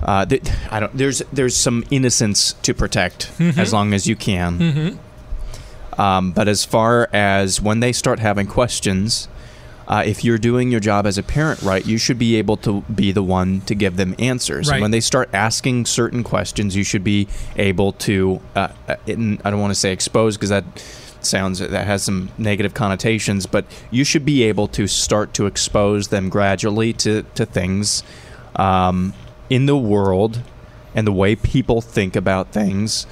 Uh, 0.00 0.24
th- 0.24 0.44
I 0.70 0.78
don't. 0.80 0.96
There's 0.96 1.18
there's 1.32 1.56
some 1.56 1.84
innocence 1.90 2.52
to 2.62 2.72
protect 2.72 3.32
as 3.40 3.72
long 3.72 3.92
as 3.92 4.06
you 4.06 4.14
can. 4.16 4.98
Um, 5.98 6.30
but 6.30 6.46
as 6.46 6.64
far 6.64 7.08
as 7.12 7.60
when 7.60 7.80
they 7.80 7.92
start 7.92 8.20
having 8.20 8.46
questions, 8.46 9.26
uh, 9.88 10.04
if 10.06 10.22
you're 10.22 10.38
doing 10.38 10.70
your 10.70 10.78
job 10.80 11.06
as 11.06 11.18
a 11.18 11.22
parent 11.22 11.60
right, 11.62 11.84
you 11.84 11.98
should 11.98 12.18
be 12.18 12.36
able 12.36 12.56
to 12.58 12.82
be 12.82 13.10
the 13.10 13.24
one 13.24 13.62
to 13.62 13.74
give 13.74 13.96
them 13.96 14.14
answers. 14.20 14.68
Right. 14.68 14.76
And 14.76 14.82
when 14.82 14.92
they 14.92 15.00
start 15.00 15.30
asking 15.32 15.86
certain 15.86 16.22
questions, 16.22 16.76
you 16.76 16.84
should 16.84 17.02
be 17.02 17.26
able 17.56 17.92
to. 17.94 18.40
Uh, 18.54 18.68
uh, 18.86 18.96
I 19.08 19.14
don't 19.50 19.60
want 19.60 19.72
to 19.72 19.80
say 19.80 19.92
expose 19.92 20.36
because 20.36 20.50
that 20.50 20.64
sounds 21.24 21.58
that 21.58 21.86
has 21.86 22.02
some 22.02 22.30
negative 22.38 22.74
connotations, 22.74 23.46
but 23.46 23.64
you 23.90 24.04
should 24.04 24.24
be 24.24 24.42
able 24.42 24.68
to 24.68 24.86
start 24.86 25.34
to 25.34 25.46
expose 25.46 26.08
them 26.08 26.28
gradually 26.28 26.92
to 26.94 27.24
to 27.34 27.46
things 27.46 28.02
um, 28.56 29.14
in 29.50 29.66
the 29.66 29.76
world 29.76 30.42
and 30.94 31.06
the 31.06 31.12
way 31.12 31.36
people 31.36 31.80
think 31.80 32.16
about 32.16 32.52
things. 32.52 33.06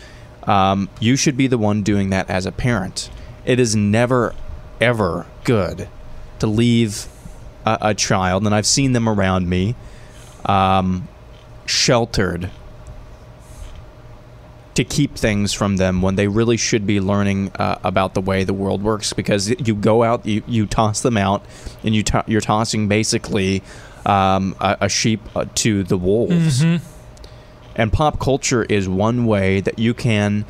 Um, 0.45 0.89
you 1.01 1.17
should 1.17 1.37
be 1.37 1.47
the 1.47 1.59
one 1.59 1.83
doing 1.83 2.11
that 2.11 2.31
as 2.31 2.47
a 2.47 2.53
parent. 2.53 3.11
It 3.45 3.61
is 3.61 3.75
never, 3.77 4.35
ever 4.81 5.27
good 5.45 5.89
to 6.39 6.47
leave 6.47 7.07
a, 7.65 7.79
a 7.81 7.95
child, 7.95 8.45
and 8.45 8.55
I've 8.55 8.67
seen 8.67 8.93
them 8.93 9.09
around 9.09 9.49
me, 9.49 9.75
um, 10.45 11.09
sheltered 11.65 12.51
to 14.77 14.85
keep 14.85 15.17
things 15.17 15.53
from 15.53 15.77
them 15.79 16.03
when 16.03 16.15
they 16.17 16.29
really 16.29 16.57
should 16.57 16.87
be 16.87 17.01
learning 17.01 17.51
uh, 17.59 17.79
about 17.83 18.15
the 18.15 18.21
way 18.21 18.45
the 18.45 18.55
world 18.55 18.83
works. 18.83 19.13
Because 19.13 19.49
you 19.49 19.75
go 19.75 20.03
out, 20.03 20.25
you, 20.25 20.43
you 20.47 20.67
toss 20.67 21.01
them 21.01 21.17
out, 21.17 21.45
and 21.83 21.95
you 21.95 22.03
to- 22.05 22.25
you're 22.27 22.41
tossing 22.41 22.87
basically 22.89 23.63
um, 24.05 24.55
a, 24.61 24.77
a 24.83 24.89
sheep 24.89 25.21
uh, 25.35 25.47
to 25.57 25.83
the 25.83 25.97
wolves. 25.97 26.63
And 27.75 27.93
pop 27.93 28.19
culture 28.19 28.65
is 28.65 28.89
one 28.89 29.27
way 29.27 29.61
that 29.61 29.79
you 29.79 29.93
can 29.93 30.45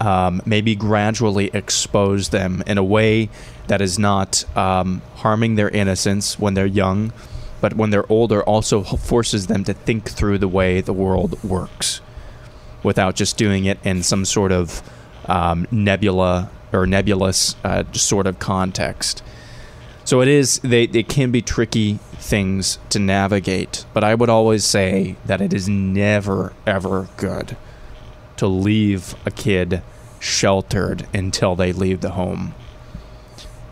um, 0.00 0.42
maybe 0.44 0.74
gradually 0.76 1.50
expose 1.52 2.28
them 2.28 2.62
in 2.66 2.78
a 2.78 2.84
way 2.84 3.30
that 3.68 3.80
is 3.80 3.98
not 3.98 4.44
um, 4.56 5.02
harming 5.16 5.54
their 5.54 5.68
innocence 5.70 6.38
when 6.38 6.54
they're 6.54 6.66
young, 6.66 7.12
but 7.60 7.74
when 7.74 7.90
they're 7.90 8.10
older, 8.10 8.42
also 8.42 8.82
forces 8.82 9.46
them 9.46 9.64
to 9.64 9.72
think 9.72 10.08
through 10.10 10.38
the 10.38 10.48
way 10.48 10.80
the 10.80 10.92
world 10.92 11.42
works 11.44 12.00
without 12.82 13.14
just 13.14 13.36
doing 13.36 13.64
it 13.64 13.78
in 13.84 14.02
some 14.02 14.24
sort 14.24 14.52
of 14.52 14.82
um, 15.26 15.66
nebula 15.70 16.50
or 16.72 16.86
nebulous 16.86 17.54
uh, 17.64 17.84
sort 17.92 18.26
of 18.26 18.38
context. 18.38 19.22
So 20.04 20.20
it 20.20 20.28
is 20.28 20.58
they 20.60 20.84
it 20.84 21.08
can 21.08 21.30
be 21.30 21.42
tricky 21.42 21.94
things 22.14 22.78
to 22.90 22.98
navigate, 22.98 23.84
but 23.92 24.02
I 24.02 24.14
would 24.14 24.28
always 24.28 24.64
say 24.64 25.16
that 25.24 25.40
it 25.40 25.52
is 25.52 25.68
never 25.68 26.52
ever 26.66 27.08
good 27.16 27.56
to 28.36 28.48
leave 28.48 29.14
a 29.24 29.30
kid 29.30 29.82
sheltered 30.18 31.06
until 31.14 31.54
they 31.54 31.72
leave 31.72 32.00
the 32.00 32.10
home. 32.10 32.54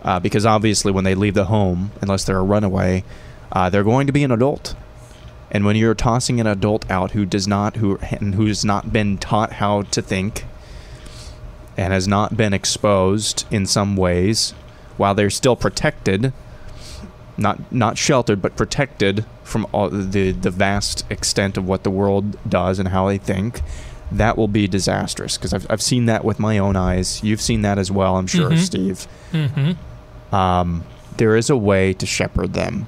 Uh, 0.02 0.20
because 0.20 0.46
obviously, 0.46 0.92
when 0.92 1.04
they 1.04 1.14
leave 1.14 1.34
the 1.34 1.46
home, 1.46 1.90
unless 2.00 2.24
they're 2.24 2.38
a 2.38 2.42
runaway, 2.42 3.04
uh, 3.52 3.68
they're 3.68 3.84
going 3.84 4.06
to 4.06 4.12
be 4.12 4.24
an 4.24 4.30
adult. 4.30 4.74
And 5.50 5.64
when 5.64 5.76
you're 5.76 5.94
tossing 5.94 6.40
an 6.40 6.46
adult 6.46 6.88
out 6.90 7.10
who 7.12 7.26
does 7.26 7.48
not 7.48 7.76
who 7.76 7.98
and 8.20 8.34
who's 8.34 8.64
not 8.64 8.92
been 8.92 9.18
taught 9.18 9.54
how 9.54 9.82
to 9.82 10.00
think 10.00 10.44
and 11.76 11.92
has 11.92 12.06
not 12.06 12.36
been 12.36 12.52
exposed 12.52 13.46
in 13.50 13.66
some 13.66 13.96
ways, 13.96 14.52
while 14.96 15.14
they're 15.14 15.30
still 15.30 15.56
protected, 15.56 16.32
not 17.36 17.72
not 17.72 17.98
sheltered 17.98 18.40
but 18.42 18.56
protected 18.56 19.24
from 19.42 19.66
all 19.72 19.88
the 19.88 20.30
the 20.30 20.50
vast 20.50 21.04
extent 21.10 21.56
of 21.56 21.66
what 21.66 21.82
the 21.82 21.90
world 21.90 22.38
does 22.48 22.78
and 22.78 22.88
how 22.88 23.08
they 23.08 23.18
think, 23.18 23.62
that 24.12 24.36
will 24.36 24.48
be 24.48 24.68
disastrous. 24.68 25.36
Because 25.36 25.52
I've 25.52 25.66
I've 25.70 25.82
seen 25.82 26.06
that 26.06 26.24
with 26.24 26.38
my 26.38 26.58
own 26.58 26.76
eyes. 26.76 27.22
You've 27.24 27.40
seen 27.40 27.62
that 27.62 27.78
as 27.78 27.90
well, 27.90 28.16
I'm 28.16 28.26
sure, 28.26 28.56
Steve. 28.56 29.08
Mm-hmm. 29.32 30.34
Um, 30.34 30.84
there 31.16 31.36
is 31.36 31.50
a 31.50 31.56
way 31.56 31.92
to 31.94 32.06
shepherd 32.06 32.52
them, 32.52 32.86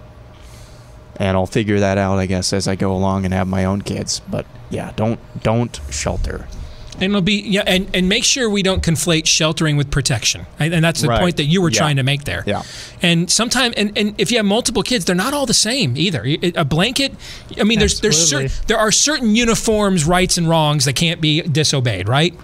and 1.22 1.36
I'll 1.36 1.46
figure 1.46 1.80
that 1.80 1.98
out, 1.98 2.18
I 2.18 2.26
guess, 2.26 2.52
as 2.52 2.66
I 2.68 2.74
go 2.76 2.92
along 2.92 3.24
and 3.24 3.32
have 3.32 3.46
my 3.48 3.64
own 3.64 3.82
kids. 3.82 4.20
But 4.28 4.44
yeah, 4.70 4.92
don't 4.96 5.18
don't 5.42 5.80
shelter. 5.90 6.46
And 6.94 7.04
it'll 7.04 7.20
be 7.22 7.40
yeah, 7.40 7.62
and, 7.66 7.88
and 7.94 8.08
make 8.08 8.22
sure 8.22 8.48
we 8.50 8.62
don't 8.62 8.82
conflate 8.82 9.26
sheltering 9.26 9.76
with 9.76 9.90
protection. 9.90 10.46
And 10.58 10.74
and 10.74 10.84
that's 10.84 11.00
the 11.00 11.08
Right. 11.08 11.20
point 11.20 11.36
that 11.38 11.44
you 11.46 11.62
were 11.62 11.70
Yeah. 11.70 11.78
trying 11.78 11.96
to 11.96 12.02
make 12.02 12.24
there. 12.24 12.44
Yeah. 12.46 12.62
And 13.00 13.30
sometimes, 13.30 13.74
and, 13.76 13.96
and 13.96 14.14
if 14.18 14.30
you 14.30 14.36
have 14.36 14.46
multiple 14.46 14.82
kids, 14.82 15.04
they're 15.04 15.16
not 15.16 15.32
all 15.34 15.46
the 15.46 15.54
same 15.54 15.96
either. 15.96 16.22
A 16.54 16.64
blanket, 16.64 17.14
I 17.58 17.64
mean, 17.64 17.78
there's 17.78 18.00
there's 18.00 18.20
Absolutely. 18.20 18.48
certain 18.50 18.66
there 18.68 18.78
are 18.78 18.92
certain 18.92 19.34
uniforms, 19.34 20.04
rights 20.04 20.36
and 20.38 20.48
wrongs 20.48 20.84
that 20.84 20.92
can't 20.94 21.20
be 21.20 21.40
disobeyed, 21.42 22.08
right? 22.08 22.34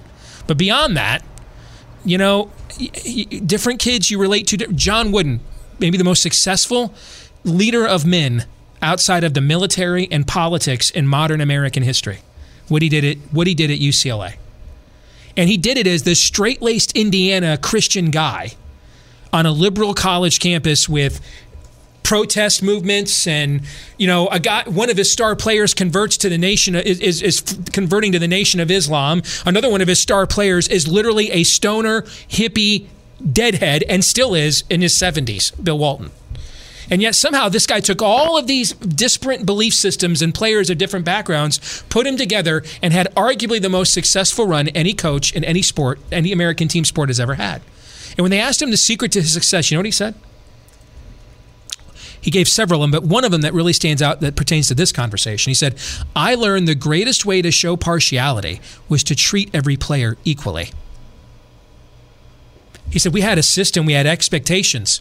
But 0.46 0.56
beyond 0.56 0.96
that, 0.96 1.22
you 2.04 2.16
know, 2.18 2.50
y- 2.80 2.90
y- 3.04 3.40
different 3.44 3.80
kids 3.80 4.10
you 4.10 4.18
relate 4.18 4.46
to. 4.48 4.56
John 4.72 5.12
Wooden, 5.12 5.40
maybe 5.78 5.98
the 5.98 6.04
most 6.04 6.22
successful 6.22 6.94
leader 7.44 7.86
of 7.86 8.04
men 8.06 8.44
outside 8.82 9.24
of 9.24 9.34
the 9.34 9.40
military 9.40 10.08
and 10.10 10.26
politics 10.26 10.90
in 10.90 11.06
modern 11.06 11.40
American 11.40 11.82
history. 11.82 12.18
what 12.68 12.82
he 12.82 12.88
did 12.90 13.04
at 13.04 13.16
what 13.32 13.46
he 13.46 13.54
did 13.54 13.70
at 13.70 13.78
UCLA. 13.78 14.34
And 15.38 15.48
he 15.48 15.56
did 15.56 15.78
it 15.78 15.86
as 15.86 16.02
this 16.02 16.22
straight-laced 16.22 16.92
Indiana 16.96 17.56
Christian 17.56 18.10
guy 18.10 18.52
on 19.32 19.46
a 19.46 19.52
liberal 19.52 19.94
college 19.94 20.40
campus 20.40 20.88
with 20.88 21.20
protest 22.02 22.62
movements 22.62 23.26
and 23.26 23.60
you 23.98 24.06
know 24.06 24.28
a 24.28 24.40
guy 24.40 24.62
one 24.64 24.88
of 24.88 24.96
his 24.96 25.12
star 25.12 25.36
players 25.36 25.74
converts 25.74 26.16
to 26.16 26.30
the 26.30 26.38
nation 26.38 26.74
is, 26.74 26.98
is, 27.00 27.20
is 27.20 27.58
converting 27.70 28.12
to 28.12 28.18
the 28.18 28.26
nation 28.26 28.60
of 28.60 28.70
islam 28.70 29.20
another 29.44 29.70
one 29.70 29.82
of 29.82 29.88
his 29.88 30.00
star 30.00 30.26
players 30.26 30.68
is 30.68 30.88
literally 30.88 31.30
a 31.32 31.44
stoner 31.44 32.00
hippie 32.26 32.86
deadhead 33.30 33.84
and 33.90 34.02
still 34.02 34.34
is 34.34 34.64
in 34.70 34.80
his 34.80 34.94
70s 34.94 35.52
bill 35.62 35.76
walton 35.76 36.10
and 36.90 37.02
yet 37.02 37.14
somehow 37.14 37.48
this 37.48 37.66
guy 37.66 37.80
took 37.80 38.00
all 38.00 38.38
of 38.38 38.46
these 38.46 38.72
disparate 38.72 39.44
belief 39.44 39.74
systems 39.74 40.22
and 40.22 40.34
players 40.34 40.70
of 40.70 40.78
different 40.78 41.04
backgrounds, 41.04 41.82
put 41.88 42.04
them 42.04 42.16
together, 42.16 42.62
and 42.82 42.92
had 42.92 43.14
arguably 43.14 43.60
the 43.60 43.68
most 43.68 43.92
successful 43.92 44.46
run 44.46 44.68
any 44.68 44.94
coach 44.94 45.32
in 45.32 45.44
any 45.44 45.62
sport, 45.62 46.00
any 46.10 46.32
American 46.32 46.68
team 46.68 46.84
sport 46.84 47.08
has 47.08 47.20
ever 47.20 47.34
had. 47.34 47.62
And 48.16 48.20
when 48.20 48.30
they 48.30 48.40
asked 48.40 48.62
him 48.62 48.70
the 48.70 48.76
secret 48.76 49.12
to 49.12 49.20
his 49.20 49.32
success, 49.32 49.70
you 49.70 49.76
know 49.76 49.80
what 49.80 49.86
he 49.86 49.92
said? 49.92 50.14
He 52.20 52.30
gave 52.30 52.48
several 52.48 52.82
of 52.82 52.90
them, 52.90 53.00
but 53.00 53.08
one 53.08 53.24
of 53.24 53.30
them 53.30 53.42
that 53.42 53.54
really 53.54 53.72
stands 53.72 54.02
out 54.02 54.20
that 54.20 54.34
pertains 54.34 54.66
to 54.68 54.74
this 54.74 54.90
conversation. 54.90 55.50
He 55.50 55.54
said, 55.54 55.78
I 56.16 56.34
learned 56.34 56.66
the 56.66 56.74
greatest 56.74 57.24
way 57.24 57.42
to 57.42 57.50
show 57.52 57.76
partiality 57.76 58.60
was 58.88 59.04
to 59.04 59.14
treat 59.14 59.50
every 59.54 59.76
player 59.76 60.16
equally. 60.24 60.70
He 62.90 62.98
said, 62.98 63.14
We 63.14 63.20
had 63.20 63.38
a 63.38 63.42
system, 63.42 63.86
we 63.86 63.92
had 63.92 64.06
expectations 64.06 65.00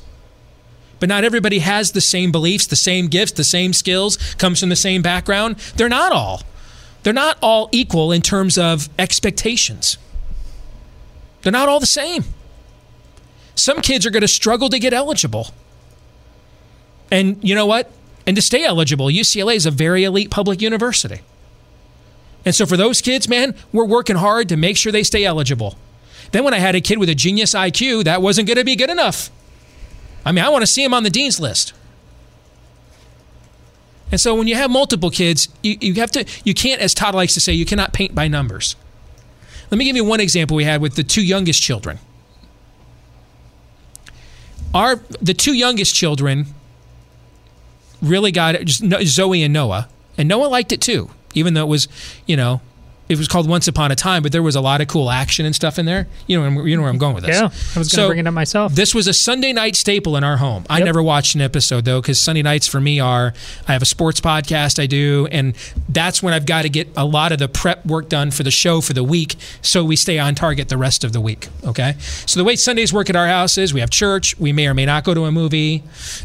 but 1.00 1.10
not 1.10 1.24
everybody 1.24 1.60
has 1.60 1.92
the 1.92 2.02
same 2.02 2.32
beliefs, 2.32 2.68
the 2.68 2.76
same 2.76 3.08
gifts, 3.08 3.34
the 3.34 3.44
same 3.44 3.74
skills, 3.74 4.18
comes 4.36 4.60
from 4.60 4.70
the 4.70 4.76
same 4.76 5.02
background. 5.02 5.58
They're 5.76 5.90
not 5.90 6.12
all. 6.12 6.42
They're 7.04 7.14
not 7.14 7.38
all 7.42 7.70
equal 7.72 8.12
in 8.12 8.22
terms 8.22 8.58
of 8.58 8.90
expectations. 9.00 9.98
They're 11.42 11.52
not 11.52 11.70
all 11.70 11.80
the 11.80 11.86
same. 11.86 12.26
Some 13.56 13.82
kids 13.82 14.06
are 14.06 14.10
going 14.10 14.22
to 14.22 14.28
struggle 14.28 14.70
to 14.70 14.80
get 14.80 14.94
eligible. 14.94 15.50
And 17.10 17.38
you 17.42 17.56
know 17.56 17.66
what? 17.66 17.92
And 18.26 18.36
to 18.36 18.42
stay 18.42 18.66
eligible, 18.66 19.08
UCLA 19.08 19.56
is 19.56 19.66
a 19.66 19.72
very 19.72 20.04
elite 20.04 20.30
public 20.30 20.62
university. 20.62 21.22
And 22.46 22.54
so 22.54 22.66
for 22.66 22.78
those 22.78 23.02
kids, 23.02 23.28
man, 23.28 23.56
we're 23.72 23.86
working 23.86 24.18
hard 24.18 24.50
to 24.50 24.58
make 24.58 24.78
sure 24.78 24.92
they 24.92 25.04
stay 25.04 25.24
eligible. 25.26 25.78
Then 26.32 26.44
when 26.44 26.54
I 26.54 26.60
had 26.60 26.76
a 26.76 26.82
kid 26.82 26.98
with 26.98 27.10
a 27.10 27.16
genius 27.16 27.54
IQ, 27.54 28.04
that 28.04 28.22
wasn't 28.22 28.48
going 28.48 28.58
to 28.58 28.66
be 28.66 28.76
good 28.76 28.90
enough. 28.90 29.30
I 30.28 30.34
mean, 30.34 30.44
I 30.44 30.50
want 30.50 30.62
to 30.62 30.68
see 30.68 30.84
him 30.84 30.94
on 30.94 31.04
the 31.04 31.10
dean's 31.10 31.40
list. 31.40 31.72
And 34.12 34.20
so 34.20 34.36
when 34.36 34.46
you 34.46 34.56
have 34.56 34.70
multiple 34.70 35.10
kids, 35.10 35.48
you, 35.64 35.78
you 35.80 35.94
have 35.96 36.12
to 36.12 36.26
you 36.44 36.54
can't, 36.54 36.82
as 36.82 36.94
Todd 36.94 37.16
likes 37.16 37.34
to 37.36 37.40
say, 37.40 37.54
you 37.54 37.66
cannot 37.66 37.94
paint 37.94 38.14
by 38.14 38.28
numbers. 38.28 38.76
Let 39.72 39.78
me 39.78 39.86
give 39.86 39.96
you 39.96 40.04
one 40.04 40.20
example 40.20 40.58
we 40.58 40.66
had 40.66 40.82
with 40.82 40.96
the 40.96 41.04
two 41.04 41.24
youngest 41.24 41.64
children. 41.64 42.00
Our 44.74 44.98
the 45.22 45.34
two 45.34 45.54
youngest 45.54 45.96
children 45.96 46.48
really 48.02 48.34
got 48.34 48.56
it, 48.56 48.66
just 48.66 48.84
Zoe 49.08 49.42
and 49.42 49.54
Noah, 49.54 49.88
and 50.18 50.28
Noah 50.28 50.48
liked 50.48 50.74
it 50.74 50.82
too, 50.82 51.10
even 51.36 51.54
though 51.54 51.64
it 51.64 51.70
was, 51.70 51.88
you 52.26 52.36
know, 52.36 52.60
it 53.10 53.18
was 53.18 53.28
called 53.28 53.48
Once 53.48 53.68
Upon 53.68 53.92
a 53.92 53.96
Time, 53.96 54.22
but 54.24 54.32
there 54.32 54.44
was 54.44 54.56
a 54.56 54.62
lot 54.62 54.82
of 54.82 54.88
cool 54.88 55.10
action 55.10 55.46
and 55.46 55.56
stuff 55.56 55.80
in 55.80 55.86
there. 55.86 56.08
You 56.28 56.42
know, 56.42 56.64
you 56.66 56.76
know 56.76 56.82
where 56.82 56.92
I'm 56.92 56.98
going 56.98 57.16
with 57.16 57.24
this. 57.26 57.36
Yeah, 57.36 57.44
I 57.46 57.48
was 57.48 57.74
going 57.74 57.84
to 57.84 57.90
So, 57.90 58.08
bring 58.08 58.20
it 58.20 58.28
up 58.28 58.34
myself. 58.34 58.74
This 58.74 58.94
was 58.94 59.08
a 59.08 59.14
Sunday 59.14 59.54
night 59.54 59.76
staple 59.76 60.18
in 60.18 60.24
our 60.24 60.38
home. 60.38 60.66
I 60.70 60.82
never 60.82 61.02
watched 61.02 61.36
an 61.36 61.42
episode 61.42 61.86
though, 61.86 62.02
because 62.02 62.20
Sunday 62.20 62.42
nights 62.42 62.68
for 62.68 62.82
me 62.82 63.00
are 63.00 63.34
I 63.68 63.74
have 63.74 63.82
a 63.82 63.86
sports 63.86 64.20
podcast 64.20 64.82
I 64.82 64.88
do, 64.88 65.28
and 65.32 65.56
that's 65.90 66.22
when 66.22 66.34
I've 66.34 66.46
got 66.46 66.64
to 66.64 66.70
get 66.70 66.90
a 66.98 67.06
lot 67.06 67.32
of 67.32 67.40
the 67.40 67.48
prep 67.48 67.86
work 67.86 68.10
done 68.10 68.32
for 68.32 68.44
the 68.44 68.52
show 68.52 68.82
for 68.82 68.94
the 68.94 69.04
week, 69.04 69.36
so 69.62 69.84
we 69.84 69.96
stay 69.96 70.20
on 70.20 70.36
target 70.36 70.70
the 70.70 70.78
rest 70.78 71.04
of 71.04 71.14
the 71.14 71.22
week. 71.22 71.48
Okay, 71.64 71.96
so 72.00 72.40
the 72.40 72.44
way 72.44 72.56
Sundays 72.56 72.92
work 72.92 73.10
at 73.10 73.16
our 73.16 73.28
house 73.28 73.58
is 73.58 73.74
we 73.74 73.80
have 73.80 73.90
church, 73.90 74.38
we 74.40 74.52
may 74.52 74.68
or 74.68 74.74
may 74.74 74.86
not 74.86 75.04
go 75.04 75.14
to 75.14 75.26
a 75.26 75.32
movie, 75.32 75.84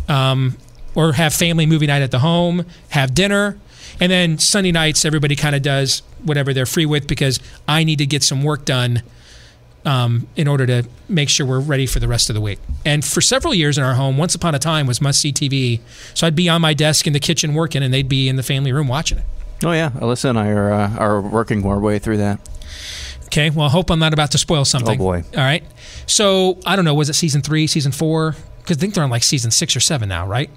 um, 0.08 0.56
or 0.94 1.12
have 1.12 1.32
family 1.32 1.66
movie 1.66 1.86
night 1.86 2.02
at 2.02 2.10
the 2.10 2.18
home, 2.18 2.66
have 2.90 3.14
dinner. 3.14 3.58
And 4.02 4.10
then 4.10 4.36
Sunday 4.38 4.72
nights, 4.72 5.04
everybody 5.04 5.36
kind 5.36 5.54
of 5.54 5.62
does 5.62 6.02
whatever 6.24 6.52
they're 6.52 6.66
free 6.66 6.86
with 6.86 7.06
because 7.06 7.38
I 7.68 7.84
need 7.84 7.98
to 7.98 8.06
get 8.06 8.24
some 8.24 8.42
work 8.42 8.64
done 8.64 9.04
um, 9.84 10.26
in 10.34 10.48
order 10.48 10.66
to 10.66 10.88
make 11.08 11.28
sure 11.28 11.46
we're 11.46 11.60
ready 11.60 11.86
for 11.86 12.00
the 12.00 12.08
rest 12.08 12.28
of 12.28 12.34
the 12.34 12.40
week. 12.40 12.58
And 12.84 13.04
for 13.04 13.20
several 13.20 13.54
years 13.54 13.78
in 13.78 13.84
our 13.84 13.94
home, 13.94 14.18
Once 14.18 14.34
Upon 14.34 14.56
a 14.56 14.58
Time 14.58 14.88
was 14.88 15.00
must 15.00 15.20
see 15.20 15.32
TV. 15.32 15.78
So 16.14 16.26
I'd 16.26 16.34
be 16.34 16.48
on 16.48 16.60
my 16.60 16.74
desk 16.74 17.06
in 17.06 17.12
the 17.12 17.20
kitchen 17.20 17.54
working, 17.54 17.80
and 17.80 17.94
they'd 17.94 18.08
be 18.08 18.28
in 18.28 18.34
the 18.34 18.42
family 18.42 18.72
room 18.72 18.88
watching 18.88 19.18
it. 19.18 19.24
Oh 19.62 19.70
yeah, 19.70 19.90
Alyssa 19.90 20.30
and 20.30 20.38
I 20.40 20.48
are 20.48 20.72
uh, 20.72 20.96
are 20.96 21.20
working 21.20 21.64
our 21.64 21.78
way 21.78 22.00
through 22.00 22.16
that. 22.16 22.40
Okay, 23.26 23.50
well, 23.50 23.66
I 23.66 23.70
hope 23.70 23.88
I'm 23.88 24.00
not 24.00 24.12
about 24.12 24.32
to 24.32 24.38
spoil 24.38 24.64
something. 24.64 24.96
Oh, 24.96 25.04
boy. 25.04 25.22
All 25.36 25.44
right. 25.44 25.62
So 26.06 26.58
I 26.66 26.74
don't 26.74 26.84
know, 26.84 26.94
was 26.94 27.08
it 27.08 27.14
season 27.14 27.40
three, 27.40 27.68
season 27.68 27.92
four? 27.92 28.34
Because 28.58 28.78
I 28.78 28.80
think 28.80 28.94
they're 28.94 29.04
on 29.04 29.10
like 29.10 29.22
season 29.22 29.52
six 29.52 29.76
or 29.76 29.80
seven 29.80 30.08
now, 30.08 30.26
right? 30.26 30.50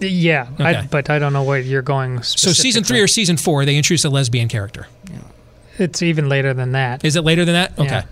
Yeah, 0.00 0.48
I, 0.58 0.86
but 0.90 1.10
I 1.10 1.18
don't 1.18 1.32
know 1.32 1.42
where 1.42 1.58
you're 1.58 1.82
going. 1.82 2.22
So 2.22 2.52
season 2.52 2.84
three 2.84 3.00
or 3.00 3.06
season 3.06 3.36
four, 3.36 3.64
they 3.64 3.76
introduce 3.76 4.04
a 4.04 4.10
lesbian 4.10 4.48
character. 4.48 4.86
it's 5.78 6.02
even 6.02 6.28
later 6.28 6.54
than 6.54 6.72
that. 6.72 7.04
Is 7.04 7.16
it 7.16 7.22
later 7.22 7.44
than 7.44 7.54
that? 7.54 7.78
Okay. 7.78 7.86
Yeah. 7.86 8.04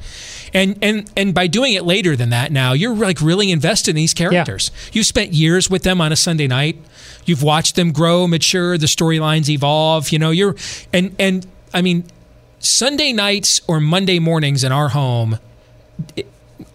And 0.54 0.78
and 0.82 1.12
and 1.16 1.34
by 1.34 1.46
doing 1.46 1.74
it 1.74 1.84
later 1.84 2.16
than 2.16 2.30
that 2.30 2.50
now, 2.50 2.72
you're 2.72 2.94
like 2.94 3.20
really 3.20 3.50
invested 3.50 3.90
in 3.90 3.96
these 3.96 4.14
characters. 4.14 4.70
You've 4.92 5.06
spent 5.06 5.32
years 5.34 5.68
with 5.68 5.82
them 5.82 6.00
on 6.00 6.10
a 6.10 6.16
Sunday 6.16 6.46
night. 6.46 6.78
You've 7.26 7.42
watched 7.42 7.76
them 7.76 7.92
grow, 7.92 8.26
mature, 8.26 8.78
the 8.78 8.86
storylines 8.86 9.50
evolve, 9.50 10.08
you 10.10 10.18
know, 10.18 10.30
you're 10.30 10.56
and 10.92 11.14
and 11.18 11.46
I 11.74 11.82
mean 11.82 12.04
Sunday 12.60 13.12
nights 13.12 13.60
or 13.68 13.78
Monday 13.78 14.18
mornings 14.18 14.64
in 14.64 14.72
our 14.72 14.88
home 14.88 15.38
it 16.16 16.26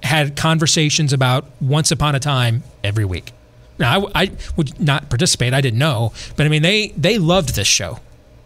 had 0.02 0.36
conversations 0.36 1.14
about 1.14 1.46
once 1.62 1.92
upon 1.92 2.16
a 2.16 2.20
time 2.20 2.64
every 2.84 3.06
week. 3.06 3.32
Now, 3.80 4.08
I, 4.14 4.24
I 4.24 4.32
would 4.56 4.80
not 4.80 5.10
participate. 5.10 5.54
I 5.54 5.62
didn't 5.62 5.80
know, 5.80 6.14
but 6.36 6.46
I 6.46 6.50
mean, 6.50 6.62
they 6.62 6.90
they 6.90 7.18
loved 7.18 7.56
this 7.56 7.68
show. 7.68 8.00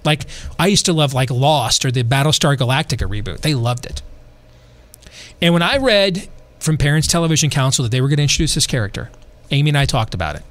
Like 0.04 0.26
I 0.58 0.68
used 0.68 0.86
to 0.86 0.94
love 0.94 1.14
like 1.14 1.30
Lost 1.30 1.84
or 1.84 1.92
the 1.92 2.04
Battlestar 2.04 2.56
Galactica 2.56 3.08
reboot. 3.10 3.42
They 3.42 3.54
loved 3.54 3.86
it. 3.86 4.02
And 5.42 5.54
when 5.54 5.62
I 5.62 5.78
read 5.78 6.30
from 6.60 6.78
Parents 6.78 7.08
Television 7.08 7.50
Council 7.50 7.84
that 7.84 7.90
they 7.90 8.02
were 8.02 8.08
going 8.08 8.18
to 8.18 8.24
introduce 8.24 8.56
this 8.56 8.66
character, 8.66 9.12
Amy 9.52 9.70
and 9.70 9.78
I 9.78 9.86
talked 9.86 10.14
about 10.14 10.36
it. 10.36 10.44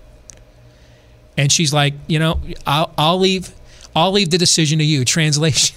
And 1.36 1.50
she's 1.50 1.72
like, 1.72 1.94
you 2.06 2.18
know, 2.18 2.40
I'll, 2.66 2.92
I'll 2.96 3.18
leave, 3.18 3.52
I'll 3.94 4.12
leave 4.12 4.30
the 4.30 4.38
decision 4.38 4.78
to 4.78 4.84
you. 4.84 5.04
Translation. 5.16 5.76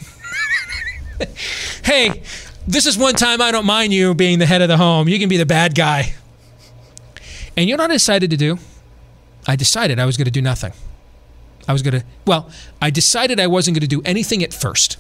hey, 1.84 2.22
this 2.68 2.86
is 2.86 2.98
one 2.98 3.16
time 3.16 3.42
I 3.42 3.52
don't 3.52 3.66
mind 3.66 3.94
you 3.94 4.14
being 4.14 4.40
the 4.40 4.46
head 4.46 4.62
of 4.62 4.68
the 4.68 4.78
home. 4.78 5.08
You 5.10 5.20
can 5.20 5.30
be 5.30 5.38
the 5.38 5.46
bad 5.46 5.76
guy. 5.76 6.14
And 7.58 7.68
you 7.68 7.76
know 7.76 7.84
what 7.84 7.92
I 7.92 7.96
decided 7.96 8.30
to 8.32 8.38
do? 8.38 8.58
I 9.50 9.56
decided 9.56 9.98
I 9.98 10.06
was 10.06 10.16
going 10.16 10.26
to 10.26 10.32
do 10.32 10.44
nothing. 10.44 10.74
I 11.68 11.74
was 11.74 11.82
going 11.82 12.00
to, 12.02 12.06
well, 12.24 12.52
I 12.80 12.92
decided 12.92 13.40
I 13.40 13.48
wasn't 13.48 13.74
going 13.74 13.82
to 13.82 13.88
do 13.88 14.04
anything 14.06 14.44
at 14.44 14.54
first. 14.54 14.98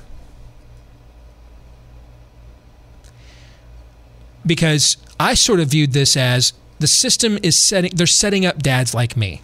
Because 4.43 4.97
I 5.19 5.35
sort 5.35 5.59
of 5.59 5.67
viewed 5.67 5.93
this 5.93 6.17
as 6.17 6.53
the 6.79 6.87
system 6.87 7.37
is 7.43 7.57
setting, 7.57 7.91
they're 7.95 8.07
setting 8.07 8.43
up 8.43 8.63
dads 8.63 8.95
like 8.95 9.15
me. 9.15 9.43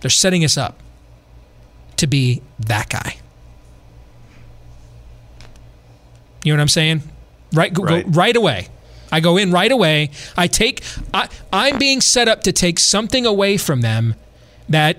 They're 0.00 0.08
setting 0.08 0.46
us 0.46 0.56
up 0.56 0.78
to 1.98 2.06
be 2.06 2.40
that 2.58 2.88
guy. 2.88 3.16
You 6.42 6.54
know 6.54 6.56
what 6.56 6.62
I'm 6.62 6.68
saying? 6.68 7.02
Right, 7.52 7.70
go, 7.70 7.82
Right. 7.82 8.06
go 8.06 8.10
right 8.12 8.34
away. 8.34 8.68
I 9.12 9.20
go 9.20 9.36
in 9.36 9.50
right 9.50 9.70
away. 9.70 10.10
I 10.36 10.46
take. 10.46 10.82
I, 11.12 11.28
I'm 11.52 11.78
being 11.78 12.00
set 12.00 12.28
up 12.28 12.42
to 12.44 12.52
take 12.52 12.78
something 12.78 13.26
away 13.26 13.56
from 13.56 13.80
them 13.80 14.14
that, 14.68 14.96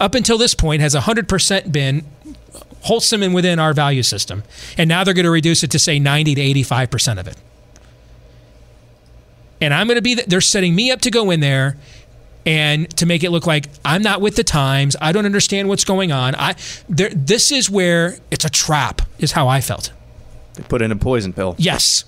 up 0.00 0.14
until 0.14 0.38
this 0.38 0.54
point, 0.54 0.80
has 0.82 0.94
100% 0.94 1.72
been 1.72 2.04
wholesome 2.82 3.22
and 3.22 3.34
within 3.34 3.58
our 3.58 3.72
value 3.72 4.02
system, 4.02 4.44
and 4.78 4.88
now 4.88 5.04
they're 5.04 5.14
going 5.14 5.24
to 5.24 5.30
reduce 5.30 5.62
it 5.62 5.70
to 5.72 5.78
say 5.78 5.98
90 5.98 6.36
to 6.36 6.40
85 6.40 6.90
percent 6.90 7.18
of 7.18 7.26
it. 7.28 7.36
And 9.60 9.72
I'm 9.72 9.86
going 9.86 9.96
to 9.96 10.02
be. 10.02 10.14
The, 10.14 10.24
they're 10.26 10.40
setting 10.40 10.74
me 10.74 10.90
up 10.90 11.00
to 11.02 11.10
go 11.10 11.30
in 11.30 11.40
there 11.40 11.76
and 12.44 12.88
to 12.96 13.06
make 13.06 13.24
it 13.24 13.30
look 13.30 13.46
like 13.46 13.68
I'm 13.84 14.02
not 14.02 14.20
with 14.20 14.36
the 14.36 14.44
times. 14.44 14.96
I 15.00 15.12
don't 15.12 15.26
understand 15.26 15.68
what's 15.68 15.84
going 15.84 16.12
on. 16.12 16.34
I 16.34 16.54
there. 16.88 17.10
This 17.10 17.50
is 17.50 17.68
where 17.70 18.18
it's 18.30 18.44
a 18.44 18.50
trap. 18.50 19.02
Is 19.18 19.32
how 19.32 19.48
I 19.48 19.60
felt. 19.60 19.92
They 20.54 20.62
put 20.62 20.82
in 20.82 20.92
a 20.92 20.96
poison 20.96 21.32
pill. 21.32 21.54
Yes. 21.58 22.04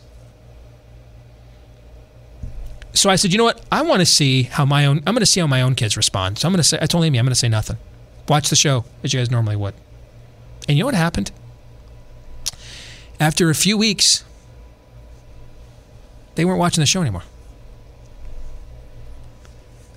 So 2.98 3.08
I 3.08 3.14
said, 3.14 3.30
you 3.30 3.38
know 3.38 3.44
what? 3.44 3.64
I 3.70 3.82
want 3.82 4.00
to 4.00 4.06
see 4.06 4.42
how 4.42 4.64
my 4.64 4.84
own. 4.84 4.98
I'm 5.06 5.14
going 5.14 5.20
to 5.20 5.26
see 5.26 5.38
how 5.38 5.46
my 5.46 5.62
own 5.62 5.76
kids 5.76 5.96
respond. 5.96 6.36
So 6.36 6.48
I'm 6.48 6.52
going 6.52 6.58
to 6.58 6.64
say. 6.64 6.80
I 6.82 6.86
told 6.86 7.04
Amy 7.04 7.16
I'm 7.20 7.24
going 7.24 7.30
to 7.30 7.38
say 7.38 7.48
nothing. 7.48 7.76
Watch 8.26 8.50
the 8.50 8.56
show 8.56 8.84
as 9.04 9.14
you 9.14 9.20
guys 9.20 9.30
normally 9.30 9.54
would. 9.54 9.74
And 10.68 10.76
you 10.76 10.82
know 10.82 10.86
what 10.88 10.96
happened? 10.96 11.30
After 13.20 13.50
a 13.50 13.54
few 13.54 13.78
weeks, 13.78 14.24
they 16.34 16.44
weren't 16.44 16.58
watching 16.58 16.82
the 16.82 16.86
show 16.86 17.00
anymore. 17.00 17.22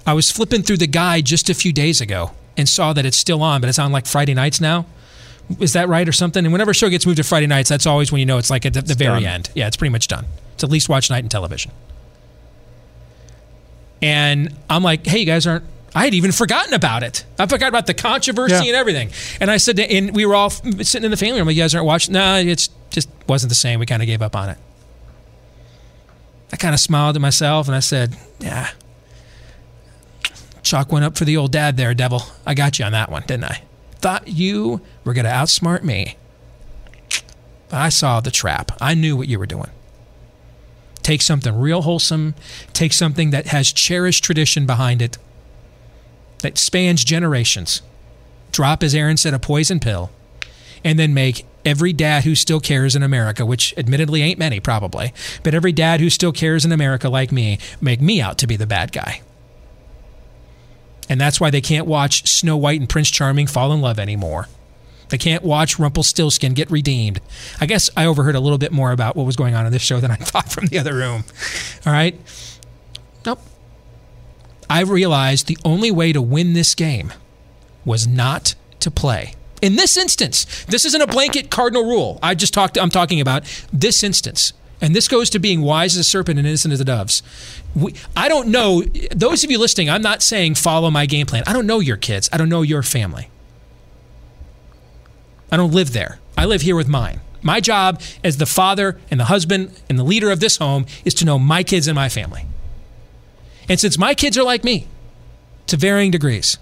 I 0.05 0.13
was 0.13 0.29
flipping 0.29 0.61
through 0.61 0.77
the 0.77 0.85
guide 0.85 1.25
just 1.25 1.49
a 1.49 1.55
few 1.55 1.73
days 1.73 2.01
ago 2.01 2.31
and 2.55 2.69
saw 2.69 2.93
that 2.93 3.03
it's 3.03 3.17
still 3.17 3.41
on, 3.41 3.61
but 3.61 3.67
it's 3.67 3.79
on 3.79 3.91
like 3.91 4.05
Friday 4.05 4.35
nights 4.35 4.61
now. 4.61 4.85
Is 5.59 5.73
that 5.73 5.89
right 5.89 6.07
or 6.07 6.11
something? 6.11 6.45
And 6.45 6.53
whenever 6.53 6.69
a 6.69 6.75
show 6.75 6.87
gets 6.87 7.07
moved 7.07 7.17
to 7.17 7.23
Friday 7.23 7.47
nights, 7.47 7.69
that's 7.69 7.87
always 7.87 8.11
when 8.11 8.19
you 8.19 8.27
know 8.27 8.37
it's 8.37 8.51
like 8.51 8.63
at 8.67 8.75
the, 8.75 8.83
the 8.83 8.93
very 8.93 9.21
done. 9.21 9.33
end. 9.33 9.49
Yeah, 9.55 9.65
it's 9.65 9.75
pretty 9.75 9.91
much 9.91 10.07
done. 10.07 10.27
It's 10.53 10.61
a 10.61 10.67
least 10.67 10.87
watch 10.87 11.09
night 11.09 11.23
in 11.23 11.29
television. 11.29 11.71
And 14.01 14.55
I'm 14.69 14.83
like, 14.83 15.05
hey, 15.05 15.19
you 15.19 15.25
guys 15.25 15.45
aren't. 15.45 15.65
I 15.93 16.05
had 16.05 16.13
even 16.13 16.31
forgotten 16.31 16.73
about 16.73 17.03
it. 17.03 17.25
I 17.37 17.45
forgot 17.47 17.67
about 17.67 17.85
the 17.85 17.93
controversy 17.93 18.53
Yeah. 18.55 18.61
and 18.61 18.75
everything. 18.75 19.11
And 19.41 19.51
I 19.51 19.57
said, 19.57 19.75
to, 19.75 19.83
and 19.83 20.15
we 20.15 20.25
were 20.25 20.33
all 20.35 20.49
sitting 20.49 21.03
in 21.03 21.11
the 21.11 21.17
family 21.17 21.39
room. 21.39 21.47
Like, 21.47 21.55
you 21.57 21.61
guys 21.63 21.75
aren't 21.75 21.85
watching. 21.85 22.13
No, 22.13 22.37
it's 22.37 22.69
just 22.89 23.09
wasn't 23.27 23.49
the 23.49 23.55
same. 23.55 23.79
We 23.79 23.85
kind 23.85 24.01
of 24.01 24.05
gave 24.07 24.21
up 24.21 24.35
on 24.35 24.49
it. 24.49 24.57
I 26.53 26.55
kind 26.57 26.73
of 26.73 26.79
smiled 26.79 27.13
to 27.15 27.19
myself 27.19 27.67
and 27.67 27.75
I 27.75 27.79
said, 27.81 28.15
yeah. 28.39 28.69
Chalk 30.63 30.91
went 30.91 31.03
up 31.05 31.17
for 31.17 31.25
the 31.25 31.35
old 31.37 31.51
dad 31.51 31.75
there, 31.77 31.93
devil. 31.93 32.23
I 32.45 32.53
got 32.53 32.79
you 32.79 32.85
on 32.85 32.91
that 32.93 33.09
one, 33.11 33.23
didn't 33.27 33.45
I? 33.45 33.63
Thought 33.95 34.27
you 34.27 34.81
were 35.03 35.13
going 35.13 35.25
to 35.25 35.31
outsmart 35.31 35.83
me. 35.83 36.15
But 37.69 37.77
I 37.77 37.89
saw 37.89 38.19
the 38.21 38.31
trap. 38.31 38.71
I 38.79 38.93
knew 38.93 39.15
what 39.17 39.27
you 39.27 39.39
were 39.39 39.45
doing. 39.45 39.69
Take 41.03 41.21
something 41.21 41.57
real 41.57 41.81
wholesome, 41.81 42.35
take 42.73 42.93
something 42.93 43.31
that 43.31 43.47
has 43.47 43.73
cherished 43.73 44.23
tradition 44.23 44.65
behind 44.65 45.01
it, 45.01 45.17
that 46.39 46.57
spans 46.57 47.03
generations. 47.03 47.81
Drop, 48.51 48.83
as 48.83 48.93
Aaron 48.93 49.17
said, 49.17 49.33
a 49.33 49.39
poison 49.39 49.79
pill, 49.79 50.11
and 50.83 50.99
then 50.99 51.13
make 51.13 51.45
every 51.65 51.93
dad 51.93 52.23
who 52.23 52.35
still 52.35 52.59
cares 52.59 52.95
in 52.95 53.03
America, 53.03 53.45
which 53.45 53.73
admittedly 53.77 54.21
ain't 54.21 54.39
many 54.39 54.59
probably, 54.59 55.13
but 55.43 55.53
every 55.53 55.71
dad 55.71 55.99
who 55.99 56.09
still 56.09 56.31
cares 56.31 56.65
in 56.65 56.71
America 56.71 57.09
like 57.09 57.31
me, 57.31 57.59
make 57.79 58.01
me 58.01 58.21
out 58.21 58.37
to 58.39 58.47
be 58.47 58.55
the 58.55 58.67
bad 58.67 58.91
guy. 58.91 59.21
And 61.09 61.19
that's 61.19 61.39
why 61.39 61.49
they 61.49 61.61
can't 61.61 61.87
watch 61.87 62.27
Snow 62.29 62.57
White 62.57 62.79
and 62.79 62.89
Prince 62.89 63.11
Charming 63.11 63.47
fall 63.47 63.73
in 63.73 63.81
love 63.81 63.99
anymore. 63.99 64.47
They 65.12 65.17
can't 65.17 65.43
watch 65.43 65.78
Rumpelstiltskin 65.78 66.54
get 66.54 66.71
redeemed. 66.71 67.19
I 67.60 67.65
guess 67.65 67.89
I 67.95 68.06
overheard 68.06 68.36
a 68.36 68.39
little 68.39 68.58
bit 68.58 68.71
more 68.71 68.91
about 68.91 69.15
what 69.15 69.26
was 69.26 69.36
going 69.36 69.54
on 69.54 69.65
in 69.65 69.71
this 69.71 69.82
show 69.82 70.00
than 70.00 70.10
I 70.10 70.15
thought 70.19 70.52
from 70.52 70.67
the 70.67 70.80
other 70.80 70.95
room. 70.95 71.26
All 71.86 71.93
right? 71.93 72.19
Nope. 73.26 73.39
I 74.69 74.82
realized 74.82 75.47
the 75.47 75.58
only 75.65 75.91
way 75.91 76.13
to 76.13 76.21
win 76.21 76.54
this 76.54 76.74
game 76.74 77.13
was 77.84 78.08
not 78.08 78.56
to 78.80 78.89
play. 78.89 79.36
In 79.62 79.76
this 79.76 79.97
instance, 79.97 80.65
this 80.65 80.86
isn't 80.86 81.02
a 81.02 81.08
blanket 81.08 81.52
cardinal 81.52 81.84
rule. 81.84 82.17
I 82.24 82.34
just 82.34 82.54
talked 82.54 82.78
I'm 82.78 82.89
talking 82.89 83.19
about 83.21 83.43
this 83.71 84.04
instance. 84.04 84.54
And 84.84 84.95
this 84.95 85.08
goes 85.08 85.30
to 85.32 85.39
being 85.39 85.62
wise 85.62 85.95
as 85.95 86.08
a 86.08 86.10
serpent 86.10 86.39
and 86.39 86.47
innocent 86.47 86.71
as 86.71 86.80
the 86.80 86.86
doves. 86.86 87.21
We, 87.76 87.93
I 88.17 88.28
don't 88.28 88.47
know, 88.47 88.82
those 89.15 89.43
of 89.43 89.52
you 89.52 89.60
listening, 89.60 89.91
I'm 89.91 90.02
not 90.02 90.24
saying 90.24 90.56
follow 90.56 90.89
my 90.89 91.06
game 91.06 91.28
plan. 91.28 91.43
I 91.45 91.54
don't 91.54 91.67
know 91.67 91.80
your 91.80 91.97
kids. 91.97 92.30
I 92.34 92.38
don't 92.38 92.50
know 92.50 92.63
your 92.63 92.82
family. 92.82 93.30
I 95.51 95.57
don't 95.57 95.73
live 95.73 95.93
there. 95.93 96.19
I 96.37 96.45
live 96.45 96.61
here 96.61 96.75
with 96.75 96.87
mine. 96.87 97.21
My 97.41 97.59
job 97.59 98.01
as 98.23 98.37
the 98.37 98.45
father 98.45 98.99
and 99.09 99.19
the 99.19 99.25
husband 99.25 99.79
and 99.89 99.97
the 99.97 100.03
leader 100.03 100.31
of 100.31 100.39
this 100.39 100.57
home 100.57 100.85
is 101.03 101.13
to 101.15 101.25
know 101.25 101.39
my 101.39 101.63
kids 101.63 101.87
and 101.87 101.95
my 101.95 102.07
family. 102.07 102.45
And 103.67 103.79
since 103.79 103.97
my 103.97 104.13
kids 104.13 104.37
are 104.37 104.43
like 104.43 104.63
me, 104.63 104.87
to 105.67 105.77
varying 105.77 106.11
degrees, 106.11 106.57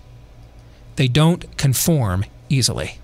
they 0.96 1.08
don't 1.08 1.58
conform 1.58 2.26
easily. 2.50 3.00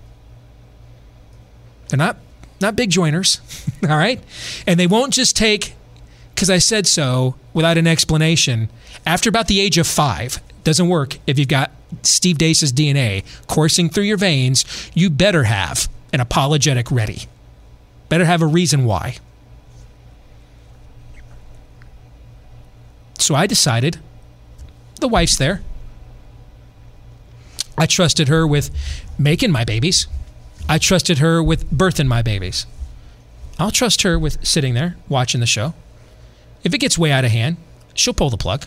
They're 1.88 1.98
not 1.98 2.18
not 2.60 2.76
big 2.76 2.90
joiners, 2.90 3.40
all 3.82 3.96
right? 3.96 4.22
And 4.66 4.80
they 4.80 4.86
won't 4.86 5.12
just 5.12 5.36
take 5.36 5.74
because 6.34 6.48
I 6.50 6.58
said 6.58 6.86
so 6.86 7.34
without 7.52 7.78
an 7.78 7.86
explanation. 7.86 8.70
After 9.04 9.28
about 9.28 9.48
the 9.48 9.60
age 9.60 9.78
of 9.78 9.86
five, 9.86 10.40
doesn't 10.64 10.88
work 10.88 11.18
if 11.26 11.38
you've 11.38 11.48
got 11.48 11.70
Steve 12.02 12.38
Deace's 12.38 12.72
DNA 12.72 13.24
coursing 13.46 13.88
through 13.88 14.04
your 14.04 14.16
veins. 14.16 14.64
You 14.94 15.10
better 15.10 15.44
have 15.44 15.88
an 16.12 16.20
apologetic 16.20 16.90
ready. 16.90 17.22
Better 18.08 18.24
have 18.24 18.42
a 18.42 18.46
reason 18.46 18.84
why. 18.84 19.16
So 23.18 23.34
I 23.34 23.46
decided 23.46 23.98
the 25.00 25.08
wife's 25.08 25.36
there. 25.36 25.62
I 27.78 27.86
trusted 27.86 28.28
her 28.28 28.46
with 28.46 28.70
making 29.18 29.50
my 29.50 29.64
babies. 29.64 30.06
I 30.68 30.78
trusted 30.78 31.18
her 31.18 31.42
with 31.42 31.70
birthing 31.70 32.06
my 32.06 32.22
babies. 32.22 32.66
I'll 33.58 33.70
trust 33.70 34.02
her 34.02 34.18
with 34.18 34.44
sitting 34.46 34.74
there 34.74 34.96
watching 35.08 35.40
the 35.40 35.46
show. 35.46 35.74
If 36.62 36.74
it 36.74 36.78
gets 36.78 36.98
way 36.98 37.12
out 37.12 37.24
of 37.24 37.30
hand, 37.30 37.56
she'll 37.94 38.14
pull 38.14 38.30
the 38.30 38.36
plug. 38.36 38.66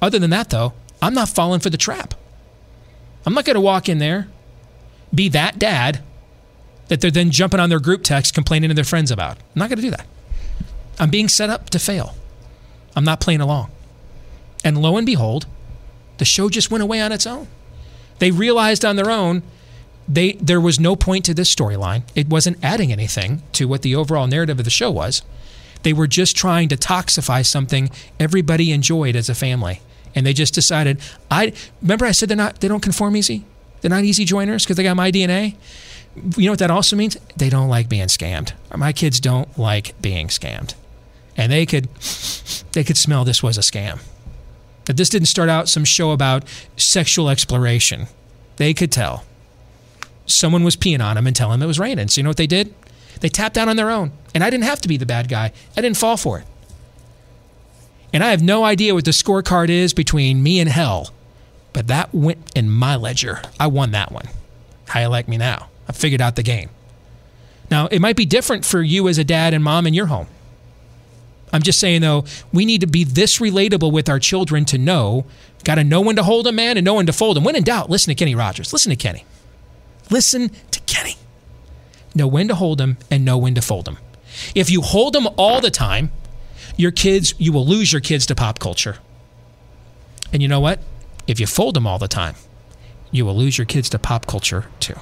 Other 0.00 0.18
than 0.18 0.30
that, 0.30 0.50
though, 0.50 0.72
I'm 1.02 1.12
not 1.12 1.28
falling 1.28 1.60
for 1.60 1.68
the 1.68 1.76
trap. 1.76 2.14
I'm 3.26 3.34
not 3.34 3.44
going 3.44 3.54
to 3.54 3.60
walk 3.60 3.88
in 3.88 3.98
there, 3.98 4.28
be 5.14 5.28
that 5.28 5.58
dad 5.58 6.00
that 6.88 7.00
they're 7.00 7.10
then 7.10 7.30
jumping 7.30 7.60
on 7.60 7.68
their 7.68 7.80
group 7.80 8.02
text 8.02 8.34
complaining 8.34 8.68
to 8.68 8.74
their 8.74 8.84
friends 8.84 9.10
about. 9.10 9.36
I'm 9.38 9.58
not 9.58 9.68
going 9.68 9.78
to 9.78 9.82
do 9.82 9.90
that. 9.90 10.06
I'm 10.98 11.10
being 11.10 11.28
set 11.28 11.50
up 11.50 11.70
to 11.70 11.78
fail. 11.78 12.14
I'm 12.94 13.04
not 13.04 13.20
playing 13.20 13.40
along. 13.40 13.70
And 14.64 14.80
lo 14.80 14.96
and 14.96 15.06
behold, 15.06 15.46
the 16.18 16.24
show 16.24 16.48
just 16.48 16.70
went 16.70 16.82
away 16.82 17.00
on 17.00 17.12
its 17.12 17.26
own. 17.26 17.48
They 18.18 18.30
realized 18.30 18.84
on 18.84 18.96
their 18.96 19.10
own 19.10 19.42
they 20.08 20.32
there 20.32 20.60
was 20.60 20.78
no 20.78 20.96
point 20.96 21.24
to 21.24 21.34
this 21.34 21.52
storyline. 21.52 22.02
It 22.14 22.28
wasn't 22.28 22.62
adding 22.62 22.92
anything 22.92 23.42
to 23.52 23.66
what 23.66 23.82
the 23.82 23.94
overall 23.94 24.26
narrative 24.26 24.58
of 24.58 24.64
the 24.64 24.70
show 24.70 24.90
was. 24.90 25.22
They 25.82 25.92
were 25.92 26.06
just 26.06 26.36
trying 26.36 26.68
to 26.68 26.76
toxify 26.76 27.44
something 27.44 27.90
everybody 28.20 28.72
enjoyed 28.72 29.16
as 29.16 29.28
a 29.28 29.34
family. 29.34 29.80
And 30.14 30.26
they 30.26 30.32
just 30.32 30.54
decided 30.54 31.00
I 31.30 31.52
remember 31.80 32.04
I 32.04 32.12
said 32.12 32.28
they're 32.28 32.36
not 32.36 32.60
they 32.60 32.68
don't 32.68 32.82
conform 32.82 33.16
easy. 33.16 33.44
They're 33.80 33.90
not 33.90 34.04
easy 34.04 34.24
joiners 34.24 34.64
because 34.64 34.76
they 34.76 34.82
got 34.82 34.96
my 34.96 35.10
DNA. 35.10 35.56
You 36.36 36.46
know 36.46 36.52
what 36.52 36.58
that 36.58 36.70
also 36.70 36.94
means? 36.94 37.16
They 37.36 37.48
don't 37.48 37.68
like 37.68 37.88
being 37.88 38.06
scammed. 38.06 38.52
My 38.74 38.92
kids 38.92 39.18
don't 39.18 39.58
like 39.58 40.00
being 40.00 40.28
scammed. 40.28 40.74
And 41.36 41.50
they 41.50 41.66
could 41.66 41.88
they 42.72 42.84
could 42.84 42.96
smell 42.96 43.24
this 43.24 43.42
was 43.42 43.58
a 43.58 43.62
scam. 43.62 44.00
That 44.84 44.96
this 44.96 45.08
didn't 45.08 45.28
start 45.28 45.48
out 45.48 45.68
some 45.68 45.84
show 45.84 46.10
about 46.10 46.44
sexual 46.76 47.28
exploration. 47.28 48.08
They 48.56 48.74
could 48.74 48.92
tell. 48.92 49.24
Someone 50.26 50.64
was 50.64 50.76
peeing 50.76 51.04
on 51.04 51.16
them 51.16 51.26
and 51.26 51.34
telling 51.34 51.60
them 51.60 51.66
it 51.66 51.68
was 51.68 51.78
raining. 51.78 52.08
So 52.08 52.20
you 52.20 52.22
know 52.24 52.30
what 52.30 52.36
they 52.36 52.46
did? 52.46 52.74
They 53.20 53.28
tapped 53.28 53.56
out 53.56 53.68
on 53.68 53.76
their 53.76 53.90
own. 53.90 54.12
And 54.34 54.42
I 54.42 54.50
didn't 54.50 54.64
have 54.64 54.80
to 54.82 54.88
be 54.88 54.96
the 54.96 55.06
bad 55.06 55.28
guy. 55.28 55.52
I 55.76 55.80
didn't 55.80 55.96
fall 55.96 56.16
for 56.16 56.38
it. 56.38 56.46
And 58.12 58.22
I 58.22 58.30
have 58.30 58.42
no 58.42 58.64
idea 58.64 58.94
what 58.94 59.04
the 59.04 59.10
scorecard 59.10 59.70
is 59.70 59.94
between 59.94 60.42
me 60.42 60.60
and 60.60 60.68
hell. 60.68 61.10
But 61.72 61.86
that 61.86 62.14
went 62.14 62.50
in 62.54 62.68
my 62.68 62.96
ledger. 62.96 63.40
I 63.58 63.66
won 63.68 63.92
that 63.92 64.12
one. 64.12 64.26
How 64.88 65.00
you 65.00 65.06
like 65.06 65.28
me 65.28 65.38
now? 65.38 65.70
I 65.88 65.92
figured 65.92 66.20
out 66.20 66.36
the 66.36 66.42
game. 66.42 66.68
Now, 67.70 67.86
it 67.86 68.00
might 68.00 68.16
be 68.16 68.26
different 68.26 68.66
for 68.66 68.82
you 68.82 69.08
as 69.08 69.16
a 69.16 69.24
dad 69.24 69.54
and 69.54 69.64
mom 69.64 69.86
in 69.86 69.94
your 69.94 70.06
home. 70.06 70.26
I'm 71.52 71.62
just 71.62 71.80
saying, 71.80 72.00
though, 72.02 72.24
we 72.52 72.64
need 72.64 72.80
to 72.82 72.86
be 72.86 73.04
this 73.04 73.38
relatable 73.38 73.92
with 73.92 74.08
our 74.08 74.18
children 74.18 74.64
to 74.66 74.78
know, 74.78 75.26
got 75.64 75.76
to 75.76 75.84
know 75.84 76.00
when 76.00 76.16
to 76.16 76.22
hold 76.22 76.46
them, 76.46 76.56
man, 76.56 76.76
and 76.76 76.84
know 76.84 76.94
when 76.94 77.06
to 77.06 77.12
fold 77.12 77.36
them. 77.36 77.44
When 77.44 77.56
in 77.56 77.64
doubt, 77.64 77.90
listen 77.90 78.10
to 78.10 78.14
Kenny 78.14 78.34
Rogers. 78.34 78.72
Listen 78.72 78.90
to 78.90 78.96
Kenny. 78.96 79.24
Listen 80.10 80.50
to 80.70 80.80
Kenny. 80.80 81.16
Know 82.14 82.26
when 82.26 82.48
to 82.48 82.54
hold 82.54 82.78
them 82.78 82.98
and 83.10 83.24
know 83.24 83.38
when 83.38 83.54
to 83.54 83.62
fold 83.62 83.86
them. 83.86 83.98
If 84.54 84.70
you 84.70 84.80
hold 84.82 85.14
them 85.14 85.28
all 85.36 85.60
the 85.60 85.70
time, 85.70 86.10
your 86.76 86.90
kids, 86.90 87.34
you 87.38 87.52
will 87.52 87.66
lose 87.66 87.92
your 87.92 88.00
kids 88.00 88.26
to 88.26 88.34
pop 88.34 88.58
culture. 88.58 88.98
And 90.32 90.42
you 90.42 90.48
know 90.48 90.60
what? 90.60 90.80
If 91.26 91.38
you 91.38 91.46
fold 91.46 91.74
them 91.74 91.86
all 91.86 91.98
the 91.98 92.08
time, 92.08 92.34
you 93.10 93.24
will 93.24 93.36
lose 93.36 93.58
your 93.58 93.66
kids 93.66 93.88
to 93.90 93.98
pop 93.98 94.26
culture 94.26 94.66
too. 94.80 94.96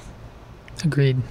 Agreed. 0.83 1.21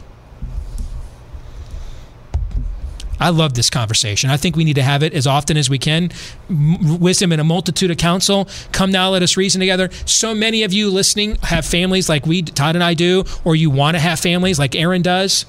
I 3.21 3.29
love 3.29 3.53
this 3.53 3.69
conversation. 3.69 4.31
I 4.31 4.39
think 4.39 4.57
we 4.57 4.65
need 4.65 4.77
to 4.77 4.83
have 4.83 5.03
it 5.03 5.13
as 5.13 5.27
often 5.27 5.59
as 5.59 5.69
we 5.69 5.79
can. 5.79 6.11
M- 6.49 6.99
wisdom 6.99 7.33
and 7.33 7.41
a 7.41 7.45
multitude 7.45 7.91
of 7.91 7.99
counsel. 7.99 8.49
Come 8.73 8.91
now, 8.91 9.11
let 9.11 9.23
us 9.23 9.37
reason 9.37 9.61
together. 9.61 9.91
So 10.07 10.35
many 10.35 10.63
of 10.63 10.73
you 10.73 10.89
listening 10.89 11.37
have 11.43 11.67
families 11.67 12.09
like 12.09 12.25
we, 12.25 12.41
Todd 12.43 12.77
and 12.77 12.83
I 12.83 12.95
do, 12.95 13.25
or 13.45 13.55
you 13.55 13.69
want 13.69 13.97
to 13.97 14.01
have 14.01 14.19
families 14.19 14.59
like 14.59 14.75
Aaron 14.75 15.03
does. 15.03 15.45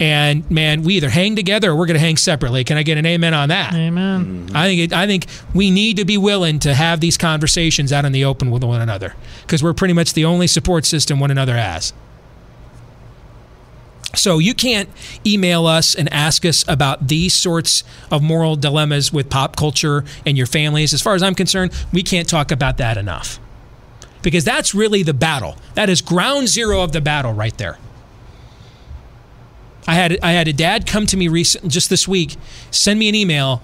And 0.00 0.50
man, 0.50 0.82
we 0.82 0.94
either 0.94 1.10
hang 1.10 1.36
together 1.36 1.70
or 1.70 1.76
we're 1.76 1.86
going 1.86 1.94
to 1.94 2.00
hang 2.00 2.16
separately. 2.16 2.64
Can 2.64 2.78
I 2.78 2.82
get 2.82 2.96
an 2.96 3.04
amen 3.04 3.34
on 3.34 3.50
that? 3.50 3.74
Amen. 3.74 4.46
Mm-hmm. 4.46 4.56
I 4.56 4.66
think 4.66 4.80
it, 4.80 4.92
I 4.94 5.06
think 5.06 5.26
we 5.54 5.70
need 5.70 5.98
to 5.98 6.06
be 6.06 6.16
willing 6.16 6.58
to 6.60 6.72
have 6.72 7.00
these 7.00 7.18
conversations 7.18 7.92
out 7.92 8.06
in 8.06 8.12
the 8.12 8.24
open 8.24 8.50
with 8.50 8.64
one 8.64 8.80
another 8.80 9.14
because 9.42 9.62
we're 9.62 9.74
pretty 9.74 9.92
much 9.92 10.14
the 10.14 10.24
only 10.24 10.46
support 10.46 10.86
system 10.86 11.20
one 11.20 11.30
another 11.30 11.54
has. 11.54 11.92
So 14.14 14.38
you 14.38 14.54
can't 14.54 14.88
email 15.24 15.66
us 15.66 15.94
and 15.94 16.12
ask 16.12 16.46
us 16.46 16.64
about 16.66 17.08
these 17.08 17.34
sorts 17.34 17.84
of 18.10 18.22
moral 18.22 18.56
dilemmas 18.56 19.12
with 19.12 19.28
pop 19.28 19.54
culture 19.54 20.04
and 20.24 20.36
your 20.36 20.46
families. 20.46 20.94
As 20.94 21.02
far 21.02 21.14
as 21.14 21.22
I'm 21.22 21.34
concerned, 21.34 21.72
we 21.92 22.02
can't 22.02 22.28
talk 22.28 22.50
about 22.50 22.78
that 22.78 22.96
enough. 22.96 23.38
Because 24.22 24.44
that's 24.44 24.74
really 24.74 25.02
the 25.02 25.14
battle. 25.14 25.56
That 25.74 25.88
is 25.88 26.00
ground 26.00 26.48
zero 26.48 26.82
of 26.82 26.92
the 26.92 27.00
battle 27.00 27.32
right 27.32 27.56
there. 27.56 27.78
I 29.90 29.94
had 29.94 30.20
I 30.22 30.30
had 30.30 30.46
a 30.46 30.52
dad 30.52 30.86
come 30.86 31.04
to 31.06 31.16
me 31.16 31.26
recent 31.26 31.66
just 31.66 31.90
this 31.90 32.06
week, 32.06 32.36
send 32.70 33.00
me 33.00 33.08
an 33.08 33.16
email, 33.16 33.60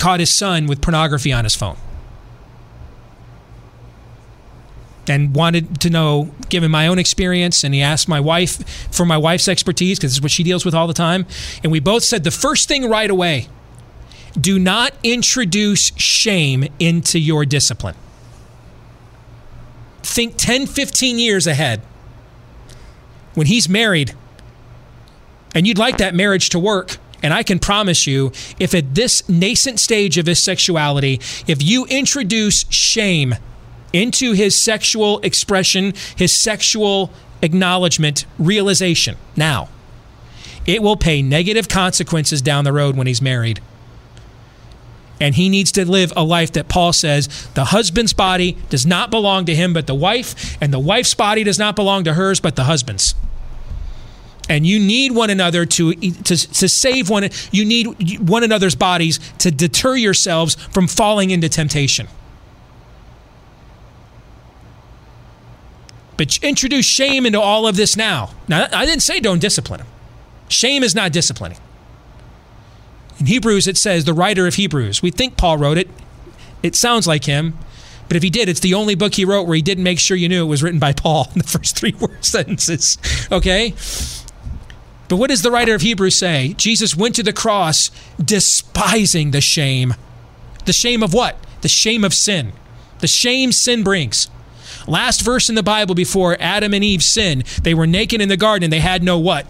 caught 0.00 0.18
his 0.18 0.32
son 0.32 0.66
with 0.66 0.80
pornography 0.80 1.32
on 1.32 1.44
his 1.44 1.54
phone. 1.54 1.76
and 5.06 5.34
wanted 5.34 5.82
to 5.82 5.90
know, 5.90 6.30
given 6.48 6.70
my 6.70 6.86
own 6.86 6.98
experience, 6.98 7.62
and 7.62 7.74
he 7.74 7.82
asked 7.82 8.08
my 8.08 8.18
wife 8.18 8.66
for 8.90 9.04
my 9.04 9.18
wife's 9.18 9.46
expertise 9.46 9.98
because 9.98 10.12
this 10.12 10.16
is 10.16 10.22
what 10.22 10.30
she 10.30 10.42
deals 10.42 10.64
with 10.64 10.74
all 10.74 10.86
the 10.86 10.94
time. 10.94 11.26
And 11.62 11.70
we 11.70 11.78
both 11.78 12.02
said 12.02 12.24
the 12.24 12.30
first 12.30 12.68
thing 12.68 12.88
right 12.88 13.10
away 13.10 13.48
do 14.40 14.58
not 14.58 14.94
introduce 15.02 15.92
shame 15.98 16.66
into 16.78 17.18
your 17.18 17.44
discipline. 17.44 17.96
Think 20.02 20.36
10, 20.38 20.66
15 20.66 21.18
years 21.18 21.46
ahead. 21.46 21.82
When 23.34 23.46
he's 23.46 23.68
married 23.68 24.14
and 25.54 25.66
you'd 25.66 25.78
like 25.78 25.98
that 25.98 26.14
marriage 26.14 26.50
to 26.50 26.58
work, 26.58 26.98
and 27.22 27.32
I 27.32 27.42
can 27.42 27.58
promise 27.58 28.06
you, 28.06 28.32
if 28.58 28.74
at 28.74 28.94
this 28.94 29.26
nascent 29.28 29.80
stage 29.80 30.18
of 30.18 30.26
his 30.26 30.42
sexuality, 30.42 31.20
if 31.46 31.62
you 31.62 31.86
introduce 31.86 32.66
shame 32.68 33.36
into 33.94 34.32
his 34.32 34.58
sexual 34.58 35.20
expression, 35.20 35.94
his 36.16 36.32
sexual 36.32 37.10
acknowledgement, 37.40 38.26
realization 38.38 39.16
now, 39.36 39.68
it 40.66 40.82
will 40.82 40.96
pay 40.96 41.22
negative 41.22 41.68
consequences 41.68 42.42
down 42.42 42.64
the 42.64 42.72
road 42.72 42.96
when 42.96 43.06
he's 43.06 43.22
married. 43.22 43.60
And 45.20 45.36
he 45.36 45.48
needs 45.48 45.70
to 45.72 45.88
live 45.88 46.12
a 46.16 46.24
life 46.24 46.52
that 46.52 46.68
Paul 46.68 46.92
says 46.92 47.48
the 47.54 47.66
husband's 47.66 48.12
body 48.12 48.58
does 48.68 48.84
not 48.84 49.10
belong 49.10 49.46
to 49.46 49.54
him 49.54 49.72
but 49.72 49.86
the 49.86 49.94
wife, 49.94 50.58
and 50.60 50.74
the 50.74 50.78
wife's 50.78 51.14
body 51.14 51.44
does 51.44 51.58
not 51.58 51.76
belong 51.76 52.04
to 52.04 52.14
hers 52.14 52.40
but 52.40 52.56
the 52.56 52.64
husband's 52.64 53.14
and 54.48 54.66
you 54.66 54.78
need 54.78 55.12
one 55.12 55.30
another 55.30 55.64
to, 55.64 55.94
to 55.94 56.36
to 56.36 56.68
save 56.68 57.10
one 57.10 57.28
you 57.50 57.64
need 57.64 57.86
one 58.28 58.42
another's 58.42 58.74
bodies 58.74 59.18
to 59.38 59.50
deter 59.50 59.94
yourselves 59.94 60.54
from 60.54 60.86
falling 60.86 61.30
into 61.30 61.48
temptation 61.48 62.08
but 66.16 66.38
introduce 66.42 66.86
shame 66.86 67.26
into 67.26 67.40
all 67.40 67.66
of 67.66 67.76
this 67.76 67.96
now 67.96 68.30
now 68.48 68.66
i 68.72 68.84
didn't 68.84 69.02
say 69.02 69.20
don't 69.20 69.40
discipline 69.40 69.80
him 69.80 69.86
shame 70.48 70.82
is 70.82 70.94
not 70.94 71.12
disciplining 71.12 71.58
in 73.18 73.26
hebrews 73.26 73.66
it 73.66 73.76
says 73.76 74.04
the 74.04 74.14
writer 74.14 74.46
of 74.46 74.54
hebrews 74.54 75.02
we 75.02 75.10
think 75.10 75.36
paul 75.36 75.56
wrote 75.56 75.78
it 75.78 75.88
it 76.62 76.74
sounds 76.74 77.06
like 77.06 77.24
him 77.24 77.56
but 78.08 78.16
if 78.16 78.22
he 78.22 78.30
did, 78.30 78.48
it's 78.48 78.60
the 78.60 78.74
only 78.74 78.94
book 78.94 79.14
he 79.14 79.24
wrote 79.24 79.46
where 79.46 79.56
he 79.56 79.62
didn't 79.62 79.84
make 79.84 79.98
sure 79.98 80.16
you 80.16 80.28
knew 80.28 80.44
it 80.44 80.48
was 80.48 80.62
written 80.62 80.78
by 80.78 80.92
Paul 80.92 81.28
in 81.34 81.38
the 81.38 81.48
first 81.48 81.76
three 81.76 81.94
word 81.98 82.24
sentences. 82.24 82.98
Okay? 83.32 83.74
But 85.14 85.20
what 85.20 85.30
does 85.30 85.42
the 85.42 85.52
writer 85.52 85.76
of 85.76 85.82
Hebrews 85.82 86.16
say? 86.16 86.54
Jesus 86.56 86.96
went 86.96 87.14
to 87.14 87.22
the 87.22 87.32
cross 87.32 87.92
despising 88.20 89.30
the 89.30 89.40
shame. 89.40 89.94
The 90.64 90.72
shame 90.72 91.04
of 91.04 91.14
what? 91.14 91.36
The 91.60 91.68
shame 91.68 92.02
of 92.02 92.12
sin. 92.12 92.52
The 92.98 93.06
shame 93.06 93.52
sin 93.52 93.84
brings. 93.84 94.28
Last 94.88 95.20
verse 95.20 95.48
in 95.48 95.54
the 95.54 95.62
Bible 95.62 95.94
before 95.94 96.36
Adam 96.40 96.74
and 96.74 96.82
Eve 96.82 97.00
sinned, 97.00 97.44
they 97.62 97.74
were 97.74 97.86
naked 97.86 98.20
in 98.20 98.28
the 98.28 98.36
garden 98.36 98.64
and 98.64 98.72
they 98.72 98.80
had 98.80 99.04
no 99.04 99.16
what? 99.16 99.46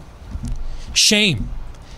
Shame. 0.92 1.48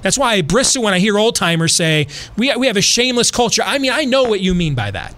That's 0.00 0.16
why 0.16 0.34
I 0.34 0.42
bristle 0.42 0.84
when 0.84 0.94
I 0.94 1.00
hear 1.00 1.18
old 1.18 1.34
timers 1.34 1.74
say, 1.74 2.06
we, 2.36 2.54
we 2.54 2.68
have 2.68 2.76
a 2.76 2.80
shameless 2.80 3.32
culture. 3.32 3.64
I 3.66 3.78
mean, 3.78 3.90
I 3.90 4.04
know 4.04 4.22
what 4.22 4.38
you 4.38 4.54
mean 4.54 4.76
by 4.76 4.92
that 4.92 5.12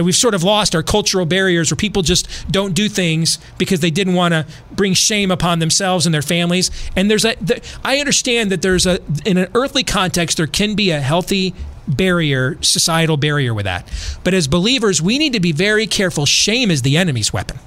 that 0.00 0.04
we've 0.04 0.16
sort 0.16 0.34
of 0.34 0.42
lost 0.42 0.74
our 0.74 0.82
cultural 0.82 1.26
barriers 1.26 1.70
where 1.70 1.76
people 1.76 2.00
just 2.00 2.50
don't 2.50 2.72
do 2.72 2.88
things 2.88 3.38
because 3.58 3.80
they 3.80 3.90
didn't 3.90 4.14
want 4.14 4.32
to 4.32 4.46
bring 4.72 4.94
shame 4.94 5.30
upon 5.30 5.58
themselves 5.58 6.06
and 6.06 6.14
their 6.14 6.22
families. 6.22 6.70
And 6.96 7.10
there's 7.10 7.26
a, 7.26 7.34
the, 7.34 7.62
I 7.84 7.98
understand 7.98 8.50
that 8.50 8.62
there's 8.62 8.86
a, 8.86 8.98
in 9.26 9.36
an 9.36 9.50
earthly 9.54 9.84
context, 9.84 10.38
there 10.38 10.46
can 10.46 10.74
be 10.74 10.90
a 10.90 11.00
healthy 11.00 11.54
barrier, 11.86 12.56
societal 12.62 13.18
barrier 13.18 13.52
with 13.52 13.66
that. 13.66 13.86
But 14.24 14.32
as 14.32 14.48
believers, 14.48 15.02
we 15.02 15.18
need 15.18 15.34
to 15.34 15.40
be 15.40 15.52
very 15.52 15.86
careful. 15.86 16.24
Shame 16.24 16.70
is 16.70 16.80
the 16.80 16.96
enemy's 16.96 17.30
weapon. 17.30 17.58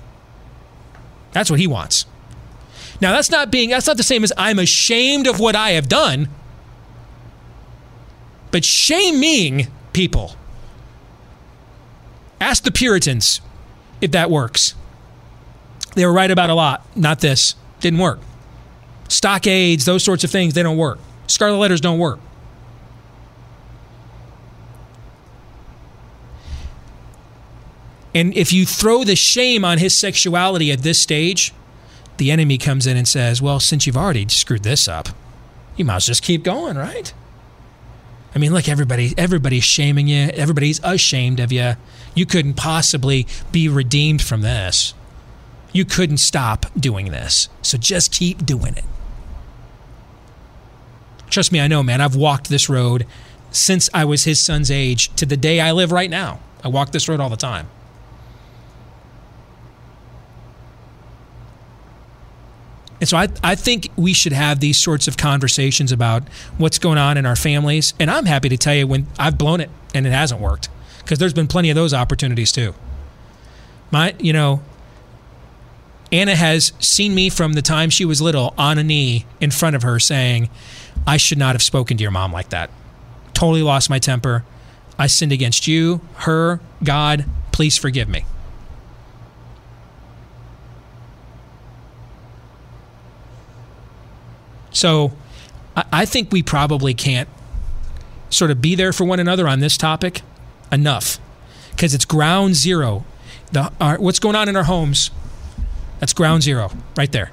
That's 1.34 1.52
what 1.52 1.60
he 1.60 1.68
wants. 1.68 2.08
Now, 3.00 3.12
that's 3.12 3.30
not 3.30 3.52
being, 3.52 3.70
that's 3.70 3.86
not 3.86 3.98
the 3.98 4.02
same 4.02 4.24
as 4.24 4.34
I'm 4.40 4.58
ashamed 4.58 5.28
of 5.28 5.40
what 5.40 5.56
I 5.56 5.74
have 5.74 5.88
done. 5.88 6.30
But 8.50 8.66
shaming 8.66 9.68
people 9.94 10.36
Ask 12.44 12.66
the 12.66 12.72
Puritans 12.72 13.40
if 14.02 14.12
that 14.12 14.30
works. 14.30 14.76
They 15.96 16.06
were 16.06 16.12
right 16.12 16.30
about 16.30 16.50
a 16.50 16.54
lot, 16.54 16.86
not 16.94 17.22
this. 17.22 17.56
Didn't 17.80 18.00
work. 18.00 18.20
Stockades, 19.08 19.86
those 19.86 20.04
sorts 20.04 20.26
of 20.26 20.30
things, 20.30 20.54
they 20.54 20.62
don't 20.62 20.76
work. 20.76 21.00
Scarlet 21.28 21.58
letters 21.58 21.80
don't 21.80 22.00
work. 22.00 22.20
And 28.14 28.36
if 28.36 28.52
you 28.52 28.66
throw 28.66 29.06
the 29.06 29.16
shame 29.16 29.64
on 29.64 29.78
his 29.78 29.98
sexuality 29.98 30.70
at 30.70 30.80
this 30.80 31.02
stage, 31.02 31.54
the 32.18 32.30
enemy 32.30 32.58
comes 32.58 32.86
in 32.86 32.98
and 32.98 33.08
says, 33.08 33.42
Well, 33.42 33.62
since 33.62 33.88
you've 33.88 33.98
already 33.98 34.28
screwed 34.28 34.64
this 34.64 34.90
up, 34.90 35.08
you 35.78 35.86
might 35.86 35.96
as 35.96 36.04
well 36.04 36.12
just 36.12 36.24
keep 36.24 36.44
going, 36.44 36.76
right? 36.76 37.14
I 38.36 38.40
mean, 38.40 38.52
look, 38.52 38.68
everybody, 38.68 39.14
everybody's 39.18 39.64
shaming 39.64 40.08
you. 40.08 40.30
Everybody's 40.34 40.82
ashamed 40.84 41.40
of 41.40 41.52
you. 41.52 41.76
You 42.16 42.26
couldn't 42.26 42.56
possibly 42.56 43.28
be 43.52 43.68
redeemed 43.68 44.22
from 44.22 44.42
this. 44.42 44.94
You 45.72 45.86
couldn't 45.86 46.18
stop 46.18 46.68
doing 46.78 47.12
this. 47.12 47.50
So 47.62 47.78
just 47.78 48.12
keep 48.12 48.46
doing 48.46 48.76
it. 48.76 48.86
Trust 51.30 51.52
me, 51.52 51.60
I 51.60 51.68
know, 51.68 51.82
man. 51.82 52.00
I've 52.00 52.16
walked 52.16 52.50
this 52.50 52.70
road 52.70 53.08
since 53.52 53.90
I 53.94 54.06
was 54.06 54.24
his 54.24 54.40
son's 54.40 54.70
age 54.70 55.14
to 55.16 55.26
the 55.26 55.38
day 55.38 55.60
I 55.60 55.72
live 55.72 55.92
right 55.92 56.10
now. 56.10 56.40
I 56.64 56.68
walk 56.68 56.92
this 56.92 57.10
road 57.10 57.20
all 57.20 57.30
the 57.30 57.36
time. 57.36 57.68
And 63.00 63.10
so 63.10 63.18
I, 63.18 63.28
I 63.44 63.56
think 63.56 63.90
we 63.98 64.14
should 64.14 64.32
have 64.32 64.60
these 64.60 64.80
sorts 64.80 65.08
of 65.08 65.18
conversations 65.18 65.92
about 65.92 66.24
what's 66.58 66.80
going 66.80 66.98
on 66.98 67.18
in 67.18 67.26
our 67.26 67.36
families. 67.36 67.94
And 68.00 68.10
I'm 68.10 68.26
happy 68.26 68.48
to 68.50 68.58
tell 68.58 68.76
you 68.76 68.88
when 68.88 69.08
I've 69.20 69.38
blown 69.38 69.60
it 69.60 69.70
and 69.94 70.08
it 70.08 70.12
hasn't 70.12 70.40
worked 70.40 70.70
because 71.04 71.20
there's 71.20 71.34
been 71.34 71.48
plenty 71.48 71.70
of 71.70 71.76
those 71.76 71.94
opportunities 71.94 72.52
too. 72.52 72.74
My, 73.92 74.16
you 74.20 74.34
know, 74.34 74.62
Anna 76.12 76.36
has 76.36 76.74
seen 76.80 77.16
me 77.16 77.30
from 77.30 77.54
the 77.54 77.62
time 77.62 77.90
she 77.90 78.06
was 78.06 78.22
little 78.22 78.54
on 78.58 78.78
a 78.78 78.84
knee 78.84 79.26
in 79.40 79.52
front 79.52 79.76
of 79.76 79.84
her 79.84 80.00
saying, 80.00 80.50
I 81.06 81.18
should 81.18 81.38
not 81.38 81.56
have 81.56 81.64
spoken 81.64 81.98
to 81.98 82.02
your 82.02 82.12
mom 82.12 82.32
like 82.32 82.50
that. 82.50 82.70
Totally 83.34 83.64
lost 83.64 83.90
my 83.90 84.00
temper. 84.00 84.44
I 84.98 85.08
sinned 85.08 85.32
against 85.32 85.68
you, 85.68 86.02
her, 86.18 86.60
God. 86.84 87.26
Please 87.52 87.78
forgive 87.78 88.08
me. 88.08 88.26
So 94.72 95.14
I 95.76 96.06
think 96.06 96.32
we 96.32 96.44
probably 96.44 96.94
can't 96.94 97.30
sort 98.30 98.52
of 98.52 98.62
be 98.62 98.76
there 98.76 98.94
for 98.94 99.06
one 99.06 99.20
another 99.20 99.48
on 99.48 99.60
this 99.60 99.78
topic 99.78 100.22
enough 100.74 101.20
because 101.72 101.94
it's 101.94 102.06
ground 102.06 102.56
zero. 102.56 103.06
The, 103.52 103.72
our, 103.80 103.98
what's 103.98 104.20
going 104.20 104.36
on 104.36 104.50
in 104.50 104.56
our 104.56 104.64
homes, 104.64 105.12
that's 106.00 106.14
ground 106.14 106.44
zero 106.44 106.72
right 106.98 107.12
there. 107.12 107.32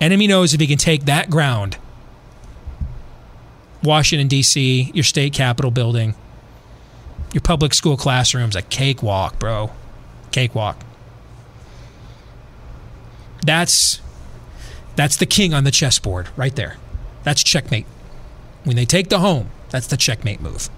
Enemy 0.00 0.26
knows 0.26 0.52
if 0.52 0.60
he 0.60 0.66
can 0.66 0.78
take 0.78 1.04
that 1.04 1.30
ground, 1.30 1.78
Washington, 3.82 4.28
D.C., 4.28 4.90
your 4.94 5.04
state 5.04 5.32
capitol 5.32 5.70
building, 5.70 6.14
your 7.32 7.40
public 7.40 7.72
school 7.74 7.96
classrooms, 7.96 8.56
a 8.56 8.62
cakewalk, 8.62 9.38
bro. 9.38 9.70
Cakewalk. 10.32 10.78
That's 13.42 14.00
that's 14.96 15.16
the 15.16 15.26
king 15.26 15.54
on 15.54 15.64
the 15.64 15.70
chessboard 15.70 16.28
right 16.36 16.54
there. 16.56 16.78
That's 17.22 17.42
checkmate. 17.42 17.86
When 18.64 18.76
they 18.76 18.84
take 18.84 19.08
the 19.08 19.20
home, 19.20 19.50
that's 19.70 19.86
the 19.86 19.96
checkmate 19.96 20.40
move. 20.40 20.68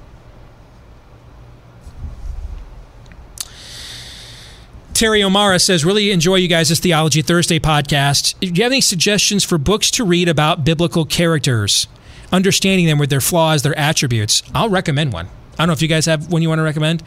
Terry 4.99 5.23
O'Mara 5.23 5.61
says, 5.61 5.85
really 5.85 6.11
enjoy 6.11 6.35
you 6.35 6.49
guys' 6.49 6.71
this 6.71 6.81
Theology 6.81 7.23
Thursday 7.23 7.61
podcast. 7.61 8.35
Do 8.41 8.49
you 8.49 8.65
have 8.65 8.73
any 8.73 8.81
suggestions 8.81 9.45
for 9.45 9.57
books 9.57 9.93
to 9.93 10.03
read 10.03 10.29
about 10.29 10.65
biblical 10.65 11.05
characters? 11.05 11.87
Understanding 12.33 12.87
them 12.87 12.99
with 12.99 13.09
their 13.09 13.21
flaws, 13.21 13.63
their 13.63 13.79
attributes. 13.79 14.43
I'll 14.57 14.69
recommend 14.69 15.13
one. 15.13 15.27
I 15.53 15.59
don't 15.59 15.69
know 15.69 15.73
if 15.73 15.83
you 15.83 15.87
guys 15.87 16.07
have 16.07 16.33
one 16.33 16.43
you 16.43 16.49
want 16.49 16.59
to 16.59 16.65
recommend, 16.65 17.05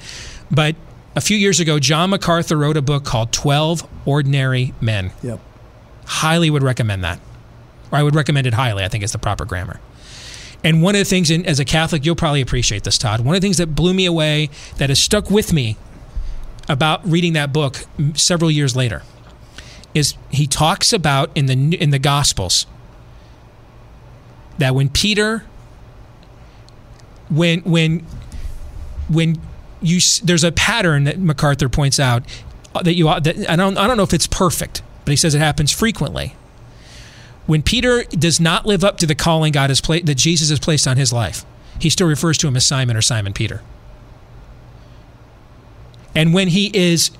but 0.49 0.77
a 1.17 1.19
few 1.19 1.35
years 1.35 1.59
ago, 1.59 1.79
John 1.79 2.11
MacArthur 2.11 2.55
wrote 2.55 2.77
a 2.77 2.81
book 2.81 3.03
called 3.03 3.33
12 3.33 3.85
Ordinary 4.05 4.73
Men. 4.79 5.11
Yep. 5.21 5.41
Highly 6.05 6.49
would 6.49 6.63
recommend 6.63 7.03
that. 7.03 7.19
Or 7.91 7.97
I 7.97 8.03
would 8.03 8.15
recommend 8.15 8.47
it 8.47 8.53
highly, 8.53 8.85
I 8.85 8.87
think 8.87 9.03
is 9.03 9.11
the 9.11 9.19
proper 9.19 9.43
grammar. 9.43 9.81
And 10.63 10.81
one 10.81 10.95
of 10.95 10.99
the 10.99 11.03
things, 11.03 11.29
in, 11.29 11.45
as 11.45 11.59
a 11.59 11.65
Catholic, 11.65 12.05
you'll 12.05 12.15
probably 12.15 12.39
appreciate 12.39 12.85
this, 12.85 12.97
Todd. 12.97 13.19
One 13.19 13.35
of 13.35 13.41
the 13.41 13.45
things 13.45 13.57
that 13.57 13.75
blew 13.75 13.93
me 13.93 14.05
away, 14.05 14.49
that 14.77 14.87
has 14.87 15.01
stuck 15.01 15.29
with 15.29 15.51
me 15.51 15.75
about 16.71 17.05
reading 17.07 17.33
that 17.33 17.51
book 17.51 17.85
several 18.15 18.49
years 18.49 18.75
later 18.75 19.03
is 19.93 20.15
he 20.29 20.47
talks 20.47 20.93
about 20.93 21.29
in 21.35 21.47
the 21.47 21.75
in 21.75 21.89
the 21.89 21.99
gospels 21.99 22.65
that 24.57 24.73
when 24.73 24.89
Peter 24.89 25.43
when 27.29 27.59
when 27.61 28.05
when 29.09 29.41
you 29.81 29.99
there's 30.23 30.43
a 30.43 30.51
pattern 30.51 31.03
that 31.03 31.19
MacArthur 31.19 31.67
points 31.67 31.99
out 31.99 32.23
that 32.83 32.93
you 32.93 33.05
that 33.05 33.49
I 33.49 33.55
don't 33.55 33.77
I 33.77 33.87
don't 33.87 33.97
know 33.97 34.03
if 34.03 34.13
it's 34.13 34.27
perfect, 34.27 34.81
but 35.03 35.11
he 35.11 35.17
says 35.17 35.35
it 35.35 35.39
happens 35.39 35.71
frequently. 35.71 36.35
When 37.47 37.63
Peter 37.63 38.03
does 38.03 38.39
not 38.39 38.65
live 38.65 38.83
up 38.83 38.97
to 38.99 39.05
the 39.05 39.15
calling 39.15 39.51
God 39.51 39.69
has 39.69 39.81
placed 39.81 40.05
that 40.05 40.15
Jesus 40.15 40.49
has 40.49 40.59
placed 40.59 40.87
on 40.87 40.95
his 40.95 41.11
life, 41.11 41.43
he 41.79 41.89
still 41.89 42.07
refers 42.07 42.37
to 42.39 42.47
him 42.47 42.55
as 42.55 42.65
Simon 42.65 42.95
or 42.95 43.01
Simon 43.01 43.33
Peter. 43.33 43.61
And 46.15 46.33
when 46.33 46.49
he 46.49 46.71
is 46.73 47.11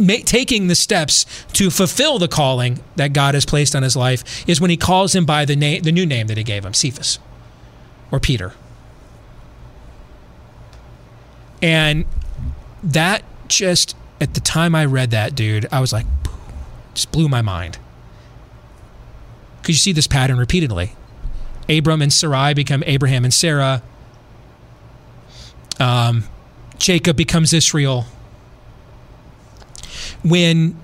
ma- 0.00 0.14
taking 0.24 0.68
the 0.68 0.74
steps 0.74 1.26
to 1.54 1.70
fulfill 1.70 2.18
the 2.18 2.28
calling 2.28 2.80
that 2.96 3.12
God 3.12 3.34
has 3.34 3.44
placed 3.44 3.74
on 3.74 3.82
his 3.82 3.96
life, 3.96 4.48
is 4.48 4.60
when 4.60 4.70
he 4.70 4.76
calls 4.76 5.14
him 5.14 5.24
by 5.24 5.44
the 5.44 5.56
name, 5.56 5.82
the 5.82 5.92
new 5.92 6.06
name 6.06 6.26
that 6.28 6.36
he 6.36 6.44
gave 6.44 6.64
him, 6.64 6.74
Cephas, 6.74 7.18
or 8.10 8.20
Peter. 8.20 8.52
And 11.60 12.04
that 12.82 13.24
just 13.48 13.96
at 14.20 14.34
the 14.34 14.40
time 14.40 14.74
I 14.74 14.84
read 14.84 15.10
that, 15.10 15.34
dude, 15.34 15.66
I 15.72 15.80
was 15.80 15.92
like, 15.92 16.06
just 16.94 17.10
blew 17.12 17.28
my 17.28 17.42
mind. 17.42 17.78
Because 19.60 19.76
you 19.76 19.80
see 19.80 19.92
this 19.92 20.06
pattern 20.06 20.38
repeatedly. 20.38 20.92
Abram 21.68 22.00
and 22.00 22.12
Sarai 22.12 22.54
become 22.54 22.82
Abraham 22.86 23.24
and 23.24 23.34
Sarah. 23.34 23.82
Um, 25.78 26.24
Jacob 26.78 27.16
becomes 27.16 27.52
Israel. 27.52 28.06
When 30.22 30.80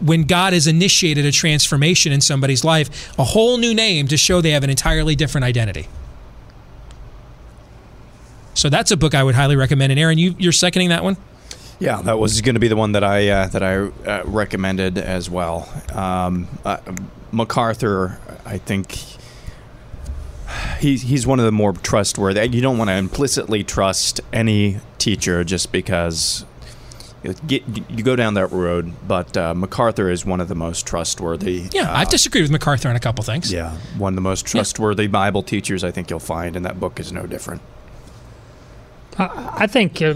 when 0.00 0.24
God 0.24 0.52
has 0.52 0.66
initiated 0.66 1.24
a 1.24 1.32
transformation 1.32 2.12
in 2.12 2.20
somebody's 2.20 2.64
life, 2.64 3.18
a 3.18 3.24
whole 3.24 3.56
new 3.56 3.74
name 3.74 4.08
to 4.08 4.16
show 4.16 4.40
they 4.40 4.50
have 4.50 4.62
an 4.62 4.70
entirely 4.70 5.16
different 5.16 5.44
identity. 5.44 5.88
So 8.54 8.68
that's 8.68 8.90
a 8.90 8.96
book 8.96 9.14
I 9.14 9.22
would 9.22 9.34
highly 9.34 9.56
recommend. 9.56 9.92
And 9.92 10.00
Aaron, 10.00 10.18
you, 10.18 10.34
you're 10.38 10.52
seconding 10.52 10.88
that 10.88 11.04
one? 11.04 11.16
Yeah, 11.78 12.00
that 12.02 12.18
was 12.18 12.40
going 12.40 12.54
to 12.54 12.60
be 12.60 12.68
the 12.68 12.76
one 12.76 12.92
that 12.92 13.04
I 13.04 13.28
uh, 13.28 13.48
that 13.48 13.62
I 13.62 13.76
uh, 13.76 14.22
recommended 14.24 14.96
as 14.96 15.28
well. 15.28 15.68
Um, 15.92 16.48
uh, 16.64 16.78
MacArthur, 17.32 18.18
I 18.46 18.56
think 18.56 18.98
he's 20.80 21.02
he's 21.02 21.26
one 21.26 21.38
of 21.38 21.44
the 21.44 21.52
more 21.52 21.74
trustworthy. 21.74 22.48
You 22.48 22.62
don't 22.62 22.78
want 22.78 22.88
to 22.88 22.94
implicitly 22.94 23.62
trust 23.62 24.22
any 24.32 24.78
teacher 24.96 25.44
just 25.44 25.70
because 25.70 26.46
you, 27.26 27.34
get, 27.46 27.90
you 27.90 28.02
go 28.02 28.16
down 28.16 28.34
that 28.34 28.52
road. 28.52 28.92
But 29.06 29.36
uh, 29.36 29.54
MacArthur 29.54 30.10
is 30.10 30.24
one 30.24 30.40
of 30.40 30.48
the 30.48 30.54
most 30.54 30.86
trustworthy. 30.86 31.68
Yeah, 31.72 31.92
I've 31.92 32.08
disagreed 32.08 32.42
with 32.42 32.50
MacArthur 32.50 32.88
on 32.88 32.96
a 32.96 33.00
couple 33.00 33.24
things. 33.24 33.52
Yeah, 33.52 33.76
one 33.98 34.12
of 34.12 34.16
the 34.16 34.22
most 34.22 34.46
trustworthy 34.46 35.06
Bible 35.06 35.42
teachers 35.42 35.84
I 35.84 35.90
think 35.90 36.10
you'll 36.10 36.20
find, 36.20 36.56
and 36.56 36.64
that 36.64 36.78
book 36.80 37.00
is 37.00 37.12
no 37.12 37.26
different. 37.26 37.62
I 39.18 39.54
I 39.58 39.66
think, 39.66 40.02
uh, 40.02 40.14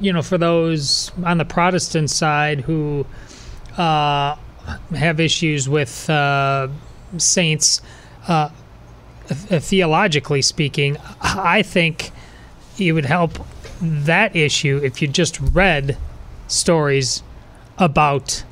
you 0.00 0.12
know, 0.12 0.22
for 0.22 0.38
those 0.38 1.10
on 1.24 1.38
the 1.38 1.44
Protestant 1.44 2.10
side 2.10 2.60
who 2.60 3.04
uh, 3.76 4.36
have 4.94 5.20
issues 5.20 5.68
with 5.68 6.08
uh, 6.08 6.68
saints, 7.18 7.82
uh, 8.28 8.50
theologically 9.26 10.42
speaking, 10.42 10.96
I 11.20 11.62
think 11.62 12.10
it 12.78 12.92
would 12.92 13.06
help 13.06 13.38
that 13.80 14.36
issue 14.36 14.80
if 14.82 15.02
you 15.02 15.08
just 15.08 15.40
read 15.40 15.96
stories 16.50 17.22
about 17.78 18.44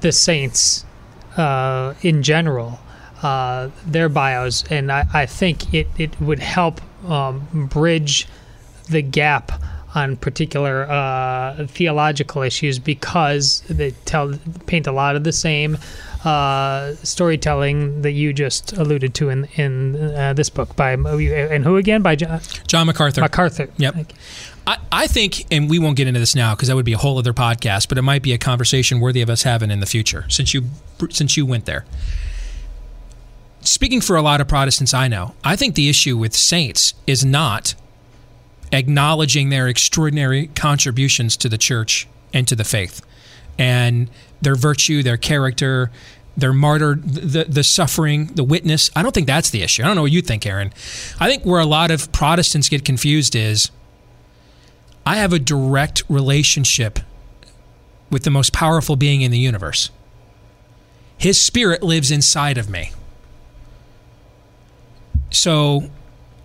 the 0.00 0.12
saints 0.12 0.84
uh, 1.36 1.94
in 2.02 2.22
general, 2.22 2.78
uh, 3.22 3.70
their 3.86 4.08
bios, 4.08 4.64
and 4.70 4.92
I, 4.92 5.06
I 5.12 5.26
think 5.26 5.72
it, 5.72 5.88
it 5.96 6.20
would 6.20 6.40
help 6.40 6.80
um, 7.08 7.68
bridge 7.72 8.26
the 8.88 9.02
gap 9.02 9.52
on 9.94 10.16
particular 10.16 10.88
uh, 10.90 11.66
theological 11.66 12.42
issues 12.42 12.78
because 12.78 13.62
they 13.68 13.90
tell 14.04 14.34
paint 14.66 14.86
a 14.86 14.92
lot 14.92 15.16
of 15.16 15.24
the 15.24 15.32
same 15.32 15.78
uh, 16.24 16.94
storytelling 16.96 18.02
that 18.02 18.12
you 18.12 18.32
just 18.32 18.72
alluded 18.72 19.14
to 19.14 19.30
in 19.30 19.44
in 19.56 19.96
uh, 20.14 20.32
this 20.34 20.50
book 20.50 20.74
by 20.76 20.92
and 20.92 21.64
who 21.64 21.76
again 21.76 22.02
by 22.02 22.16
John, 22.16 22.40
John 22.66 22.86
MacArthur. 22.86 23.20
MacArthur. 23.20 23.68
Yep. 23.76 24.12
I, 24.92 25.06
think, 25.06 25.46
and 25.50 25.70
we 25.70 25.78
won't 25.78 25.96
get 25.96 26.08
into 26.08 26.20
this 26.20 26.34
now 26.34 26.54
because 26.54 26.68
that 26.68 26.76
would 26.76 26.84
be 26.84 26.92
a 26.92 26.98
whole 26.98 27.18
other 27.18 27.32
podcast, 27.32 27.88
but 27.88 27.96
it 27.96 28.02
might 28.02 28.22
be 28.22 28.32
a 28.32 28.38
conversation 28.38 29.00
worthy 29.00 29.22
of 29.22 29.30
us 29.30 29.42
having 29.42 29.70
in 29.70 29.80
the 29.80 29.86
future 29.86 30.26
since 30.28 30.52
you 30.52 30.64
since 31.10 31.36
you 31.36 31.46
went 31.46 31.64
there. 31.64 31.84
Speaking 33.60 34.00
for 34.00 34.16
a 34.16 34.22
lot 34.22 34.40
of 34.40 34.48
Protestants 34.48 34.92
I 34.94 35.08
know, 35.08 35.34
I 35.42 35.56
think 35.56 35.74
the 35.74 35.88
issue 35.88 36.16
with 36.16 36.34
saints 36.34 36.94
is 37.06 37.24
not 37.24 37.74
acknowledging 38.72 39.48
their 39.48 39.68
extraordinary 39.68 40.48
contributions 40.48 41.36
to 41.38 41.48
the 41.48 41.58
church 41.58 42.06
and 42.34 42.46
to 42.48 42.54
the 42.54 42.64
faith 42.64 43.04
and 43.58 44.10
their 44.40 44.54
virtue, 44.54 45.02
their 45.02 45.16
character, 45.16 45.90
their 46.36 46.52
martyr, 46.52 46.94
the, 46.94 47.44
the 47.48 47.64
suffering, 47.64 48.26
the 48.26 48.44
witness. 48.44 48.90
I 48.94 49.02
don't 49.02 49.12
think 49.12 49.26
that's 49.26 49.50
the 49.50 49.62
issue. 49.62 49.82
I 49.82 49.86
don't 49.86 49.96
know 49.96 50.02
what 50.02 50.12
you 50.12 50.22
think, 50.22 50.46
Aaron. 50.46 50.72
I 51.18 51.28
think 51.28 51.44
where 51.44 51.60
a 51.60 51.66
lot 51.66 51.90
of 51.90 52.12
Protestants 52.12 52.68
get 52.68 52.84
confused 52.84 53.34
is 53.34 53.70
I 55.08 55.16
have 55.16 55.32
a 55.32 55.38
direct 55.38 56.02
relationship 56.10 56.98
with 58.10 58.24
the 58.24 58.30
most 58.30 58.52
powerful 58.52 58.94
being 58.94 59.22
in 59.22 59.30
the 59.30 59.38
universe. 59.38 59.88
His 61.16 61.42
spirit 61.42 61.82
lives 61.82 62.10
inside 62.10 62.58
of 62.58 62.68
me. 62.68 62.92
So, 65.30 65.88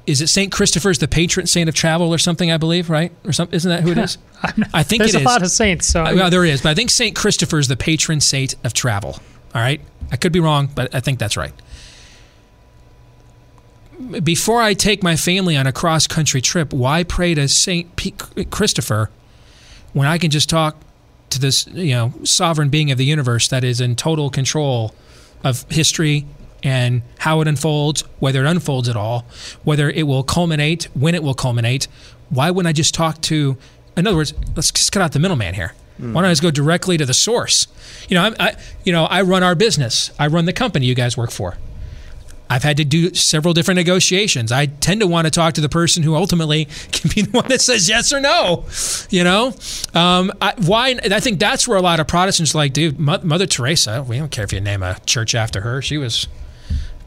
is 0.08 0.22
it 0.22 0.28
Saint 0.28 0.54
Christopher's 0.54 1.00
the 1.00 1.10
patron 1.10 1.46
saint 1.46 1.68
of 1.68 1.76
travel 1.76 2.14
or 2.14 2.18
something? 2.18 2.52
I 2.52 2.56
believe, 2.56 2.90
right? 2.90 3.12
Or 3.26 3.34
something? 3.34 3.54
Isn't 3.54 3.70
that 3.70 3.84
who 3.84 3.92
it 3.92 3.98
is? 3.98 4.18
I 4.74 4.82
think 4.84 5.02
There's 5.02 5.16
a 5.16 5.20
is. 5.20 5.26
lot 5.26 5.44
of 5.44 5.52
saints, 5.52 5.86
so 5.86 6.06
Uh, 6.06 6.14
well, 6.16 6.30
there 6.30 6.46
is, 6.46 6.62
but 6.62 6.70
I 6.70 6.74
think 6.74 6.90
Saint 6.90 7.18
Christopher 7.18 7.60
is 7.60 7.68
the 7.68 7.76
patron 7.76 8.22
saint 8.22 8.56
of 8.64 8.72
travel. 8.72 9.20
All 9.54 9.62
right, 9.62 9.82
I 10.10 10.16
could 10.16 10.32
be 10.32 10.40
wrong, 10.40 10.70
but 10.74 10.96
I 10.96 11.02
think 11.02 11.20
that's 11.20 11.36
right. 11.36 11.54
Before 14.24 14.62
I 14.62 14.74
take 14.74 15.04
my 15.04 15.16
family 15.16 15.56
on 15.56 15.68
a 15.68 15.72
cross 15.72 16.08
country 16.08 16.42
trip, 16.42 16.74
why 16.74 17.04
pray 17.04 17.34
to 17.36 17.48
Saint 17.48 17.90
Christopher 18.50 19.10
when 19.94 20.08
I 20.08 20.18
can 20.18 20.32
just 20.32 20.50
talk 20.50 20.78
to 21.30 21.40
this, 21.40 21.68
you 21.68 21.94
know, 21.94 22.14
sovereign 22.24 22.70
being 22.70 22.92
of 22.92 22.98
the 22.98 23.06
universe 23.06 23.48
that 23.50 23.64
is 23.64 23.82
in 23.82 23.96
total 23.96 24.30
control 24.30 24.94
of 25.44 25.70
history 25.70 26.26
and 26.64 27.02
how 27.20 27.42
it 27.42 27.48
unfolds, 27.48 28.02
whether 28.20 28.46
it 28.46 28.50
unfolds 28.50 28.88
at 28.90 28.96
all, 28.96 29.26
whether 29.64 29.90
it 29.90 30.04
will 30.04 30.24
culminate, 30.24 30.86
when 30.94 31.14
it 31.14 31.24
will 31.24 31.34
culminate. 31.34 31.88
Why 32.30 32.52
wouldn't 32.52 32.70
I 32.70 32.74
just 32.74 32.94
talk 32.94 33.22
to? 33.22 33.58
In 33.98 34.08
other 34.08 34.16
words, 34.16 34.34
let's 34.56 34.72
just 34.72 34.92
cut 34.92 35.02
out 35.02 35.12
the 35.12 35.20
middleman 35.20 35.54
here. 35.54 35.74
Why 35.98 36.22
don't 36.22 36.26
I 36.26 36.32
just 36.32 36.42
go 36.42 36.50
directly 36.52 36.98
to 36.98 37.06
the 37.06 37.14
source? 37.14 37.68
You 38.10 38.16
know, 38.16 38.24
I, 38.24 38.48
I, 38.48 38.56
you 38.84 38.92
know, 38.92 39.06
I 39.06 39.22
run 39.22 39.44
our 39.44 39.54
business. 39.54 40.12
I 40.18 40.28
run 40.28 40.46
the 40.46 40.54
company 40.54 40.88
you 40.88 40.96
guys 40.96 41.16
work 41.16 41.30
for. 41.30 41.58
I've 42.54 42.62
had 42.62 42.78
to 42.78 42.86
do 42.86 43.16
several 43.16 43.56
different 43.56 43.78
negotiations. 43.78 44.52
I 44.52 44.68
tend 44.68 45.02
to 45.02 45.08
want 45.08 45.26
to 45.26 45.32
talk 45.32 45.56
to 45.56 45.62
the 45.62 45.70
person 45.70 46.04
who 46.04 46.16
ultimately 46.16 46.66
can 46.92 47.10
be 47.14 47.24
the 47.24 47.32
one 47.32 47.48
that 47.48 47.62
says 47.62 47.90
yes 47.90 48.14
or 48.14 48.22
no. 48.22 48.66
You 49.10 49.24
know, 49.24 49.56
um, 49.96 50.32
I, 50.40 50.54
why? 50.58 50.96
I 51.04 51.20
think 51.20 51.40
that's 51.40 51.68
where 51.68 51.80
a 51.80 51.82
lot 51.82 52.00
of 52.00 52.08
Protestants 52.08 52.54
are 52.54 52.60
like, 52.60 52.74
dude, 52.74 53.00
Mo- 53.00 53.22
Mother 53.24 53.48
Teresa. 53.48 54.04
We 54.08 54.20
don't 54.20 54.30
care 54.30 54.44
if 54.44 54.54
you 54.54 54.62
name 54.62 54.84
a 54.84 55.00
church 55.08 55.34
after 55.34 55.62
her. 55.62 55.82
She 55.82 55.98
was 55.98 56.28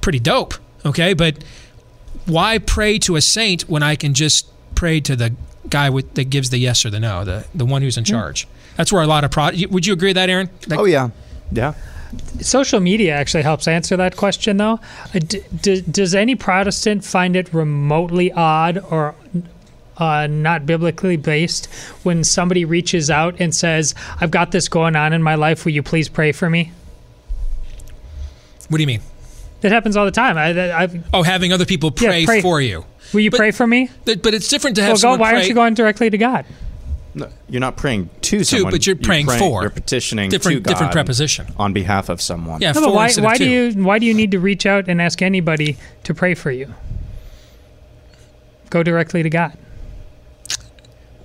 pretty 0.00 0.18
dope. 0.18 0.54
Okay, 0.84 1.14
but 1.14 1.44
why 2.26 2.58
pray 2.58 2.98
to 2.98 3.14
a 3.14 3.20
saint 3.20 3.68
when 3.68 3.84
I 3.84 3.94
can 3.94 4.14
just 4.14 4.48
pray 4.74 5.00
to 5.02 5.14
the 5.14 5.32
guy 5.70 5.90
with 5.90 6.14
that 6.14 6.24
gives 6.24 6.50
the 6.50 6.58
yes 6.58 6.84
or 6.84 6.90
the 6.90 6.98
no, 6.98 7.24
the 7.24 7.46
the 7.54 7.64
one 7.64 7.82
who's 7.82 7.96
in 7.96 8.02
charge? 8.02 8.48
That's 8.76 8.92
where 8.92 9.02
a 9.02 9.06
lot 9.06 9.22
of 9.22 9.30
Pro. 9.30 9.50
Would 9.70 9.86
you 9.86 9.92
agree 9.92 10.08
with 10.08 10.16
that, 10.16 10.28
Aaron? 10.28 10.50
Oh 10.72 10.86
yeah, 10.86 11.10
yeah. 11.52 11.74
Social 12.40 12.80
media 12.80 13.14
actually 13.14 13.42
helps 13.42 13.66
answer 13.68 13.96
that 13.96 14.16
question 14.16 14.56
though 14.58 14.78
Uh, 15.14 15.18
d- 15.18 15.42
d- 15.62 15.80
does 15.82 16.14
any 16.14 16.34
protestant 16.34 17.04
find 17.04 17.34
it 17.36 17.52
remotely 17.52 18.30
odd 18.32 18.78
or 18.90 19.14
uh, 19.98 20.26
not 20.28 20.66
biblically 20.66 21.16
based 21.16 21.66
when 22.02 22.22
somebody 22.22 22.64
reaches 22.64 23.10
out 23.10 23.34
and 23.40 23.54
says 23.54 23.94
i've 24.20 24.30
got 24.30 24.50
this 24.52 24.68
going 24.68 24.94
on 24.94 25.12
in 25.12 25.22
my 25.22 25.34
life 25.34 25.64
will 25.64 25.72
you 25.72 25.82
please 25.82 26.08
pray 26.08 26.32
for 26.32 26.48
me 26.50 26.70
What 28.68 28.76
do 28.78 28.82
you 28.82 28.86
mean? 28.86 29.00
it 29.62 29.72
happens 29.72 29.96
all 29.96 30.04
the 30.04 30.10
time 30.12 30.36
I, 30.38 30.72
I've, 30.82 31.02
Oh, 31.14 31.22
having 31.22 31.52
other 31.52 31.64
people 31.64 31.92
Yeah, 31.98 32.10
pray, 32.10 32.24
pray. 32.26 32.40
for 32.42 32.60
you. 32.60 32.84
will 33.12 33.20
you 33.20 33.30
But- 33.30 33.38
pray 33.38 33.50
for 33.50 33.66
me 33.66 33.90
But, 34.04 34.22
but 34.22 34.34
it's 34.34 34.48
different 34.48 34.76
to 34.76 34.82
have 34.82 35.02
well 35.02 35.16
go, 35.16 35.20
why 35.20 35.30
pray. 35.30 35.36
aren't 35.38 35.48
you 35.48 35.54
going 35.54 35.74
directly 35.74 36.10
to 36.10 36.18
god 36.18 36.44
No, 37.18 37.28
you're 37.48 37.60
not 37.60 37.78
praying 37.78 38.10
to 38.20 38.44
someone, 38.44 38.70
but 38.70 38.86
you're 38.86 38.94
praying 38.94 39.26
for. 39.26 39.62
You're 39.62 39.70
petitioning 39.70 40.28
Different- 40.28 40.58
to 40.58 40.60
God 40.60 40.68
different 40.70 40.92
preposition. 40.92 41.46
on 41.58 41.72
behalf 41.72 42.10
of 42.10 42.20
someone. 42.20 42.60
Yeah, 42.60 42.72
no, 42.72 42.80
for 42.82 42.86
but 42.88 42.94
why, 42.94 43.06
of 43.08 43.16
why 43.24 43.36
do 43.38 43.48
you 43.48 43.72
why 43.82 43.98
do 43.98 44.04
you 44.04 44.12
need 44.12 44.30
to 44.32 44.38
reach 44.38 44.66
out 44.66 44.86
and 44.86 45.00
ask 45.00 45.22
anybody 45.22 45.78
to 46.04 46.12
pray 46.14 46.34
for 46.34 46.50
you 46.50 46.74
go 48.70 48.82
directly 48.82 49.22
to 49.22 49.30
god 49.30 49.56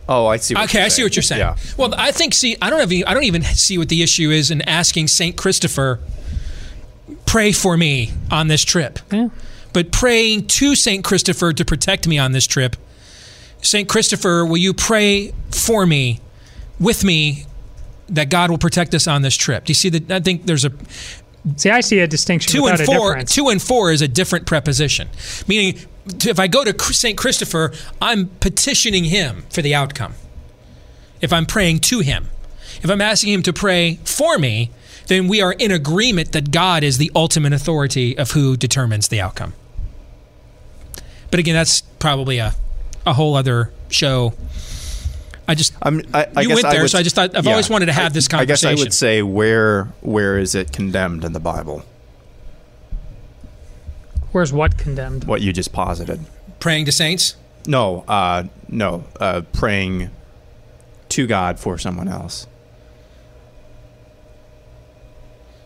Oh, 0.09 0.25
I 0.27 0.37
see. 0.37 0.55
What 0.55 0.65
Okay, 0.65 0.79
you're 0.79 0.85
I 0.85 0.89
see 0.89 1.03
what 1.03 1.15
you're 1.15 1.23
saying. 1.23 1.39
Yeah. 1.39 1.55
Well, 1.77 1.93
I 1.97 2.11
think 2.11 2.33
see, 2.33 2.57
I 2.61 2.69
don't 2.69 2.79
have, 2.79 2.91
I 3.07 3.13
don't 3.13 3.23
even 3.23 3.43
see 3.43 3.77
what 3.77 3.87
the 3.87 4.01
issue 4.03 4.29
is 4.29 4.51
in 4.51 4.61
asking 4.63 5.07
Saint 5.07 5.37
Christopher, 5.37 5.99
pray 7.25 7.53
for 7.53 7.77
me 7.77 8.11
on 8.29 8.47
this 8.49 8.63
trip. 8.63 8.99
yeah 9.11 9.29
But 9.71 9.91
praying 9.93 10.47
to 10.47 10.75
Saint 10.75 11.05
Christopher 11.05 11.53
to 11.53 11.63
protect 11.63 12.07
me 12.09 12.17
on 12.17 12.33
this 12.33 12.45
trip, 12.45 12.75
Saint 13.61 13.87
Christopher, 13.87 14.45
will 14.45 14.57
you 14.57 14.73
pray 14.73 15.33
for 15.51 15.85
me, 15.85 16.19
with 16.79 17.03
me, 17.03 17.45
that 18.09 18.29
God 18.29 18.49
will 18.49 18.57
protect 18.57 18.93
us 18.93 19.07
on 19.07 19.21
this 19.21 19.35
trip? 19.35 19.65
Do 19.65 19.71
you 19.71 19.75
see 19.75 19.89
that? 19.89 20.11
I 20.11 20.19
think 20.19 20.45
there's 20.45 20.65
a 20.65 20.71
See, 21.55 21.71
I 21.71 21.81
see 21.81 21.99
a 21.99 22.07
distinction 22.07 22.51
to 22.51 22.67
and 22.67 22.79
for. 22.79 23.23
To 23.23 23.49
and 23.49 23.61
for 23.61 23.91
is 23.91 24.01
a 24.01 24.07
different 24.07 24.45
preposition, 24.45 25.09
meaning 25.47 25.79
if 26.23 26.39
I 26.39 26.47
go 26.47 26.63
to 26.63 26.93
Saint 26.93 27.17
Christopher, 27.17 27.73
I'm 27.99 28.27
petitioning 28.39 29.05
him 29.05 29.45
for 29.49 29.61
the 29.61 29.73
outcome. 29.73 30.13
If 31.19 31.33
I'm 31.33 31.45
praying 31.45 31.79
to 31.79 31.99
him, 31.99 32.27
if 32.83 32.89
I'm 32.89 33.01
asking 33.01 33.33
him 33.33 33.43
to 33.43 33.53
pray 33.53 33.99
for 34.05 34.37
me, 34.37 34.69
then 35.07 35.27
we 35.27 35.41
are 35.41 35.53
in 35.53 35.71
agreement 35.71 36.31
that 36.31 36.51
God 36.51 36.83
is 36.83 36.97
the 36.97 37.11
ultimate 37.15 37.53
authority 37.53 38.17
of 38.17 38.31
who 38.31 38.55
determines 38.55 39.07
the 39.07 39.19
outcome. 39.19 39.53
But 41.31 41.39
again, 41.39 41.55
that's 41.55 41.81
probably 41.81 42.37
a 42.37 42.53
a 43.05 43.13
whole 43.13 43.35
other 43.35 43.71
show. 43.89 44.33
I 45.47 45.55
just 45.55 45.73
I'm, 45.81 46.01
I, 46.13 46.27
I 46.35 46.41
You 46.41 46.47
guess 46.49 46.55
went 46.55 46.65
I 46.67 46.71
there, 46.71 46.81
would- 46.83 46.91
so 46.91 46.99
I 46.99 47.03
just 47.03 47.15
thought- 47.15 47.35
I've 47.35 47.47
always 47.47 47.69
wanted 47.69 47.87
to 47.87 47.93
have 47.93 48.13
this 48.13 48.27
conversation. 48.27 48.67
I 48.69 48.71
guess 48.73 48.79
I 48.79 48.83
would 48.83 48.93
say 48.93 49.21
where 49.21 49.85
where 50.01 50.37
is 50.37 50.55
it 50.55 50.71
condemned 50.71 51.23
in 51.25 51.33
the 51.33 51.39
Bible? 51.39 51.83
Where's 54.31 54.53
what 54.53 54.77
condemned? 54.77 55.25
What 55.25 55.41
you 55.41 55.51
just 55.51 55.73
posited. 55.73 56.21
praying 56.59 56.85
to 56.85 56.91
saints. 56.91 57.35
No, 57.67 58.05
uh, 58.07 58.43
no, 58.69 59.03
uh, 59.19 59.41
praying 59.51 60.09
to 61.09 61.27
God 61.27 61.59
for 61.59 61.77
someone 61.77 62.07
else. 62.07 62.47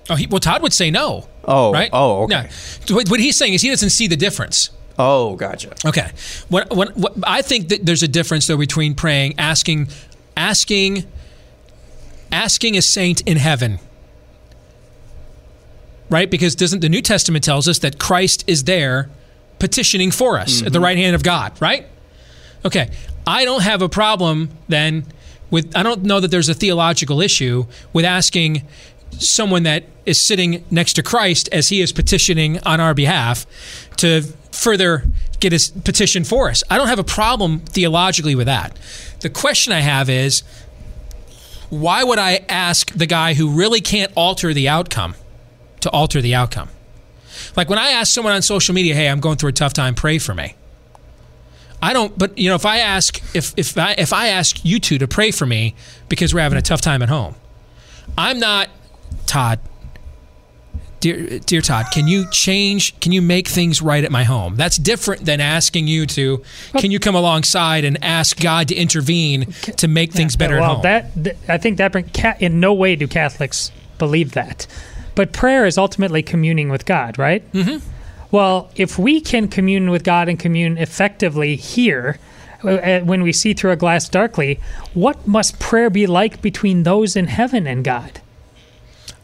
Oh, 0.10 0.16
he, 0.16 0.28
well, 0.28 0.40
Todd 0.40 0.62
would 0.62 0.74
say 0.74 0.92
no. 0.92 1.28
Oh, 1.46 1.72
right? 1.72 1.90
oh, 1.92 2.24
okay. 2.24 2.44
No. 2.44 2.50
So 2.50 2.96
What, 2.96 3.10
what 3.10 3.20
he's 3.20 3.36
saying 3.38 3.54
is 3.54 3.62
he 3.62 3.70
doesn't 3.70 3.90
see 3.90 4.08
the 4.08 4.16
difference. 4.16 4.70
Oh, 4.98 5.36
gotcha. 5.36 5.74
Okay. 5.86 6.10
What, 6.50 6.74
what, 6.74 6.96
what 6.96 7.14
I 7.24 7.42
think 7.42 7.70
that 7.70 7.86
there's 7.86 8.04
a 8.04 8.08
difference 8.08 8.48
though 8.48 8.58
between 8.58 8.96
praying, 8.96 9.36
asking, 9.38 9.90
asking, 10.38 11.04
asking 12.32 12.78
a 12.78 12.82
saint 12.82 13.22
in 13.22 13.38
heaven, 13.38 13.80
right? 16.10 16.30
Because 16.30 16.56
doesn't 16.56 16.80
the 16.80 16.90
New 16.90 17.02
Testament 17.02 17.44
tells 17.44 17.68
us 17.68 17.80
that 17.80 18.00
Christ 18.00 18.44
is 18.48 18.64
there 18.64 19.10
petitioning 19.60 20.12
for 20.12 20.40
us 20.40 20.62
at 20.62 20.72
the 20.72 20.78
mm-hmm. 20.78 20.84
right 20.84 20.98
hand 20.98 21.16
of 21.16 21.24
God, 21.24 21.60
right? 21.62 21.88
Okay. 22.64 22.90
I 23.28 23.46
don't 23.46 23.64
have 23.64 23.82
a 23.82 23.90
problem 23.90 24.50
then 24.68 25.06
with. 25.50 25.76
I 25.76 25.84
don't 25.84 26.04
know 26.04 26.20
that 26.20 26.30
there's 26.30 26.50
a 26.50 26.54
theological 26.54 27.22
issue 27.22 27.66
with 27.92 28.06
asking 28.06 28.68
someone 29.20 29.64
that 29.64 29.84
is 30.06 30.20
sitting 30.20 30.64
next 30.70 30.94
to 30.94 31.04
Christ 31.04 31.50
as 31.52 31.70
he 31.70 31.82
is 31.82 31.92
petitioning 31.92 32.60
on 32.60 32.80
our 32.80 32.94
behalf 32.94 33.46
to 33.98 34.22
further 34.52 35.06
get 35.40 35.52
his 35.52 35.70
petition 35.70 36.24
for 36.24 36.50
us. 36.50 36.64
I 36.70 36.78
don't 36.78 36.88
have 36.88 37.00
a 37.00 37.04
problem 37.04 37.60
theologically 37.60 38.36
with 38.36 38.48
that. 38.48 38.78
The 39.22 39.30
question 39.30 39.74
I 39.74 39.82
have 39.82 40.10
is 40.10 40.44
why 41.70 42.04
would 42.04 42.20
I 42.20 42.46
ask 42.48 42.92
the 42.94 43.06
guy 43.06 43.34
who 43.34 43.50
really 43.50 43.82
can't 43.82 44.12
alter 44.16 44.54
the 44.54 44.70
outcome 44.70 45.16
to 45.82 45.90
alter 45.90 46.22
the 46.22 46.36
outcome? 46.36 46.70
Like 47.56 47.70
when 47.70 47.80
I 47.80 47.90
ask 47.90 48.14
someone 48.14 48.34
on 48.34 48.42
social 48.42 48.74
media, 48.74 48.96
"Hey, 48.96 49.10
I'm 49.10 49.20
going 49.20 49.38
through 49.38 49.50
a 49.50 49.54
tough 49.54 49.74
time, 49.74 49.96
pray 49.96 50.20
for 50.20 50.34
me." 50.34 50.56
I 51.82 51.94
don't 51.94 52.18
but 52.18 52.38
you 52.38 52.50
know, 52.50 52.56
if 52.56 52.66
I 52.66 52.78
ask 52.80 53.22
if 53.36 53.54
if 53.58 53.78
I 53.78 53.94
if 53.98 54.14
I 54.14 54.28
ask 54.30 54.64
you 54.64 54.80
two 54.80 54.98
to 55.00 55.08
pray 55.08 55.32
for 55.32 55.46
me 55.46 55.76
because 56.08 56.34
we're 56.34 56.42
having 56.42 56.58
a 56.58 56.62
tough 56.62 56.82
time 56.82 57.02
at 57.02 57.10
home, 57.10 57.36
I'm 58.18 58.40
not 58.40 58.70
Todd. 59.26 59.60
Dear, 61.02 61.40
dear 61.40 61.62
Todd, 61.62 61.88
can 61.92 62.08
you 62.08 62.26
change? 62.32 63.00
Can 63.00 63.12
you 63.12 63.22
make 63.22 63.48
things 63.48 63.82
right 63.82 64.04
at 64.04 64.12
my 64.12 64.24
home? 64.24 64.56
That's 64.56 64.78
different 64.78 65.26
than 65.26 65.40
asking 65.40 65.88
you 65.88 66.06
to. 66.08 66.42
Can 66.78 66.90
you 66.90 67.00
come 67.00 67.14
alongside 67.14 67.86
and 67.86 68.04
ask 68.04 68.40
God 68.40 68.70
to 68.70 68.76
intervene 68.76 69.52
to 69.78 69.88
make 69.88 70.14
things 70.14 70.36
better 70.36 70.60
well, 70.60 70.64
at 70.64 70.74
home? 70.74 70.82
that 70.84 71.24
th- 71.24 71.38
I 71.48 71.58
think 71.58 71.78
that 71.78 71.92
bring, 71.92 72.10
in 72.40 72.60
no 72.60 72.74
way 72.74 72.96
do 72.96 73.08
Catholics 73.08 73.72
believe 74.00 74.32
that. 74.32 74.66
But 75.14 75.32
prayer 75.32 75.66
is 75.66 75.78
ultimately 75.78 76.24
communing 76.24 76.70
with 76.70 76.86
God, 76.86 77.20
right? 77.20 77.50
Mm-hmm. 77.52 77.88
Well, 78.32 78.72
if 78.76 78.98
we 78.98 79.22
can 79.22 79.48
commune 79.48 79.92
with 79.92 80.04
God 80.04 80.28
and 80.28 80.40
commune 80.40 80.78
effectively 80.78 81.56
here, 81.56 82.18
uh, 82.64 83.02
when 83.02 83.22
we 83.22 83.32
see 83.32 83.54
through 83.54 83.72
a 83.72 83.76
glass 83.76 84.10
darkly, 84.10 84.60
what 84.94 85.28
must 85.28 85.60
prayer 85.60 85.90
be 85.90 86.08
like 86.08 86.42
between 86.42 86.84
those 86.84 87.16
in 87.16 87.28
heaven 87.28 87.68
and 87.68 87.84
God? 87.84 88.22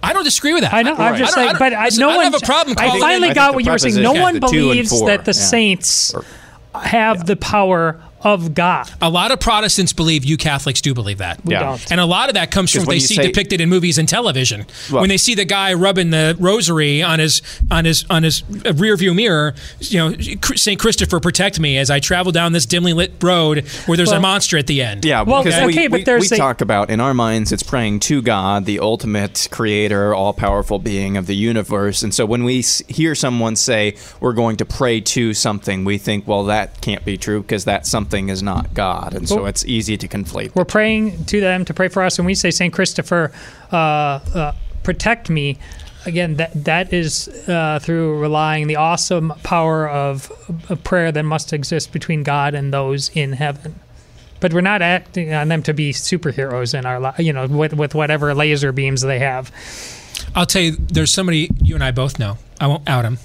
I 0.03 0.13
don't 0.13 0.23
disagree 0.23 0.53
with 0.53 0.63
that. 0.63 0.73
I 0.73 0.81
know. 0.83 0.95
I'm 0.95 1.15
just 1.17 1.35
don't- 1.35 1.35
saying, 1.35 1.49
I 1.49 1.51
don't- 1.53 1.59
but 1.59 1.73
I, 1.73 1.85
listen, 1.85 2.01
no 2.01 2.09
I 2.09 2.15
one. 2.17 2.25
have 2.31 2.35
a 2.41 2.45
problem. 2.45 2.75
I 2.79 2.99
finally 2.99 3.29
I 3.29 3.33
got 3.33 3.53
what 3.53 3.63
you 3.65 3.71
were 3.71 3.77
saying. 3.77 4.01
No 4.01 4.13
one 4.13 4.39
the 4.39 4.39
two 4.41 4.45
and 4.45 4.51
believes 4.69 5.05
that 5.05 5.25
the 5.25 5.31
yeah. 5.31 5.45
saints 5.45 6.13
have 6.73 7.25
the 7.25 7.35
power 7.35 8.01
of 8.23 8.53
God. 8.53 8.89
A 9.01 9.09
lot 9.09 9.31
of 9.31 9.39
Protestants 9.39 9.93
believe 9.93 10.23
you 10.25 10.37
Catholics 10.37 10.81
do 10.81 10.93
believe 10.93 11.17
that. 11.19 11.43
We 11.45 11.53
Yeah. 11.53 11.61
don't. 11.61 11.91
And 11.91 11.99
a 11.99 12.05
lot 12.05 12.29
of 12.29 12.35
that 12.35 12.51
comes 12.51 12.71
from 12.71 12.85
what 12.85 12.89
they 12.93 12.99
see 12.99 13.15
say- 13.15 13.23
depicted 13.23 13.61
in 13.61 13.69
movies 13.69 13.97
and 13.97 14.07
television. 14.07 14.65
Well- 14.91 15.01
when 15.01 15.09
they 15.09 15.17
see 15.17 15.35
the 15.35 15.45
guy 15.45 15.73
rubbing 15.73 16.09
the 16.11 16.35
rosary 16.39 17.01
on 17.01 17.19
his 17.19 17.41
on 17.69 17.85
his 17.85 18.05
on 18.09 18.23
his 18.23 18.43
rear 18.75 18.95
view 18.97 19.13
mirror, 19.13 19.55
you 19.79 19.97
know, 19.99 20.15
Saint 20.55 20.79
Christopher 20.79 21.19
protect 21.19 21.59
me 21.59 21.77
as 21.77 21.89
I 21.89 21.99
travel 21.99 22.31
down 22.31 22.51
this 22.53 22.65
dimly 22.65 22.93
lit 22.93 23.13
road 23.21 23.65
where 23.85 23.97
there's 23.97 24.11
a 24.11 24.19
monster 24.19 24.57
at 24.57 24.67
the 24.67 24.81
end. 24.81 25.05
Yeah, 25.05 25.21
Well, 25.21 25.43
because 25.43 25.59
okay, 25.59 25.65
we, 25.83 25.87
but 25.87 25.99
we, 25.99 26.03
there's 26.03 26.29
we 26.29 26.35
a- 26.35 26.39
talk 26.39 26.61
about 26.61 26.89
in 26.89 26.99
our 26.99 27.13
minds 27.13 27.51
it's 27.51 27.63
praying 27.63 28.01
to 28.01 28.21
God, 28.21 28.65
the 28.65 28.79
ultimate 28.79 29.47
creator, 29.51 30.13
all 30.13 30.33
powerful 30.33 30.79
being 30.79 31.17
of 31.17 31.27
the 31.27 31.35
universe. 31.35 32.03
And 32.03 32.13
so 32.13 32.25
when 32.25 32.43
we 32.43 32.63
hear 32.87 33.15
someone 33.15 33.55
say 33.55 33.95
we're 34.19 34.33
going 34.33 34.57
to 34.57 34.65
pray 34.65 35.01
to 35.01 35.33
something, 35.33 35.83
we 35.85 35.97
think, 35.97 36.27
well, 36.27 36.45
that 36.45 36.81
can't 36.81 37.03
be 37.05 37.17
true 37.17 37.41
because 37.41 37.65
that 37.65 37.85
something 37.87 38.10
is 38.29 38.43
not 38.43 38.73
God. 38.73 39.13
And 39.13 39.27
so 39.27 39.37
Well- 39.37 39.45
it's 39.47 39.65
easy 39.65 39.97
to 39.97 40.07
conflate. 40.07 40.51
We're 40.53 40.65
praying 40.65 41.25
to 41.25 41.39
them 41.39 41.65
to 41.65 41.73
pray 41.73 41.87
for 41.87 42.03
us, 42.03 42.19
and 42.19 42.25
we 42.25 42.35
say, 42.35 42.51
Saint 42.51 42.73
Christopher, 42.73 43.31
uh, 43.71 43.75
uh, 43.75 44.51
protect 44.83 45.29
me. 45.29 45.57
Again, 46.05 46.37
that 46.37 46.63
that 46.63 46.91
is 46.93 47.27
uh, 47.47 47.77
through 47.79 48.19
relying 48.19 48.65
the 48.65 48.75
awesome 48.77 49.33
power 49.43 49.87
of, 49.87 50.31
of 50.67 50.83
prayer 50.83 51.11
that 51.11 51.23
must 51.23 51.53
exist 51.53 51.91
between 51.91 52.23
God 52.23 52.55
and 52.55 52.73
those 52.73 53.09
in 53.09 53.33
heaven. 53.33 53.79
But 54.39 54.51
we're 54.51 54.61
not 54.61 54.81
acting 54.81 55.31
on 55.31 55.49
them 55.49 55.61
to 55.61 55.73
be 55.75 55.93
superheroes 55.93 56.73
in 56.73 56.87
our, 56.87 56.99
life, 56.99 57.19
you 57.19 57.31
know, 57.31 57.45
with 57.45 57.73
with 57.73 57.93
whatever 57.93 58.33
laser 58.33 58.71
beams 58.71 59.01
they 59.01 59.19
have. 59.19 59.51
I'll 60.33 60.47
tell 60.47 60.63
you, 60.63 60.71
there's 60.71 61.13
somebody 61.13 61.51
you 61.61 61.75
and 61.75 61.83
I 61.83 61.91
both 61.91 62.17
know. 62.17 62.39
I 62.59 62.65
won't 62.65 62.89
out 62.89 63.05
him. 63.05 63.19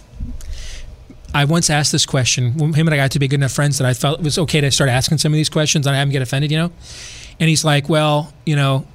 I 1.36 1.44
once 1.44 1.68
asked 1.68 1.92
this 1.92 2.06
question. 2.06 2.52
Him 2.52 2.86
and 2.86 2.94
I 2.94 2.96
got 2.96 3.10
to 3.10 3.18
be 3.18 3.28
good 3.28 3.40
enough 3.40 3.52
friends 3.52 3.76
that 3.76 3.86
I 3.86 3.92
felt 3.92 4.20
it 4.20 4.24
was 4.24 4.38
okay 4.38 4.62
to 4.62 4.70
start 4.70 4.88
asking 4.88 5.18
some 5.18 5.34
of 5.34 5.36
these 5.36 5.50
questions 5.50 5.86
and 5.86 5.94
I 5.94 5.98
have 5.98 6.08
him 6.08 6.12
get 6.12 6.22
offended, 6.22 6.50
you 6.50 6.56
know? 6.56 6.72
And 7.38 7.50
he's 7.50 7.62
like, 7.62 7.90
well, 7.90 8.32
you 8.46 8.56
know, 8.56 8.86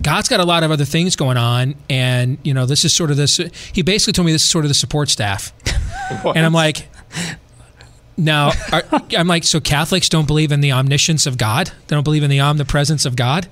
God's 0.00 0.28
got 0.28 0.38
a 0.38 0.44
lot 0.44 0.62
of 0.62 0.70
other 0.70 0.84
things 0.84 1.16
going 1.16 1.36
on. 1.36 1.74
And, 1.90 2.38
you 2.44 2.54
know, 2.54 2.64
this 2.64 2.84
is 2.84 2.94
sort 2.94 3.10
of 3.10 3.16
this. 3.16 3.38
He 3.72 3.82
basically 3.82 4.12
told 4.12 4.26
me 4.26 4.30
this 4.30 4.44
is 4.44 4.48
sort 4.48 4.64
of 4.64 4.68
the 4.68 4.74
support 4.74 5.08
staff. 5.08 5.52
and 6.24 6.46
I'm 6.46 6.52
like, 6.52 6.86
now, 8.16 8.52
are, 8.70 8.84
I'm 9.18 9.26
like, 9.26 9.42
so 9.42 9.58
Catholics 9.58 10.08
don't 10.08 10.28
believe 10.28 10.52
in 10.52 10.60
the 10.60 10.70
omniscience 10.70 11.26
of 11.26 11.38
God? 11.38 11.72
They 11.88 11.96
don't 11.96 12.04
believe 12.04 12.22
in 12.22 12.30
the 12.30 12.38
omnipresence 12.38 13.04
of 13.04 13.16
God? 13.16 13.48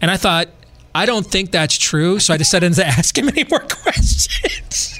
And 0.00 0.10
I 0.10 0.16
thought, 0.16 0.48
I 0.92 1.06
don't 1.06 1.24
think 1.24 1.52
that's 1.52 1.78
true. 1.78 2.18
So 2.18 2.34
I 2.34 2.36
decided 2.36 2.72
to 2.74 2.84
ask 2.84 3.16
him 3.16 3.28
any 3.28 3.44
more 3.48 3.60
questions. 3.68 4.98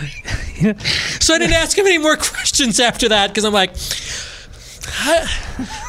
so 1.20 1.34
I 1.34 1.38
didn't 1.38 1.54
ask 1.54 1.76
him 1.76 1.86
any 1.86 1.98
more 1.98 2.16
questions 2.16 2.80
after 2.80 3.08
that 3.10 3.28
because 3.28 3.44
I'm 3.44 3.52
like, 3.52 3.70
I, 5.02 5.26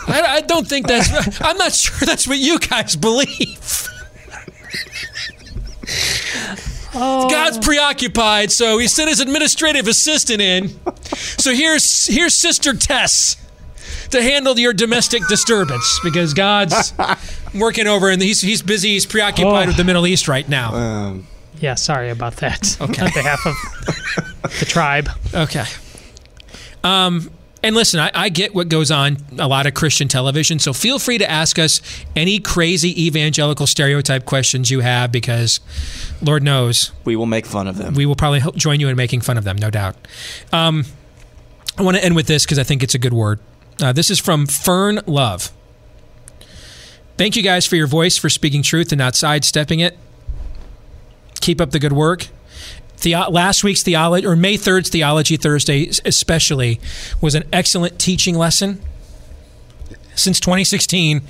I, 0.07 0.21
I 0.37 0.41
don't 0.41 0.67
think 0.67 0.87
that's, 0.87 1.41
I'm 1.41 1.57
not 1.57 1.73
sure 1.73 2.05
that's 2.05 2.27
what 2.27 2.37
you 2.37 2.59
guys 2.59 2.95
believe. 2.95 3.87
God's 6.93 7.57
preoccupied, 7.57 8.51
so 8.51 8.77
he 8.77 8.87
sent 8.87 9.09
his 9.09 9.19
administrative 9.19 9.87
assistant 9.87 10.41
in. 10.41 10.69
So 11.15 11.53
here's 11.53 12.05
here's 12.07 12.35
Sister 12.35 12.73
Tess 12.75 13.37
to 14.09 14.21
handle 14.21 14.59
your 14.59 14.73
domestic 14.73 15.25
disturbance 15.27 15.99
because 16.03 16.33
God's 16.33 16.93
working 17.55 17.87
over 17.87 18.09
and 18.09 18.21
he's 18.21 18.41
he's 18.41 18.61
busy, 18.61 18.89
he's 18.89 19.05
preoccupied 19.05 19.63
Oh. 19.63 19.67
with 19.67 19.77
the 19.77 19.83
Middle 19.85 20.05
East 20.05 20.27
right 20.27 20.47
now. 20.47 20.73
Um, 20.73 21.27
Yeah, 21.59 21.75
sorry 21.75 22.09
about 22.09 22.37
that. 22.37 22.77
Okay. 22.81 23.05
On 23.05 23.11
behalf 23.13 23.45
of 23.45 24.59
the 24.59 24.65
tribe. 24.65 25.09
Okay. 25.33 25.65
Um, 26.83 27.29
and 27.63 27.75
listen, 27.75 27.99
I, 27.99 28.09
I 28.13 28.29
get 28.29 28.55
what 28.55 28.69
goes 28.69 28.89
on 28.89 29.17
a 29.37 29.47
lot 29.47 29.67
of 29.67 29.75
Christian 29.75 30.07
television, 30.07 30.57
so 30.57 30.73
feel 30.73 30.97
free 30.97 31.19
to 31.19 31.29
ask 31.29 31.59
us 31.59 31.79
any 32.15 32.39
crazy 32.39 33.05
evangelical 33.05 33.67
stereotype 33.67 34.25
questions 34.25 34.71
you 34.71 34.79
have 34.79 35.11
because 35.11 35.59
Lord 36.23 36.41
knows 36.41 36.91
we 37.05 37.15
will 37.15 37.27
make 37.27 37.45
fun 37.45 37.67
of 37.67 37.77
them. 37.77 37.93
we 37.93 38.07
will 38.07 38.15
probably 38.15 38.39
help 38.39 38.55
join 38.55 38.79
you 38.79 38.87
in 38.87 38.95
making 38.95 39.21
fun 39.21 39.37
of 39.37 39.43
them, 39.43 39.57
no 39.57 39.69
doubt. 39.69 39.95
Um, 40.51 40.85
I 41.77 41.83
want 41.83 41.97
to 41.97 42.03
end 42.03 42.15
with 42.15 42.25
this 42.25 42.45
because 42.45 42.57
I 42.57 42.63
think 42.63 42.81
it's 42.81 42.95
a 42.95 42.99
good 42.99 43.13
word. 43.13 43.39
Uh, 43.79 43.91
this 43.93 44.09
is 44.09 44.19
from 44.19 44.47
Fern 44.47 45.01
Love. 45.05 45.51
Thank 47.17 47.35
you 47.35 47.43
guys 47.43 47.67
for 47.67 47.75
your 47.75 47.87
voice, 47.87 48.17
for 48.17 48.29
speaking 48.29 48.63
truth 48.63 48.91
and 48.91 48.97
not 48.97 49.15
sidestepping 49.15 49.79
it. 49.81 49.97
Keep 51.41 51.59
up 51.59 51.71
the 51.71 51.79
good 51.79 51.93
work. 51.93 52.27
The, 53.01 53.15
last 53.29 53.63
week's 53.63 53.81
theology, 53.81 54.27
or 54.27 54.35
May 54.35 54.57
3rd's 54.57 54.89
Theology 54.89 55.35
Thursday, 55.35 55.89
especially, 56.05 56.79
was 57.19 57.33
an 57.33 57.43
excellent 57.51 57.99
teaching 57.99 58.37
lesson. 58.37 58.81
since 60.13 60.39
2016 60.39 61.21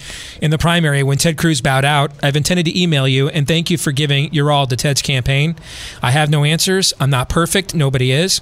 in 0.42 0.52
the 0.52 0.58
primary 0.58 1.04
when 1.04 1.18
Ted 1.18 1.38
Cruz 1.38 1.62
bowed 1.62 1.86
out. 1.86 2.12
I've 2.22 2.36
intended 2.36 2.66
to 2.66 2.78
email 2.78 3.08
you 3.08 3.30
and 3.30 3.48
thank 3.48 3.70
you 3.70 3.78
for 3.78 3.92
giving 3.92 4.34
your 4.34 4.52
all 4.52 4.68
to 4.68 4.76
Ted's 4.76 5.02
campaign. 5.02 5.56
I 6.02 6.12
have 6.12 6.30
no 6.30 6.44
answers. 6.44 6.94
I'm 7.00 7.10
not 7.12 7.30
perfect. 7.30 7.74
Nobody 7.74 8.12
is. 8.12 8.42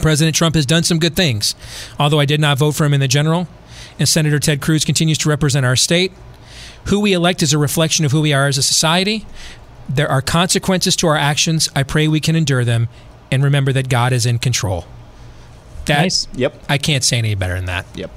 President 0.00 0.34
Trump 0.34 0.54
has 0.54 0.66
done 0.66 0.82
some 0.82 0.98
good 0.98 1.14
things, 1.14 1.54
although 1.98 2.20
I 2.20 2.24
did 2.24 2.40
not 2.40 2.58
vote 2.58 2.72
for 2.72 2.84
him 2.84 2.94
in 2.94 3.00
the 3.00 3.08
general. 3.08 3.48
And 3.98 4.08
Senator 4.08 4.38
Ted 4.38 4.60
Cruz 4.60 4.84
continues 4.84 5.18
to 5.18 5.28
represent 5.28 5.64
our 5.64 5.76
state. 5.76 6.12
Who 6.86 7.00
we 7.00 7.12
elect 7.12 7.42
is 7.42 7.52
a 7.52 7.58
reflection 7.58 8.04
of 8.04 8.12
who 8.12 8.22
we 8.22 8.32
are 8.32 8.46
as 8.46 8.56
a 8.58 8.62
society. 8.62 9.26
There 9.90 10.08
are 10.08 10.22
consequences 10.22 10.94
to 10.96 11.08
our 11.08 11.16
actions. 11.16 11.68
I 11.74 11.82
pray 11.82 12.06
we 12.06 12.20
can 12.20 12.36
endure 12.36 12.64
them 12.64 12.88
and 13.30 13.42
remember 13.42 13.72
that 13.72 13.88
God 13.88 14.12
is 14.12 14.24
in 14.24 14.38
control. 14.38 14.86
That, 15.86 16.02
Nice. 16.02 16.28
Yep. 16.34 16.62
I 16.68 16.78
can't 16.78 17.02
say 17.02 17.18
any 17.18 17.34
better 17.34 17.56
than 17.56 17.64
that. 17.64 17.86
Yep. 17.94 18.10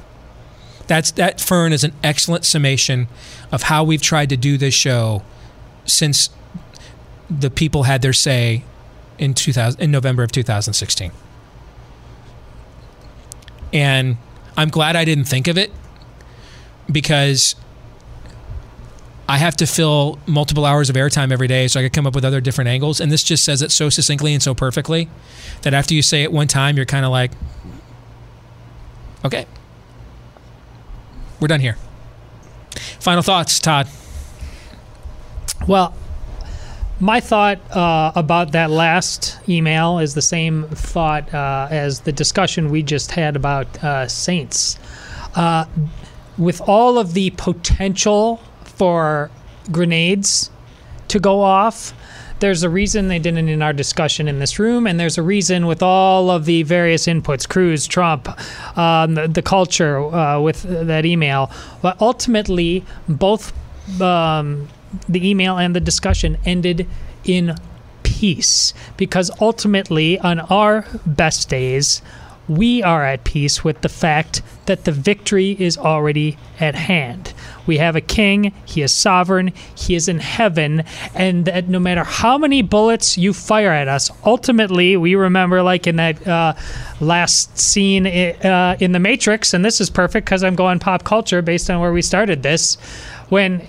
That's 0.86 1.11
that 1.11 1.41
Fern 1.41 1.74
is 1.74 1.84
an 1.84 1.93
excellent 2.03 2.45
summation 2.45 3.07
of 3.51 3.63
how 3.63 3.84
we've 3.84 4.01
tried 4.01 4.30
to 4.30 4.38
do 4.38 4.57
this 4.57 4.74
show 4.74 5.24
since 5.86 6.30
the 7.30 7.49
people 7.49 7.84
had 7.84 8.01
their 8.01 8.13
say 8.13 8.63
in 9.17 9.34
2000 9.34 9.82
in 9.82 9.89
November 9.91 10.24
of 10.24 10.32
2016. 10.32 11.11
And 13.71 14.17
I'm 14.55 14.69
glad 14.69 14.95
I 14.95 15.05
didn't 15.05 15.26
think 15.26 15.47
of 15.47 15.57
it 15.57 15.71
because 16.91 17.55
I 19.34 19.38
have 19.38 19.57
to 19.57 19.65
fill 19.65 20.19
multiple 20.27 20.63
hours 20.63 20.91
of 20.91 20.95
airtime 20.95 21.31
every 21.31 21.47
day 21.47 21.67
so 21.67 21.79
I 21.79 21.84
could 21.84 21.93
come 21.93 22.05
up 22.05 22.13
with 22.13 22.23
other 22.23 22.39
different 22.39 22.67
angles. 22.67 22.99
And 22.99 23.11
this 23.11 23.23
just 23.23 23.43
says 23.43 23.63
it 23.63 23.71
so 23.71 23.89
succinctly 23.89 24.31
and 24.31 24.43
so 24.43 24.53
perfectly 24.53 25.09
that 25.63 25.73
after 25.73 25.95
you 25.95 26.03
say 26.03 26.21
it 26.21 26.31
one 26.31 26.47
time, 26.47 26.77
you're 26.77 26.86
kind 26.86 27.03
of 27.03 27.09
like, 27.09 27.31
okay, 29.25 29.47
we're 31.39 31.47
done 31.47 31.61
here. 31.61 31.77
Final 32.99 33.23
thoughts, 33.23 33.59
Todd. 33.59 33.88
Well, 35.67 35.95
my 36.99 37.19
thought 37.19 37.57
uh, 37.75 38.11
about 38.15 38.51
that 38.51 38.69
last 38.69 39.39
email 39.49 39.97
is 39.97 40.13
the 40.13 40.21
same 40.21 40.67
thought 40.67 41.34
uh, 41.34 41.69
as 41.71 42.01
the 42.01 42.11
discussion 42.11 42.69
we 42.69 42.84
just 42.84 43.09
had 43.09 43.36
about 43.36 43.84
uh, 43.84 44.07
saints. 44.07 44.77
Uh, 45.34 45.65
with 46.38 46.61
all 46.61 46.99
of 46.99 47.15
the 47.15 47.31
potential 47.31 48.39
for 48.84 49.31
grenades 49.71 50.49
to 51.07 51.17
go 51.17 51.39
off, 51.39 51.93
there's 52.41 52.63
a 52.63 52.69
reason 52.69 53.07
they 53.07 53.17
didn't 53.17 53.47
in 53.47 53.61
our 53.61 53.71
discussion 53.71 54.27
in 54.27 54.39
this 54.39 54.59
room, 54.59 54.86
and 54.86 54.99
there's 54.99 55.17
a 55.17 55.23
reason 55.23 55.67
with 55.67 55.81
all 55.81 56.29
of 56.29 56.43
the 56.43 56.63
various 56.63 57.07
inputs, 57.07 57.47
Cruz, 57.47 57.88
Trump, 57.88 58.27
um, 58.77 59.13
the, 59.13 59.29
the 59.29 59.41
culture 59.41 59.99
uh, 60.13 60.38
with 60.41 60.63
that 60.63 61.05
email. 61.05 61.49
But 61.81 62.01
ultimately, 62.01 62.84
both 63.07 63.53
um, 64.01 64.67
the 65.07 65.29
email 65.29 65.57
and 65.57 65.73
the 65.73 65.79
discussion 65.79 66.38
ended 66.43 66.86
in 67.23 67.55
peace 68.03 68.73
because 68.97 69.31
ultimately, 69.39 70.19
on 70.19 70.41
our 70.41 70.86
best 71.05 71.47
days, 71.47 72.01
we 72.47 72.83
are 72.83 73.05
at 73.05 73.23
peace 73.23 73.63
with 73.63 73.81
the 73.81 73.89
fact 73.89 74.41
that 74.65 74.83
the 74.83 74.91
victory 74.91 75.55
is 75.59 75.77
already 75.77 76.37
at 76.59 76.75
hand. 76.75 77.33
We 77.65 77.77
have 77.77 77.95
a 77.95 78.01
king, 78.01 78.53
he 78.65 78.81
is 78.81 78.93
sovereign, 78.93 79.53
he 79.75 79.95
is 79.95 80.09
in 80.09 80.19
heaven, 80.19 80.83
and 81.15 81.45
that 81.45 81.69
no 81.69 81.79
matter 81.79 82.03
how 82.03 82.37
many 82.37 82.61
bullets 82.61 83.17
you 83.17 83.31
fire 83.33 83.69
at 83.69 83.87
us, 83.87 84.11
ultimately, 84.25 84.97
we 84.97 85.15
remember, 85.15 85.61
like 85.63 85.87
in 85.87 85.95
that 85.95 86.27
uh, 86.27 86.53
last 86.99 87.57
scene 87.57 88.05
uh, 88.05 88.75
in 88.79 88.91
The 88.91 88.99
Matrix, 88.99 89.53
and 89.53 89.63
this 89.63 89.79
is 89.79 89.89
perfect 89.89 90.25
because 90.25 90.43
I'm 90.43 90.55
going 90.55 90.79
pop 90.79 91.05
culture 91.05 91.41
based 91.41 91.69
on 91.69 91.79
where 91.79 91.93
we 91.93 92.01
started 92.01 92.43
this, 92.43 92.75
when 93.29 93.65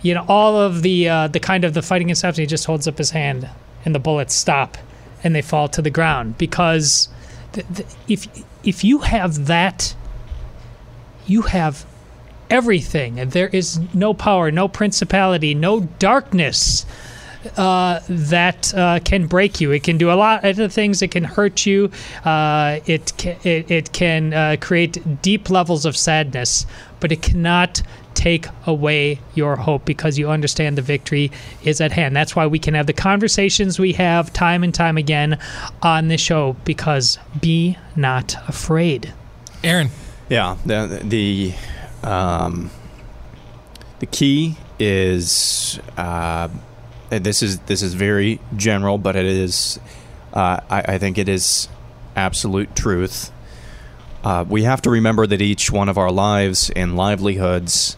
you 0.00 0.14
know 0.14 0.24
all 0.28 0.56
of 0.56 0.82
the 0.82 1.08
uh, 1.08 1.28
the 1.28 1.40
kind 1.40 1.64
of 1.64 1.74
the 1.74 1.82
fighting 1.82 2.10
and 2.10 2.16
stuff, 2.16 2.36
he 2.36 2.46
just 2.46 2.64
holds 2.64 2.88
up 2.88 2.96
his 2.96 3.10
hand, 3.10 3.48
and 3.84 3.94
the 3.94 3.98
bullets 3.98 4.34
stop, 4.34 4.78
and 5.22 5.34
they 5.34 5.42
fall 5.42 5.68
to 5.68 5.82
the 5.82 5.90
ground 5.90 6.38
because 6.38 7.08
if 8.08 8.28
if 8.64 8.84
you 8.84 8.98
have 9.00 9.46
that, 9.46 9.94
you 11.26 11.42
have 11.42 11.84
everything. 12.50 13.18
and 13.18 13.32
There 13.32 13.48
is 13.48 13.80
no 13.94 14.14
power, 14.14 14.50
no 14.50 14.68
principality, 14.68 15.54
no 15.54 15.80
darkness 15.98 16.86
uh, 17.56 18.00
that 18.08 18.74
uh, 18.74 19.00
can 19.04 19.26
break 19.26 19.60
you. 19.60 19.70
It 19.72 19.82
can 19.82 19.98
do 19.98 20.10
a 20.10 20.14
lot 20.14 20.44
of 20.44 20.72
things. 20.72 21.02
It 21.02 21.10
can 21.10 21.24
hurt 21.24 21.66
you. 21.66 21.90
Uh, 22.24 22.80
it 22.86 23.12
can, 23.16 23.36
it, 23.44 23.70
it 23.70 23.92
can 23.92 24.34
uh, 24.34 24.56
create 24.60 25.22
deep 25.22 25.50
levels 25.50 25.84
of 25.84 25.96
sadness, 25.96 26.66
but 27.00 27.12
it 27.12 27.22
cannot 27.22 27.82
take 28.16 28.48
away 28.66 29.20
your 29.34 29.56
hope 29.56 29.84
because 29.84 30.18
you 30.18 30.28
understand 30.28 30.76
the 30.76 30.82
victory 30.82 31.30
is 31.62 31.80
at 31.80 31.92
hand. 31.92 32.16
That's 32.16 32.34
why 32.34 32.46
we 32.46 32.58
can 32.58 32.74
have 32.74 32.86
the 32.86 32.92
conversations 32.92 33.78
we 33.78 33.92
have 33.92 34.32
time 34.32 34.64
and 34.64 34.74
time 34.74 34.96
again 34.96 35.38
on 35.82 36.08
this 36.08 36.20
show 36.20 36.56
because 36.64 37.18
be 37.40 37.78
not 37.94 38.34
afraid. 38.48 39.12
Aaron. 39.62 39.90
Yeah, 40.28 40.56
the 40.66 41.00
the 41.04 41.54
um, 42.02 42.70
the 44.00 44.06
key 44.06 44.56
is 44.78 45.78
uh, 45.96 46.48
this 47.10 47.42
is 47.42 47.60
this 47.60 47.82
is 47.82 47.94
very 47.94 48.40
general, 48.56 48.98
but 48.98 49.14
it 49.14 49.26
is 49.26 49.78
uh, 50.32 50.60
I, 50.68 50.82
I 50.94 50.98
think 50.98 51.18
it 51.18 51.28
is 51.28 51.68
absolute 52.16 52.74
truth. 52.74 53.30
Uh, 54.24 54.44
we 54.48 54.64
have 54.64 54.82
to 54.82 54.90
remember 54.90 55.26
that 55.26 55.40
each 55.40 55.70
one 55.70 55.88
of 55.88 55.96
our 55.96 56.10
lives 56.10 56.70
and 56.74 56.96
livelihoods, 56.96 57.96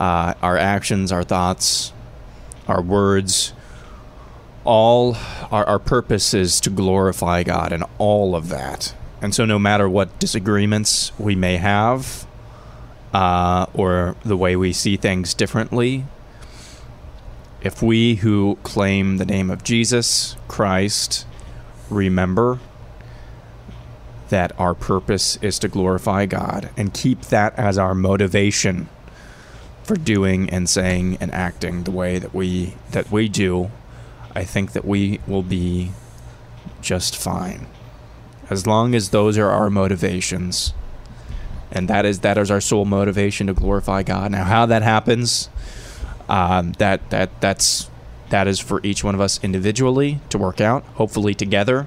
uh, 0.00 0.34
our 0.42 0.56
actions, 0.56 1.12
our 1.12 1.24
thoughts, 1.24 1.92
our 2.68 2.82
words, 2.82 3.52
all 4.64 5.16
our, 5.50 5.64
our 5.66 5.78
purpose 5.78 6.34
is 6.34 6.60
to 6.60 6.70
glorify 6.70 7.42
God 7.42 7.72
and 7.72 7.84
all 7.98 8.34
of 8.34 8.48
that. 8.48 8.94
And 9.20 9.34
so, 9.34 9.44
no 9.44 9.58
matter 9.58 9.88
what 9.88 10.18
disagreements 10.18 11.12
we 11.18 11.34
may 11.34 11.56
have, 11.56 12.26
uh, 13.12 13.66
or 13.72 14.16
the 14.24 14.36
way 14.36 14.56
we 14.56 14.72
see 14.72 14.96
things 14.96 15.34
differently, 15.34 16.04
if 17.62 17.80
we 17.82 18.16
who 18.16 18.58
claim 18.62 19.16
the 19.16 19.24
name 19.24 19.50
of 19.50 19.64
Jesus 19.64 20.36
Christ 20.48 21.26
remember 21.88 22.58
that 24.28 24.52
our 24.58 24.74
purpose 24.74 25.38
is 25.40 25.58
to 25.60 25.68
glorify 25.68 26.26
God 26.26 26.70
and 26.76 26.92
keep 26.92 27.22
that 27.26 27.56
as 27.58 27.78
our 27.78 27.94
motivation 27.94 28.88
for 29.84 29.96
doing 29.96 30.50
and 30.50 30.68
saying 30.68 31.18
and 31.20 31.32
acting 31.32 31.84
the 31.84 31.90
way 31.90 32.18
that 32.18 32.34
we 32.34 32.74
that 32.90 33.10
we 33.10 33.28
do, 33.28 33.70
I 34.34 34.44
think 34.44 34.72
that 34.72 34.84
we 34.84 35.20
will 35.26 35.42
be 35.42 35.92
just 36.80 37.16
fine. 37.16 37.66
As 38.50 38.66
long 38.66 38.94
as 38.94 39.10
those 39.10 39.38
are 39.38 39.50
our 39.50 39.70
motivations, 39.70 40.74
and 41.70 41.88
that 41.88 42.04
is 42.04 42.20
that 42.20 42.38
is 42.38 42.50
our 42.50 42.60
sole 42.60 42.84
motivation 42.84 43.46
to 43.46 43.54
glorify 43.54 44.02
God. 44.02 44.32
Now, 44.32 44.44
how 44.44 44.66
that 44.66 44.82
happens, 44.82 45.48
um, 46.28 46.72
that 46.72 47.10
that 47.10 47.40
that's 47.40 47.90
that 48.30 48.48
is 48.48 48.58
for 48.58 48.80
each 48.82 49.04
one 49.04 49.14
of 49.14 49.20
us 49.20 49.42
individually 49.42 50.20
to 50.30 50.38
work 50.38 50.60
out. 50.60 50.84
Hopefully, 50.94 51.34
together. 51.34 51.86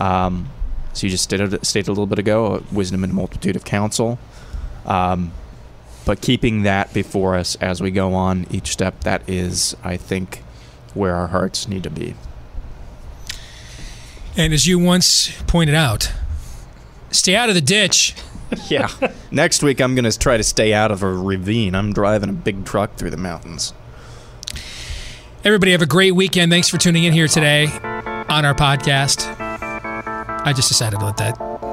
Um, 0.00 0.48
so 0.92 1.06
you 1.06 1.10
just 1.10 1.24
stated, 1.24 1.64
stated 1.66 1.88
a 1.88 1.92
little 1.92 2.06
bit 2.06 2.20
ago, 2.20 2.62
wisdom 2.72 3.02
and 3.02 3.12
multitude 3.12 3.56
of 3.56 3.64
counsel. 3.64 4.18
Um, 4.86 5.32
but 6.04 6.20
keeping 6.20 6.62
that 6.62 6.92
before 6.92 7.34
us 7.34 7.56
as 7.56 7.80
we 7.80 7.90
go 7.90 8.14
on 8.14 8.46
each 8.50 8.68
step, 8.68 9.00
that 9.00 9.28
is, 9.28 9.76
I 9.82 9.96
think, 9.96 10.42
where 10.92 11.14
our 11.14 11.28
hearts 11.28 11.66
need 11.68 11.82
to 11.84 11.90
be. 11.90 12.14
And 14.36 14.52
as 14.52 14.66
you 14.66 14.78
once 14.78 15.30
pointed 15.46 15.74
out, 15.74 16.12
stay 17.10 17.36
out 17.36 17.48
of 17.48 17.54
the 17.54 17.60
ditch. 17.60 18.14
Yeah. 18.68 18.88
Next 19.32 19.64
week, 19.64 19.80
I'm 19.80 19.96
going 19.96 20.08
to 20.08 20.16
try 20.16 20.36
to 20.36 20.44
stay 20.44 20.72
out 20.72 20.92
of 20.92 21.02
a 21.02 21.12
ravine. 21.12 21.74
I'm 21.74 21.92
driving 21.92 22.28
a 22.28 22.32
big 22.32 22.64
truck 22.64 22.94
through 22.94 23.10
the 23.10 23.16
mountains. 23.16 23.72
Everybody 25.42 25.72
have 25.72 25.82
a 25.82 25.86
great 25.86 26.12
weekend. 26.14 26.52
Thanks 26.52 26.68
for 26.68 26.78
tuning 26.78 27.02
in 27.02 27.12
here 27.12 27.26
today 27.26 27.66
on 28.28 28.44
our 28.44 28.54
podcast. 28.54 29.34
I 29.40 30.52
just 30.54 30.68
decided 30.68 31.00
to 31.00 31.04
let 31.06 31.16
that. 31.16 31.63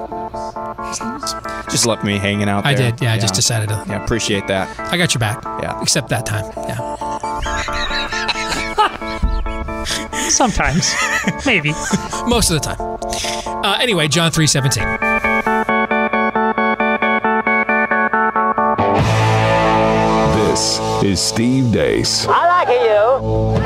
Just 1.69 1.85
left 1.85 2.03
me 2.03 2.17
hanging 2.17 2.49
out 2.49 2.63
there. 2.63 2.73
I 2.73 2.75
did. 2.75 3.01
Yeah, 3.01 3.13
I 3.13 3.17
just 3.17 3.33
decided 3.33 3.69
to. 3.69 3.83
Yeah, 3.87 4.03
appreciate 4.03 4.47
that. 4.47 4.77
I 4.79 4.97
got 4.97 5.13
your 5.13 5.19
back. 5.19 5.43
Yeah. 5.61 5.81
Except 5.81 6.09
that 6.09 6.25
time. 6.25 6.45
Yeah. 6.67 6.95
Sometimes, 10.29 10.93
maybe. 11.45 11.69
Most 12.27 12.51
of 12.51 12.61
the 12.61 12.75
time. 12.75 12.77
Uh, 13.63 13.77
anyway, 13.79 14.07
John 14.07 14.31
317. 14.31 14.83
This 20.35 20.79
is 21.03 21.19
Steve 21.21 21.71
Deace. 21.71 22.25
I 22.27 22.47
like 22.47 22.69
you. 22.69 23.61